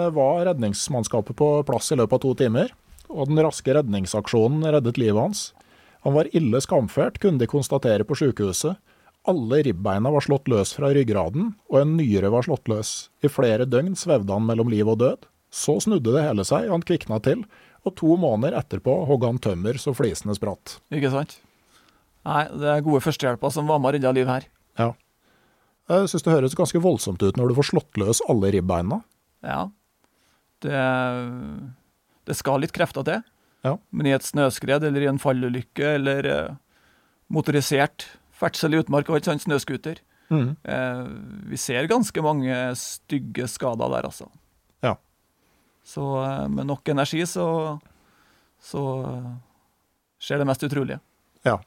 eh, 0.08 0.10
var 0.16 0.46
redningsmannskapet 0.48 1.36
på 1.36 1.50
plass 1.68 1.92
i 1.92 1.96
løpet 2.00 2.14
av 2.14 2.20
to 2.24 2.34
timer. 2.36 2.72
Og 3.10 3.28
den 3.28 3.44
raske 3.44 3.74
redningsaksjonen 3.76 4.64
reddet 4.64 4.98
livet 4.98 5.20
hans. 5.20 5.54
Han 6.06 6.16
var 6.16 6.30
ille 6.36 6.62
skamfert, 6.64 7.20
kunne 7.20 7.42
de 7.42 7.48
konstatere 7.50 8.06
på 8.08 8.16
sykehuset. 8.20 8.78
Alle 9.28 9.60
ribbeina 9.66 10.12
var 10.14 10.24
slått 10.24 10.48
løs 10.48 10.72
fra 10.78 10.94
ryggraden, 10.96 11.52
og 11.68 11.82
en 11.82 11.98
nyre 12.00 12.32
var 12.32 12.46
slått 12.48 12.72
løs. 12.72 13.10
I 13.20 13.32
flere 13.32 13.68
døgn 13.68 13.98
svevde 14.00 14.32
han 14.34 14.48
mellom 14.48 14.72
liv 14.72 14.88
og 14.88 15.02
død. 15.02 15.28
Så 15.52 15.80
snudde 15.84 16.14
det 16.14 16.24
hele 16.24 16.46
seg, 16.48 16.70
han 16.72 16.86
kvikna 16.86 17.20
til, 17.26 17.44
og 17.84 17.96
to 18.00 18.16
måneder 18.20 18.58
etterpå 18.60 18.94
hogg 19.10 19.26
han 19.28 19.42
tømmer 19.44 19.80
så 19.82 19.94
flisene 19.98 20.36
spratt. 20.38 20.78
Ikke 20.94 21.12
sant? 21.14 21.40
Nei, 22.28 22.46
det 22.62 22.70
er 22.70 22.86
gode 22.86 23.02
førstehjelper 23.04 23.54
som 23.54 23.70
var 23.70 23.80
med 23.82 23.92
og 23.92 23.98
redda 23.98 24.14
liv 24.16 24.30
her. 24.30 24.48
Ja. 24.80 24.92
Jeg 25.90 26.12
syns 26.12 26.26
det 26.26 26.36
høres 26.36 26.58
ganske 26.58 26.82
voldsomt 26.84 27.24
ut 27.24 27.40
når 27.40 27.50
du 27.50 27.58
får 27.58 27.70
slått 27.72 28.00
løs 28.00 28.22
alle 28.30 28.52
ribbeina. 28.54 29.02
Ja. 29.46 29.64
Det, 30.64 30.82
det 32.30 32.36
skal 32.38 32.62
litt 32.62 32.76
krefter 32.76 33.08
til. 33.08 33.24
Ja. 33.66 33.76
Men 33.92 34.08
i 34.08 34.16
et 34.16 34.26
snøskred 34.26 34.86
eller 34.88 35.04
i 35.04 35.10
en 35.12 35.20
fallulykke 35.22 35.96
eller 35.98 36.28
eh, 36.30 36.58
motorisert 37.34 38.08
ferdsel 38.40 38.76
i 38.76 38.80
utmark 38.80 39.10
og 39.10 39.20
ikke 39.20 39.32
sant, 39.34 39.44
snøscooter 39.44 40.00
mm. 40.32 40.50
eh, 40.64 41.02
Vi 41.52 41.60
ser 41.60 41.90
ganske 41.92 42.24
mange 42.24 42.56
stygge 42.80 43.50
skader 43.52 43.92
der, 43.92 44.08
altså. 44.08 44.30
Ja. 44.86 44.96
Så 45.84 46.06
eh, 46.24 46.46
med 46.54 46.70
nok 46.70 46.88
energi 46.94 47.26
så, 47.28 47.48
så 48.64 48.86
eh, 49.10 49.34
skjer 50.24 50.42
det 50.42 50.48
mest 50.50 50.64
utrolige. 50.70 51.02
Ja. 51.48 51.60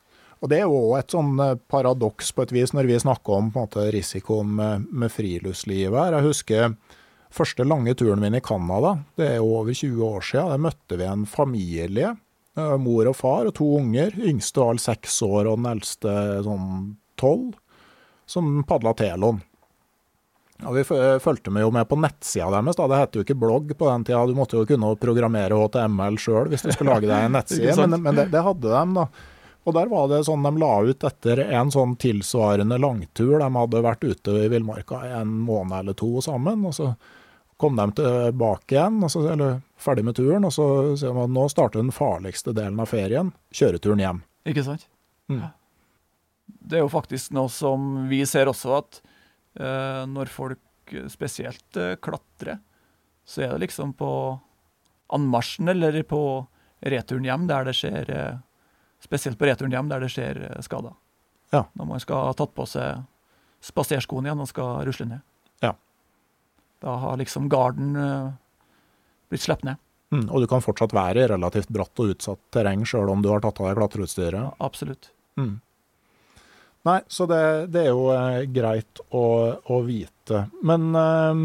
Og 0.43 0.51
det 0.51 0.59
er 0.59 0.67
jo 0.67 0.81
òg 0.89 0.97
et 0.99 1.15
sånn 1.15 1.37
eh, 1.43 1.59
paradoks 1.71 2.33
på 2.35 2.47
et 2.47 2.57
vis 2.57 2.73
når 2.75 2.89
vi 2.91 2.99
snakker 3.05 3.39
om 3.39 3.53
måte, 3.55 3.85
risikoen 3.95 4.57
med, 4.59 4.89
med 4.91 5.13
friluftslivet 5.13 5.99
her. 5.99 6.19
Jeg 6.19 6.31
husker 6.31 6.75
første 7.33 7.65
lange 7.67 7.95
turen 7.99 8.21
min 8.23 8.35
i 8.39 8.41
Canada, 8.45 8.95
det 9.19 9.29
er 9.31 9.37
jo 9.41 9.51
over 9.61 9.73
20 9.75 10.03
år 10.07 10.21
siden. 10.29 10.51
Der 10.53 10.63
møtte 10.69 10.99
vi 11.01 11.05
en 11.09 11.25
familie. 11.27 12.17
eh, 12.57 12.77
Mor 12.79 13.09
og 13.09 13.17
far 13.17 13.47
og 13.49 13.55
to 13.59 13.69
unger. 13.79 14.13
Yngste 14.21 14.61
var 14.61 14.75
vel 14.75 14.83
seks 14.85 15.21
år, 15.25 15.47
og 15.49 15.57
den 15.63 15.71
eldste 15.73 16.13
sånn 16.45 16.97
tolv. 17.17 17.55
Som 18.27 18.63
padla 18.65 18.93
teloen. 18.97 19.41
Og 20.63 20.77
vi 20.77 20.85
fulgte 20.87 21.51
med 21.51 21.67
med 21.75 21.89
på 21.91 21.97
nettsida 21.99 22.47
deres. 22.55 22.77
da, 22.79 22.87
Det 22.87 22.99
het 23.01 23.17
jo 23.19 23.23
ikke 23.25 23.35
blogg 23.41 23.73
på 23.77 23.89
den 23.91 24.05
tida. 24.05 24.27
Du 24.27 24.35
måtte 24.39 24.61
jo 24.61 24.67
kunne 24.69 24.93
programmere 24.97 25.57
HTML 25.59 26.17
sjøl 26.23 26.49
hvis 26.53 26.63
du 26.63 26.71
skulle 26.71 26.95
lage 26.95 27.09
deg 27.11 27.25
en 27.27 27.33
nettside. 27.39 27.75
Men 27.89 28.03
men 28.03 28.15
det, 28.15 28.29
det 28.31 28.43
hadde 28.47 28.69
de, 28.71 28.85
da. 28.95 29.09
Og 29.67 29.75
der 29.75 29.91
var 29.91 30.07
det 30.11 30.21
sånn 30.27 30.43
de 30.47 30.53
la 30.59 30.71
ut 30.87 31.05
etter 31.07 31.39
en 31.49 31.71
sånn 31.71 31.97
tilsvarende 32.03 32.79
langtur. 32.83 33.39
De 33.43 33.49
hadde 33.59 33.83
vært 33.83 34.07
ute 34.07 34.37
i 34.39 34.49
villmarka 34.51 35.03
en 35.21 35.35
måned 35.47 35.77
eller 35.81 35.99
to 35.99 36.21
sammen. 36.23 36.65
og 36.67 36.75
så 36.79 36.93
kom 37.63 37.79
de 37.79 37.87
tilbake 37.95 38.75
igjen, 38.75 38.99
altså, 39.07 39.23
eller 39.31 39.61
ferdig 39.81 40.03
med 40.07 40.17
turen, 40.19 40.47
og 40.49 40.55
så 40.55 40.67
sier 40.99 41.15
de 41.15 41.25
at 41.25 41.33
nå 41.33 41.47
starter 41.51 41.79
den 41.79 41.95
farligste 41.95 42.55
delen 42.57 42.81
av 42.83 42.91
ferien, 42.91 43.31
kjøreturen 43.55 44.03
hjem. 44.03 44.23
Ikke 44.51 44.65
sant? 44.67 44.89
Mm. 45.31 45.45
Det 46.47 46.79
er 46.79 46.83
jo 46.83 46.91
faktisk 46.93 47.35
noe 47.37 47.51
som 47.53 48.09
vi 48.11 48.23
ser 48.27 48.51
også, 48.51 48.81
at 48.81 49.01
eh, 49.63 50.03
når 50.11 50.33
folk 50.33 50.95
spesielt 51.13 51.79
eh, 51.79 51.95
klatrer, 52.03 52.59
så 53.25 53.47
er 53.47 53.55
det 53.55 53.69
liksom 53.69 53.95
på 53.95 54.11
anmarsjen 55.15 55.71
eller 55.71 56.01
på 56.09 56.23
returen 56.83 57.29
hjem 57.29 57.47
der 57.47 57.69
det 57.69 57.77
skjer 57.79 58.11
eh, 58.11 58.41
Spesielt 59.03 59.35
på 59.35 59.49
returen 59.49 59.73
hjem 59.75 59.89
der 59.91 59.99
det 59.99 60.13
skjer 60.15 60.37
skader. 60.63 60.93
Ja. 61.51 61.65
Når 61.75 61.87
man 61.89 62.03
skal 62.05 62.29
ha 62.29 62.35
tatt 62.39 62.53
på 62.55 62.63
seg 62.71 63.01
spaserskoene 63.67 64.29
igjen 64.29 64.43
og 64.45 64.47
skal 64.47 64.85
rusle 64.87 65.09
ned. 65.11 65.25
Da 66.83 66.99
har 67.03 67.19
liksom 67.21 67.49
garden 67.53 67.97
eh, 67.97 68.31
blitt 69.31 69.45
sluppet 69.47 69.71
ned. 69.71 69.83
Mm, 70.13 70.27
og 70.29 70.43
du 70.43 70.47
kan 70.51 70.61
fortsatt 70.61 70.93
være 70.93 71.25
i 71.25 71.29
relativt 71.31 71.71
bratt 71.73 72.01
og 72.03 72.13
utsatt 72.13 72.41
terreng 72.53 72.83
sjøl 72.85 73.09
om 73.09 73.23
du 73.25 73.31
har 73.33 73.41
tatt 73.41 73.63
av 73.63 73.71
deg 73.71 73.79
klatreutstyret. 73.79 74.37
Ja, 74.37 74.51
absolutt. 74.61 75.09
Mm. 75.41 75.57
Nei, 76.89 76.99
så 77.07 77.27
det, 77.31 77.43
det 77.73 77.87
er 77.87 77.93
jo 77.95 78.11
eh, 78.13 78.43
greit 78.53 79.01
å, 79.15 79.25
å 79.57 79.81
vite. 79.87 80.47
Men, 80.67 80.91
eh, 80.99 81.43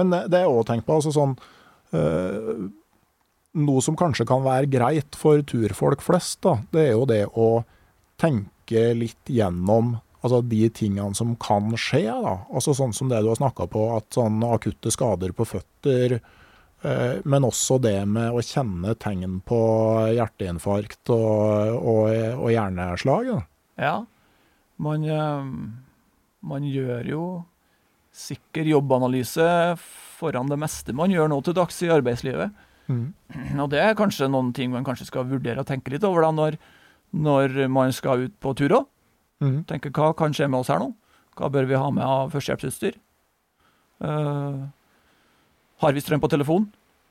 men 0.00 0.14
det 0.16 0.40
er 0.40 0.50
òg 0.50 0.64
tenkt 0.68 0.88
på, 0.88 0.98
altså 0.98 1.14
sånn 1.14 1.36
eh, 1.96 2.68
Noe 3.60 3.82
som 3.82 3.96
kanskje 3.98 4.22
kan 4.30 4.44
være 4.44 4.68
greit 4.70 5.16
for 5.18 5.42
turfolk 5.42 6.04
flest, 6.06 6.38
da, 6.46 6.52
det 6.70 6.84
er 6.84 6.92
jo 6.92 7.06
det 7.10 7.24
å 7.34 7.48
tenke 8.20 8.92
litt 8.94 9.26
gjennom 9.26 9.96
altså 10.20 10.40
de 10.46 10.68
tingene 10.74 11.16
som 11.16 11.34
kan 11.40 11.72
skje. 11.78 12.04
da. 12.08 12.36
Altså 12.52 12.74
Sånn 12.76 12.94
som 12.96 13.10
det 13.10 13.22
du 13.24 13.30
har 13.32 13.40
snakka 13.40 13.68
på, 13.72 13.86
at 13.96 14.08
sånn 14.14 14.42
akutte 14.46 14.92
skader 14.92 15.34
på 15.36 15.46
føtter, 15.48 16.18
eh, 16.84 17.20
men 17.24 17.46
også 17.48 17.80
det 17.82 17.98
med 18.08 18.32
å 18.32 18.44
kjenne 18.44 18.96
tegn 19.00 19.40
på 19.46 19.60
hjerteinfarkt 20.16 21.12
og, 21.14 21.76
og, 21.80 22.10
og 22.36 22.50
hjerneslag. 22.52 23.30
Da. 23.32 23.40
Ja, 23.80 23.94
man, 24.80 25.06
eh, 25.08 25.54
man 26.52 26.68
gjør 26.68 27.14
jo 27.14 27.24
sikker 28.20 28.66
jobbanalyse 28.66 29.46
foran 30.18 30.50
det 30.50 30.58
meste 30.58 30.92
man 30.96 31.12
gjør 31.12 31.30
nå 31.30 31.38
til 31.46 31.54
dags 31.56 31.78
i 31.86 31.92
arbeidslivet. 31.94 32.66
Mm. 32.90 33.12
Og 33.62 33.68
det 33.70 33.80
er 33.80 33.98
kanskje 33.98 34.28
noen 34.28 34.50
ting 34.52 34.72
man 34.72 34.84
kanskje 34.86 35.06
skal 35.08 35.28
vurdere 35.30 35.62
å 35.62 35.68
tenke 35.68 35.92
litt 35.94 36.04
over 36.06 36.26
da, 36.26 36.32
når, 36.34 36.56
når 37.14 37.60
man 37.70 37.94
skal 37.94 38.26
ut 38.26 38.34
på 38.42 38.52
tur 38.58 38.80
òg. 38.80 38.88
Mm. 39.40 39.62
Tenker 39.68 39.92
hva 39.96 40.12
kan 40.16 40.34
skje 40.36 40.48
med 40.50 40.62
oss 40.62 40.72
her 40.72 40.82
nå? 40.82 40.90
Hva 41.38 41.48
bør 41.52 41.68
vi 41.68 41.78
ha 41.78 41.88
med 41.94 42.04
av 42.04 42.34
førstehjelpsutstyr? 42.34 42.98
Uh, 44.00 44.68
har 45.80 45.96
vi 45.96 46.02
strøm 46.04 46.20
på 46.20 46.30
telefon? 46.32 46.66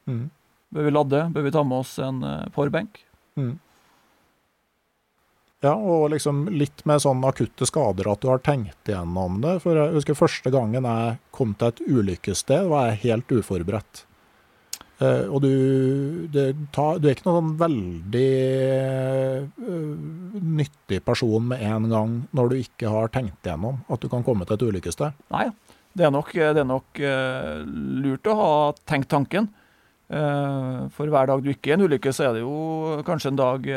Mm. 0.10 0.28
Bør 0.74 0.86
vi 0.86 0.94
ladde? 0.94 1.24
Bør 1.34 1.48
vi 1.48 1.54
ta 1.56 1.64
med 1.66 1.82
oss 1.82 1.96
en 2.04 2.22
uh, 2.26 2.50
powerbank? 2.54 3.02
Mm. 3.40 3.58
Ja, 5.66 5.74
og 5.76 6.12
liksom 6.14 6.46
litt 6.56 6.86
med 6.88 7.02
sånn 7.04 7.24
akutte 7.28 7.68
skader 7.68 8.08
at 8.08 8.22
du 8.24 8.30
har 8.32 8.40
tenkt 8.44 8.88
igjennom 8.88 9.42
det. 9.44 9.58
For 9.64 9.76
jeg 9.76 9.96
husker 9.98 10.16
første 10.16 10.54
gangen 10.54 10.88
jeg 10.88 11.18
kom 11.36 11.56
til 11.60 11.74
et 11.74 11.82
ulykkessted, 11.84 12.70
var 12.72 12.92
jeg 12.92 13.02
helt 13.08 13.34
uforberedt. 13.42 14.06
Eh, 15.00 15.26
og 15.32 15.40
du, 15.46 15.52
det 16.28 16.50
tar, 16.76 16.98
du 17.00 17.08
er 17.08 17.16
ikke 17.16 17.30
noen 17.30 17.38
sånn 17.38 17.54
veldig 17.62 18.32
uh, 19.64 19.70
nyttig 20.60 21.00
person 21.08 21.46
med 21.54 21.64
en 21.64 21.88
gang 21.88 22.18
når 22.36 22.52
du 22.52 22.56
ikke 22.60 22.92
har 22.92 23.14
tenkt 23.14 23.48
igjennom 23.48 23.80
at 23.88 24.04
du 24.04 24.10
kan 24.12 24.26
komme 24.28 24.44
til 24.48 24.58
et 24.58 24.66
ulykkessted. 24.68 25.16
Nei, 25.32 25.46
det 25.96 26.04
er 26.04 26.12
nok, 26.12 26.34
det 26.36 26.64
er 26.66 26.68
nok 26.68 27.00
uh, 27.00 27.64
lurt 28.04 28.28
å 28.28 28.36
ha 28.42 28.52
tenkt 28.90 29.12
tanken. 29.14 29.52
For 30.10 31.06
hver 31.14 31.28
dag 31.30 31.44
du 31.46 31.52
ikke 31.52 31.70
er 31.70 31.76
i 31.76 31.78
en 31.78 31.86
ulykke, 31.86 32.10
så 32.18 32.24
er 32.26 32.32
det 32.34 32.40
jo 32.42 32.96
kanskje 33.06 33.30
en 33.30 33.38
dag 33.38 33.68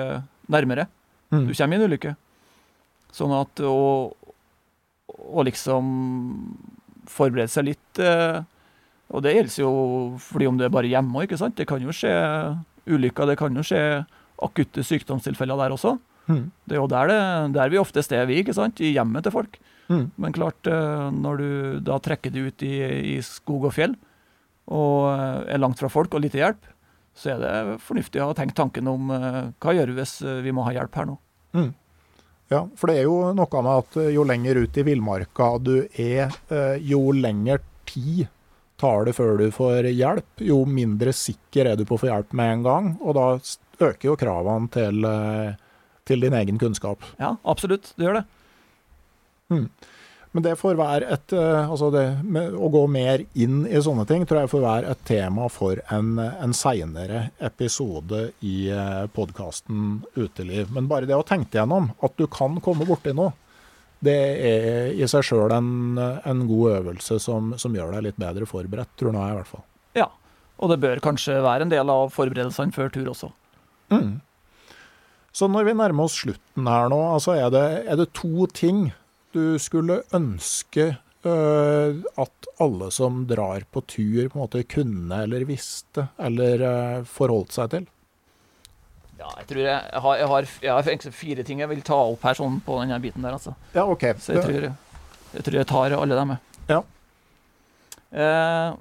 nærmere. 0.49 0.87
Mm. 1.29 1.43
Du 1.45 1.53
kommer 1.53 1.77
i 1.77 1.77
en 1.77 1.91
ulykke. 1.91 2.13
Sånn 3.13 3.35
at 3.37 3.61
å, 3.69 3.75
å 5.13 5.45
liksom 5.45 5.91
forberede 7.05 7.53
seg 7.53 7.69
litt 7.69 8.01
Og 9.13 9.25
det 9.25 9.35
gjelder 9.37 9.59
jo 9.61 9.73
fordi 10.23 10.49
om 10.49 10.59
du 10.59 10.65
er 10.67 10.73
bare 10.73 10.91
hjemme 10.91 11.27
ikke 11.27 11.39
sant. 11.41 11.57
Det 11.59 11.69
kan 11.69 11.83
jo 11.85 11.93
skje 11.95 12.13
ulykker, 12.89 13.29
det 13.29 13.39
kan 13.41 13.55
jo 13.55 13.65
skje 13.67 13.83
akutte 14.43 14.85
sykdomstilfeller 14.87 15.61
der 15.61 15.75
også. 15.77 15.99
Mm. 16.31 16.47
Det 16.65 16.77
er 16.77 16.81
jo 16.81 16.89
der, 16.91 17.11
det, 17.11 17.21
der 17.57 17.71
vi 17.73 17.81
oftest 17.81 18.13
er, 18.15 18.25
vi, 18.31 18.41
ikke 18.43 18.55
sant? 18.57 18.81
I 18.81 18.95
hjemmet 18.95 19.27
til 19.27 19.35
folk. 19.35 19.59
Mm. 19.91 20.07
Men 20.17 20.35
klart, 20.35 20.67
eh, 20.71 21.07
når 21.13 21.43
du 21.43 21.51
da 21.85 21.99
trekker 22.03 22.33
det 22.33 22.47
ut 22.47 22.65
i, 22.67 22.75
i 23.13 23.17
skog 23.27 23.69
og 23.69 23.75
fjell, 23.77 23.97
og 24.73 25.11
eh, 25.13 25.55
er 25.55 25.63
langt 25.63 25.83
fra 25.83 25.91
folk 25.93 26.15
og 26.15 26.25
lite 26.25 26.41
hjelp, 26.41 26.69
så 27.19 27.35
er 27.35 27.43
det 27.43 27.79
fornuftig 27.85 28.23
å 28.23 28.31
ha 28.31 28.37
tenkt 28.39 28.57
tanken 28.57 28.89
om 28.89 29.11
eh, 29.13 29.41
hva 29.61 29.77
gjør 29.77 29.93
vi 29.93 30.01
hvis 30.01 30.17
vi 30.47 30.55
må 30.55 30.65
ha 30.65 30.75
hjelp 30.79 31.01
her 31.01 31.11
nå. 31.11 31.19
Ja, 32.53 32.67
for 32.77 32.89
det 32.89 33.01
er 33.01 33.09
jo 33.09 33.33
noe 33.37 33.61
med 33.65 33.73
at 33.73 33.97
jo 34.13 34.25
lenger 34.29 34.63
ut 34.65 34.77
i 34.77 34.85
villmarka 34.85 35.55
du 35.61 35.75
er, 36.01 36.33
jo 36.85 37.01
lengre 37.17 37.59
tid 37.89 38.27
tar 38.83 39.07
det 39.07 39.15
før 39.17 39.39
du 39.39 39.47
får 39.55 39.89
hjelp, 39.93 40.43
jo 40.43 40.63
mindre 40.67 41.15
sikker 41.15 41.73
er 41.73 41.79
du 41.79 41.87
på 41.87 41.97
å 41.97 42.03
få 42.03 42.11
hjelp 42.11 42.35
med 42.39 42.57
en 42.57 42.67
gang. 42.67 42.91
Og 43.01 43.17
da 43.19 43.27
øker 43.83 44.11
jo 44.11 44.19
kravene 44.19 44.71
til, 44.75 45.05
eh, 45.07 45.55
til 46.09 46.27
din 46.27 46.35
egen 46.35 46.59
kunnskap. 46.59 47.07
Ja, 47.19 47.37
absolutt, 47.45 47.95
det 47.97 48.09
gjør 48.09 48.21
det. 48.21 48.27
Men 50.33 50.45
det 50.47 50.55
får 50.57 50.79
være 50.79 51.11
et 51.13 51.33
eh, 51.37 51.69
Altså 51.69 51.91
det 51.93 52.07
å 52.57 52.71
gå 52.73 52.87
mer 52.89 53.21
inn 53.37 53.67
i 53.69 53.83
sånne 53.85 54.07
ting, 54.09 54.25
tror 54.25 54.41
jeg 54.41 54.53
får 54.55 54.65
være 54.65 54.95
et 54.95 55.03
tema 55.05 55.49
for 55.53 55.83
en, 55.93 56.15
en 56.19 56.57
seinere 56.57 57.27
episode 57.39 58.31
i 58.41 58.73
podkasten 59.13 60.01
Uteliv. 60.17 60.73
Men 60.73 60.89
bare 60.89 61.07
det 61.07 61.19
å 61.19 61.27
tenke 61.27 61.61
gjennom 61.61 61.93
at 62.01 62.17
du 62.17 62.25
kan 62.33 62.57
komme 62.65 62.89
borti 62.89 63.13
noe, 63.13 63.35
det 64.03 64.17
er 64.49 64.97
i 64.99 65.07
seg 65.11 65.25
sjøl 65.27 65.53
en, 65.55 65.99
en 65.99 66.43
god 66.49 66.79
øvelse 66.79 67.21
som, 67.23 67.53
som 67.61 67.77
gjør 67.77 67.95
deg 67.97 68.09
litt 68.09 68.19
bedre 68.21 68.49
forberedt, 68.51 68.91
tror 68.99 69.15
nå 69.15 69.23
jeg 69.23 69.35
i 69.35 69.39
hvert 69.39 69.53
fall. 69.53 69.65
Ja. 69.99 70.09
Og 70.63 70.71
det 70.71 70.81
bør 70.83 71.01
kanskje 71.03 71.41
være 71.43 71.67
en 71.67 71.73
del 71.73 71.91
av 71.91 72.11
forberedelsene 72.15 72.75
før 72.75 72.91
tur 72.95 73.09
også. 73.15 73.33
Så 75.33 75.49
når 75.49 75.69
vi 75.69 75.77
nærmer 75.77 76.07
oss 76.07 76.19
slutten 76.23 76.69
her 76.69 76.91
nå, 76.93 76.99
altså 77.15 77.37
er 77.39 77.49
det, 77.53 77.65
er 77.89 77.99
det 78.01 78.13
to 78.17 78.47
ting 78.53 78.91
du 79.33 79.57
skulle 79.63 80.03
ønske 80.13 80.91
øh, 81.25 82.03
at 82.21 82.49
alle 82.61 82.91
som 82.93 83.23
drar 83.31 83.65
på 83.73 83.81
tur, 83.89 84.29
på 84.29 84.37
en 84.37 84.43
måte 84.43 84.65
kunne 84.69 85.23
eller 85.25 85.47
visste 85.49 86.11
eller 86.21 86.67
øh, 86.69 87.09
forholdt 87.09 87.57
seg 87.57 87.73
til? 87.73 87.89
Ja, 89.23 89.31
jeg 89.39 89.47
tror 89.51 89.61
jeg, 89.63 89.67
jeg, 89.71 90.03
har, 90.05 90.17
jeg, 90.19 90.29
har, 90.33 90.49
jeg 90.65 90.73
har 90.75 91.13
fire 91.15 91.45
ting 91.47 91.61
jeg 91.63 91.71
vil 91.71 91.83
ta 91.87 91.99
opp 92.11 92.25
her 92.27 92.39
sånn 92.39 92.59
på 92.67 92.81
denne 92.81 92.99
biten 93.03 93.23
der, 93.23 93.37
altså. 93.39 93.55
Ja, 93.75 93.87
OK. 93.87 94.09
Så 94.19 94.35
jeg 94.35 94.43
tror, 94.49 94.67
jeg 95.37 95.47
tror 95.47 95.69
tar 95.71 95.95
alle 95.99 96.19
dem. 96.19 96.35
jeg. 96.35 96.41
Ja. 96.73 96.81
Eh, 98.13 98.75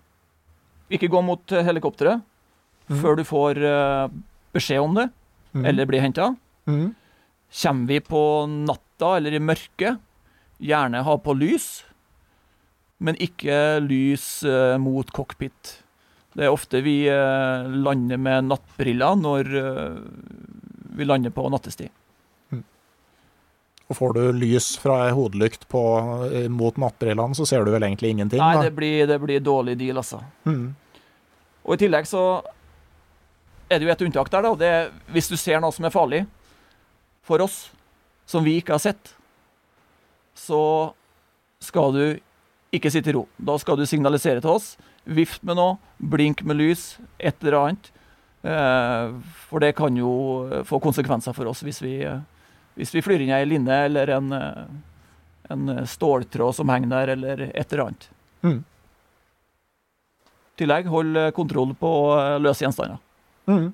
ikke 0.97 1.11
gå 1.13 1.21
mot 1.23 1.53
helikopteret 1.53 2.25
før 3.01 3.19
du 3.19 3.23
får 3.27 3.61
eh, 3.63 4.07
beskjed 4.55 4.83
om 4.83 4.97
det, 4.97 5.07
mm. 5.53 5.67
eller 5.69 5.87
blir 5.87 6.03
henta. 6.03 6.31
Mm. 6.67 6.89
Kommer 7.61 7.93
vi 7.93 7.99
på 8.03 8.23
natta 8.49 9.15
eller 9.19 9.37
i 9.37 9.43
mørket, 9.43 10.01
gjerne 10.61 11.05
ha 11.05 11.15
på 11.21 11.35
lys, 11.37 11.69
men 13.01 13.17
ikke 13.21 13.79
lys 13.85 14.43
eh, 14.47 14.75
mot 14.81 15.07
cockpit. 15.15 15.80
Det 16.31 16.45
er 16.47 16.53
ofte 16.53 16.79
vi 16.85 17.03
eh, 17.11 17.71
lander 17.83 18.19
med 18.21 18.47
nattbriller 18.47 19.17
når 19.19 19.49
eh, 19.61 19.97
vi 20.95 21.07
lander 21.07 21.33
på 21.35 21.47
nattestid. 21.51 21.91
Og 23.91 23.97
får 23.97 24.13
du 24.15 24.21
lys 24.39 24.77
fra 24.79 25.01
ei 25.09 25.11
hodelykt 25.11 25.65
på, 25.67 25.81
eh, 26.31 26.47
mot 26.47 26.77
nattbrillene, 26.79 27.35
så 27.35 27.43
ser 27.47 27.65
du 27.67 27.73
vel 27.73 27.83
egentlig 27.83 28.13
ingenting? 28.13 28.39
Nei, 28.39 28.63
det 28.63 28.71
blir, 28.77 29.03
det 29.07 29.17
blir 29.19 29.43
dårlig 29.43 29.75
deal, 29.81 29.99
altså. 29.99 30.21
Mm. 30.47 30.69
Og 31.65 31.75
i 31.75 31.81
tillegg 31.81 32.07
så 32.07 32.23
er 33.67 33.79
det 33.79 33.89
jo 33.89 33.91
et 33.91 34.05
unntak 34.07 34.31
der, 34.31 34.47
da. 34.47 34.53
Det 34.55 34.69
er 34.77 34.87
hvis 35.11 35.27
du 35.27 35.35
ser 35.35 35.59
noe 35.59 35.75
som 35.75 35.87
er 35.87 35.91
farlig 35.91 36.21
for 37.27 37.43
oss, 37.43 37.65
som 38.23 38.47
vi 38.47 38.55
ikke 38.61 38.77
har 38.77 38.83
sett, 38.83 39.11
så 40.39 40.61
skal 41.59 41.91
du 41.91 42.05
ikke 42.71 42.93
sitte 42.93 43.11
i 43.11 43.17
ro. 43.17 43.25
Da 43.35 43.57
skal 43.59 43.75
du 43.75 43.83
signalisere 43.83 44.39
til 44.39 44.55
oss. 44.55 44.77
Vift 45.05 45.41
med 45.43 45.57
noe, 45.57 45.77
blink 45.97 46.43
med 46.45 46.59
lys, 46.59 46.99
et 47.17 47.35
eller 47.41 47.57
annet. 47.59 47.91
Eh, 48.43 49.13
for 49.49 49.59
det 49.61 49.75
kan 49.77 49.95
jo 49.97 50.63
få 50.65 50.79
konsekvenser 50.81 51.33
for 51.37 51.49
oss 51.49 51.61
hvis 51.65 51.81
vi, 51.81 51.99
eh, 52.05 52.21
hvis 52.77 52.93
vi 52.95 53.03
flyr 53.05 53.21
inn 53.21 53.33
ei 53.35 53.45
linne 53.45 53.83
eller 53.85 54.09
en, 54.17 54.31
eh, 54.33 54.63
en 55.53 55.85
ståltråd 55.85 56.55
som 56.55 56.69
henger 56.69 56.89
der, 56.89 57.13
eller 57.15 57.41
et 57.53 57.73
eller 57.73 57.85
annet. 57.85 58.09
I 60.61 60.63
tillegg, 60.63 60.85
hold 60.89 61.17
eh, 61.17 61.31
kontroll 61.31 61.73
på 61.77 61.91
eh, 62.19 62.39
løse 62.41 62.65
gjenstander. 62.65 62.99
Mhm. 63.49 63.73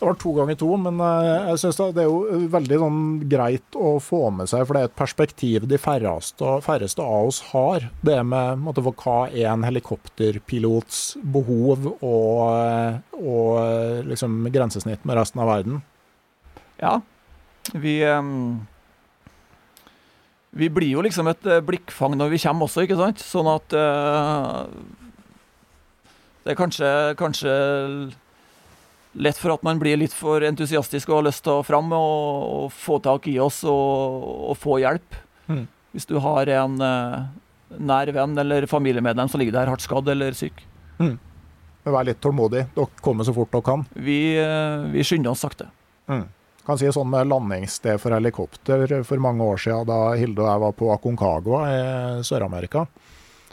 Det 0.00 0.06
var 0.06 0.14
to 0.16 0.30
ganger 0.32 0.56
to, 0.56 0.66
men 0.80 0.96
eh, 1.04 1.50
jeg 1.50 1.60
synes 1.60 1.78
det 1.92 2.00
er 2.00 2.06
jo 2.08 2.44
veldig 2.48 2.76
sånn 2.80 3.00
greit 3.28 3.76
å 3.76 3.90
få 4.00 4.30
med 4.32 4.48
seg, 4.48 4.62
for 4.64 4.72
det 4.72 4.80
er 4.80 4.88
et 4.88 4.96
perspektiv 4.96 5.66
de 5.68 5.76
færreste, 5.76 6.54
færreste 6.64 7.04
av 7.04 7.28
oss 7.28 7.42
har. 7.50 7.84
Det 8.00 8.16
med 8.24 8.62
måtte, 8.64 8.80
hva 8.80 9.18
er 9.28 9.50
en 9.50 9.66
helikopterpilots 9.68 11.02
behov 11.34 11.90
og, 11.98 12.38
eh, 12.54 12.96
og 13.20 13.50
eh, 13.60 14.00
liksom 14.08 14.48
grensesnitt 14.48 15.04
med 15.04 15.20
resten 15.20 15.44
av 15.44 15.52
verden. 15.52 15.82
Ja, 16.80 16.94
vi 17.76 18.00
um, 18.08 18.64
Vi 20.56 20.70
blir 20.72 20.96
jo 20.96 21.04
liksom 21.04 21.28
et 21.28 21.44
eh, 21.44 21.60
blikkfang 21.60 22.16
når 22.16 22.32
vi 22.32 22.40
kommer 22.40 22.70
også, 22.70 22.88
ikke 22.88 22.96
sant? 23.02 23.20
Sånn 23.20 23.52
at 23.52 23.76
uh, 23.76 24.64
Det 26.40 26.54
er 26.54 26.58
kanskje, 26.64 26.90
kanskje 27.20 27.54
lett 29.12 29.38
for 29.38 29.54
at 29.54 29.64
man 29.66 29.80
blir 29.80 29.98
litt 29.98 30.14
for 30.14 30.44
entusiastisk 30.46 31.10
og 31.10 31.20
har 31.20 31.28
lyst 31.30 31.44
til 31.46 31.58
å 31.58 31.66
fram 31.66 31.90
og, 31.96 32.44
og 32.64 32.72
få 32.74 33.00
tak 33.02 33.26
i 33.30 33.38
oss 33.42 33.62
og, 33.68 34.26
og 34.52 34.58
få 34.60 34.80
hjelp. 34.82 35.18
Mm. 35.50 35.64
Hvis 35.94 36.06
du 36.06 36.16
har 36.22 36.50
en 36.60 36.76
eh, 36.86 37.16
nær 37.78 38.12
venn 38.14 38.38
eller 38.38 38.66
familiemedlem 38.70 39.30
som 39.30 39.42
ligger 39.42 39.58
der 39.58 39.72
hardt 39.72 39.84
skadd 39.84 40.08
eller 40.12 40.36
syk. 40.38 40.62
Men 41.00 41.94
Vær 41.96 42.06
litt 42.06 42.20
tålmodig. 42.22 42.66
Dere 42.76 43.02
kommer 43.02 43.26
så 43.26 43.34
fort 43.34 43.50
dere 43.54 43.66
kan. 43.66 43.86
Vi, 43.94 44.20
eh, 44.38 44.86
vi 44.92 45.04
skynder 45.06 45.32
oss 45.32 45.42
sakte. 45.46 45.70
Kan 46.66 46.78
si 46.78 46.90
sånn 46.92 47.08
med 47.10 47.30
landingssted 47.30 48.00
for 48.02 48.12
helikopter 48.14 49.00
for 49.06 49.22
mange 49.22 49.46
år 49.46 49.62
siden, 49.62 49.86
da 49.88 50.12
Hilde 50.18 50.44
og 50.44 50.50
jeg 50.50 50.62
var 50.64 50.74
på 50.76 50.90
Aconcagua 50.92 51.60
i 51.70 51.78
Sør-Amerika. 52.26 52.84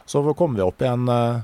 Så 0.07 0.21
kom 0.37 0.57
vi 0.57 0.65
opp 0.65 0.81
i 0.81 0.89
en, 0.89 1.07
eh, 1.09 1.39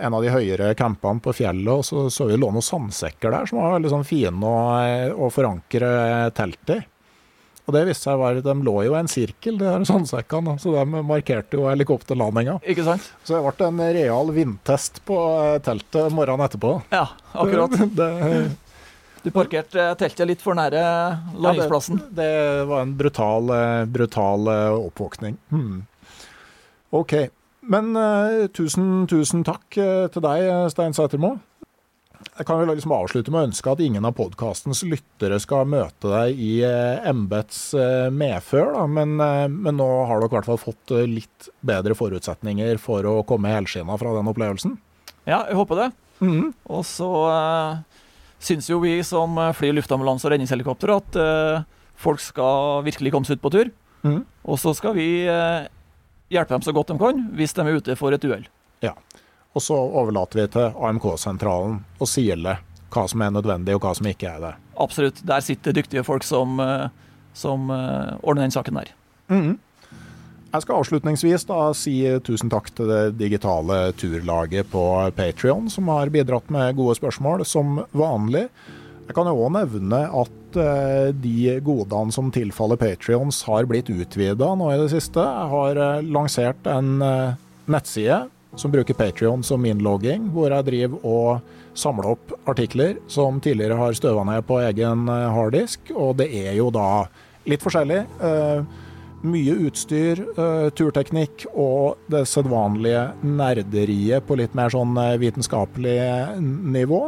en 0.00 0.14
av 0.14 0.22
de 0.24 0.30
høyere 0.32 0.74
campene 0.78 1.22
på 1.24 1.32
fjellet, 1.36 1.70
og 1.72 1.84
så 1.86 2.06
så 2.12 2.28
vi 2.28 2.36
lå 2.38 2.50
noen 2.52 2.64
sandsekker 2.64 3.32
der 3.34 3.48
som 3.48 3.60
var 3.62 3.76
veldig 3.78 3.92
sånn 3.94 4.06
fine 4.08 4.52
å, 4.52 4.54
å 5.26 5.30
forankre 5.32 5.90
teltet 6.36 6.76
i. 6.76 6.80
Og 7.68 7.74
det 7.76 7.82
viste 7.84 8.06
seg 8.08 8.16
var, 8.16 8.38
de 8.40 8.52
lå 8.64 8.74
jo 8.86 8.94
i 8.94 8.96
en 8.96 9.10
sirkel, 9.12 9.58
de 9.60 9.66
der 9.66 9.82
sandsekkene, 9.84 10.54
så 10.62 10.72
de 10.72 11.02
markerte 11.04 11.58
jo 11.58 11.66
helikopterlandinga. 11.68 12.54
Ikke 12.64 12.86
sant? 12.86 13.10
Så 13.28 13.36
det 13.36 13.42
ble 13.44 13.66
en 13.66 13.82
real 13.92 14.32
vindtest 14.32 15.02
på 15.08 15.18
eh, 15.42 15.58
teltet 15.66 16.14
morgenen 16.16 16.46
etterpå. 16.46 16.78
Ja, 16.94 17.04
akkurat. 17.36 17.76
Det, 17.98 18.08
Du 19.20 19.32
parkerte 19.34 19.90
teltet 20.00 20.30
litt 20.30 20.40
for 20.40 20.56
nære 20.56 20.80
landingsplassen. 21.36 21.98
Ja, 22.00 22.08
det, 22.08 22.28
det 22.32 22.66
var 22.70 22.86
en 22.86 22.96
brutal, 22.96 23.52
eh, 23.52 23.84
brutal 23.98 24.48
eh, 24.48 24.78
oppvåkning. 24.88 25.36
Hmm. 25.52 25.82
OK. 26.96 27.18
Men 27.68 27.92
uh, 27.96 28.46
tusen, 28.56 29.04
tusen 29.10 29.44
takk 29.46 29.76
uh, 29.76 30.08
til 30.12 30.24
deg, 30.24 30.46
eh, 30.48 30.66
Stein 30.72 30.96
Sætermo. 30.96 31.36
Jeg 32.38 32.48
kan 32.48 32.58
vel 32.58 32.72
liksom 32.72 32.94
avslutte 32.96 33.30
med 33.30 33.40
å 33.40 33.48
ønske 33.50 33.70
at 33.70 33.82
ingen 33.82 34.06
av 34.08 34.16
podkastens 34.18 34.80
lyttere 34.88 35.38
skal 35.42 35.68
møte 35.70 36.10
deg 36.10 36.40
i 36.42 36.52
embets 37.06 37.60
medfør, 38.10 38.72
da. 38.74 38.86
Men, 38.90 39.12
men 39.54 39.78
nå 39.78 39.86
har 40.08 40.18
dere 40.18 40.30
i 40.30 40.34
hvert 40.34 40.48
fall 40.48 40.58
fått 40.58 40.94
litt 41.06 41.46
bedre 41.62 41.94
forutsetninger 41.98 42.80
for 42.82 43.06
å 43.06 43.20
komme 43.26 43.52
helskinna 43.54 43.94
fra 44.02 44.16
den 44.16 44.30
opplevelsen. 44.32 44.74
Ja, 45.30 45.44
jeg 45.46 45.58
håper 45.60 45.82
det. 45.84 45.88
Mhm. 46.18 46.52
Og 46.74 46.82
så 46.90 47.08
uh, 47.30 48.02
syns 48.42 48.66
jo 48.70 48.80
vi 48.82 48.96
som 49.06 49.38
flyr 49.54 49.76
luftambulanse 49.78 50.26
og 50.26 50.34
redningshelikopter 50.34 50.94
at 50.96 51.18
uh, 51.22 51.62
folk 51.98 52.22
skal 52.22 52.82
virkelig 52.86 53.14
komme 53.14 53.30
seg 53.30 53.38
ut 53.38 53.46
på 53.46 53.54
tur. 53.54 53.72
Mhm. 54.02 54.22
Og 54.48 54.58
så 54.62 54.72
skal 54.76 54.94
vi 54.96 55.26
eh, 55.28 55.66
hjelpe 56.32 56.54
dem 56.54 56.64
så 56.64 56.74
godt 56.76 56.92
de 56.92 56.98
kan 57.00 57.26
hvis 57.36 57.56
de 57.56 57.64
er 57.64 57.80
ute 57.80 57.98
for 57.98 58.14
et 58.14 58.24
uhell. 58.24 58.46
Ja. 58.84 58.94
Og 59.56 59.64
så 59.64 59.76
overlater 59.76 60.42
vi 60.42 60.48
til 60.54 60.74
AMK-sentralen 60.88 61.80
å 61.98 62.08
sile 62.08 62.58
hva 62.92 63.04
som 63.10 63.22
er 63.24 63.32
nødvendig, 63.34 63.74
og 63.76 63.84
hva 63.84 63.94
som 63.96 64.06
ikke 64.08 64.30
er 64.30 64.42
det. 64.44 64.52
Absolutt. 64.80 65.20
Der 65.28 65.44
sitter 65.44 65.74
dyktige 65.76 66.04
folk 66.06 66.24
som, 66.24 66.60
eh, 66.60 66.88
som 67.36 67.70
eh, 67.70 68.14
ordner 68.22 68.46
den 68.46 68.54
saken 68.54 68.78
der. 68.80 68.92
Jeg 70.48 70.64
skal 70.64 70.78
avslutningsvis 70.80 71.44
da 71.44 71.58
si 71.76 71.98
tusen 72.24 72.48
takk 72.48 72.70
til 72.72 72.88
det 72.88 73.18
digitale 73.20 73.90
turlaget 74.00 74.70
på 74.72 74.82
Patrion, 75.16 75.68
som 75.68 75.90
har 75.92 76.08
bidratt 76.08 76.48
med 76.48 76.76
gode 76.78 76.96
spørsmål, 76.96 77.44
som 77.44 77.82
vanlig. 77.92 78.46
Jeg 79.08 79.16
kan 79.16 79.24
jo 79.24 79.38
òg 79.40 79.54
nevne 79.54 80.02
at 80.04 80.56
uh, 80.60 81.08
de 81.16 81.54
godene 81.64 82.12
som 82.12 82.28
tilfaller 82.32 82.76
Patrions, 82.76 83.40
har 83.48 83.64
blitt 83.68 83.88
utvida 83.88 84.50
nå 84.52 84.66
i 84.74 84.80
det 84.82 84.90
siste. 84.92 85.22
Jeg 85.24 85.52
har 85.52 85.80
uh, 85.80 86.02
lansert 86.04 86.68
en 86.68 86.98
uh, 87.00 87.38
nettside 87.72 88.26
som 88.60 88.72
bruker 88.72 88.96
Patrion 88.98 89.40
som 89.44 89.64
innlogging, 89.64 90.26
hvor 90.34 90.52
jeg 90.52 90.66
driver 90.66 91.08
og 91.08 91.78
samler 91.78 92.10
opp 92.10 92.34
artikler 92.50 92.98
som 93.08 93.40
tidligere 93.40 93.78
har 93.80 93.96
støva 93.96 94.26
ned 94.28 94.44
på 94.48 94.60
egen 94.66 95.08
harddisk. 95.08 95.92
Og 95.94 96.18
det 96.20 96.28
er 96.42 96.56
jo 96.58 96.68
da 96.74 97.06
litt 97.48 97.62
forskjellig. 97.62 98.00
Mye 99.28 99.54
utstyr, 99.68 100.24
turteknikk 100.74 101.44
og 101.52 102.00
det 102.10 102.24
sedvanlige 102.30 103.04
nerderiet 103.22 104.26
på 104.26 104.40
litt 104.40 104.56
mer 104.58 104.72
sånn 104.74 104.96
eh, 105.02 105.16
vitenskapelig 105.20 105.98
nivå. 106.40 107.02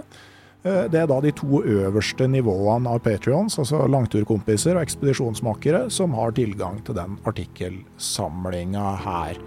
Uh, 0.61 0.85
det 0.93 1.03
er 1.03 1.09
da 1.09 1.21
de 1.25 1.33
to 1.33 1.63
øverste 1.65 2.27
nivåene 2.29 2.93
av 2.93 3.01
Patrions, 3.05 3.57
altså 3.63 3.87
langturkompiser 3.89 4.77
og 4.77 4.85
ekspedisjonsmakere, 4.85 5.87
som 5.93 6.17
har 6.19 6.37
tilgang 6.37 6.83
til 6.85 6.99
den 6.99 7.17
artikkelsamlinga 7.29 8.87
her. 9.07 9.41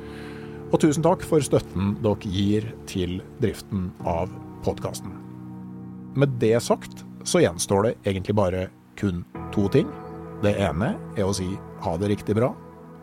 Og 0.73 0.79
tusen 0.81 1.05
takk 1.05 1.21
for 1.27 1.43
støtten 1.45 1.93
dere 2.01 2.33
gir 2.33 2.71
til 2.89 3.19
driften 3.43 3.91
av 4.09 4.31
podkasten. 4.65 5.13
Med 6.17 6.33
det 6.41 6.57
sagt 6.65 7.05
så 7.23 7.43
gjenstår 7.43 7.87
det 7.87 7.93
egentlig 8.09 8.35
bare 8.37 8.67
kun 8.97 9.21
to 9.53 9.67
ting. 9.69 9.89
Det 10.43 10.55
ene 10.59 10.95
er 11.17 11.27
å 11.27 11.35
si 11.35 11.47
ha 11.85 11.95
det 11.97 12.09
riktig 12.15 12.37
bra. 12.37 12.51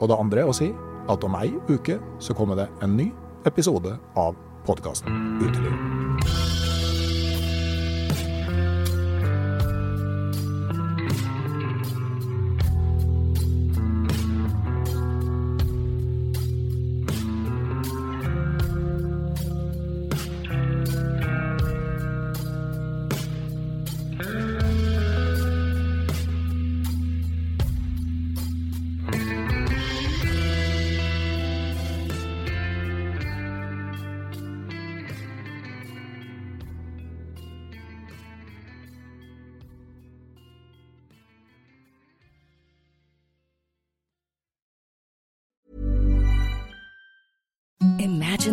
Og 0.00 0.10
det 0.10 0.18
andre 0.18 0.44
er 0.44 0.50
å 0.50 0.56
si 0.56 0.70
at 1.10 1.24
om 1.26 1.38
ei 1.38 1.50
uke 1.70 1.98
så 2.22 2.36
kommer 2.36 2.58
det 2.58 2.68
en 2.84 2.96
ny 2.98 3.10
episode 3.48 3.96
av 4.18 4.36
podkasten 4.66 5.40
Uteliv. 5.40 6.69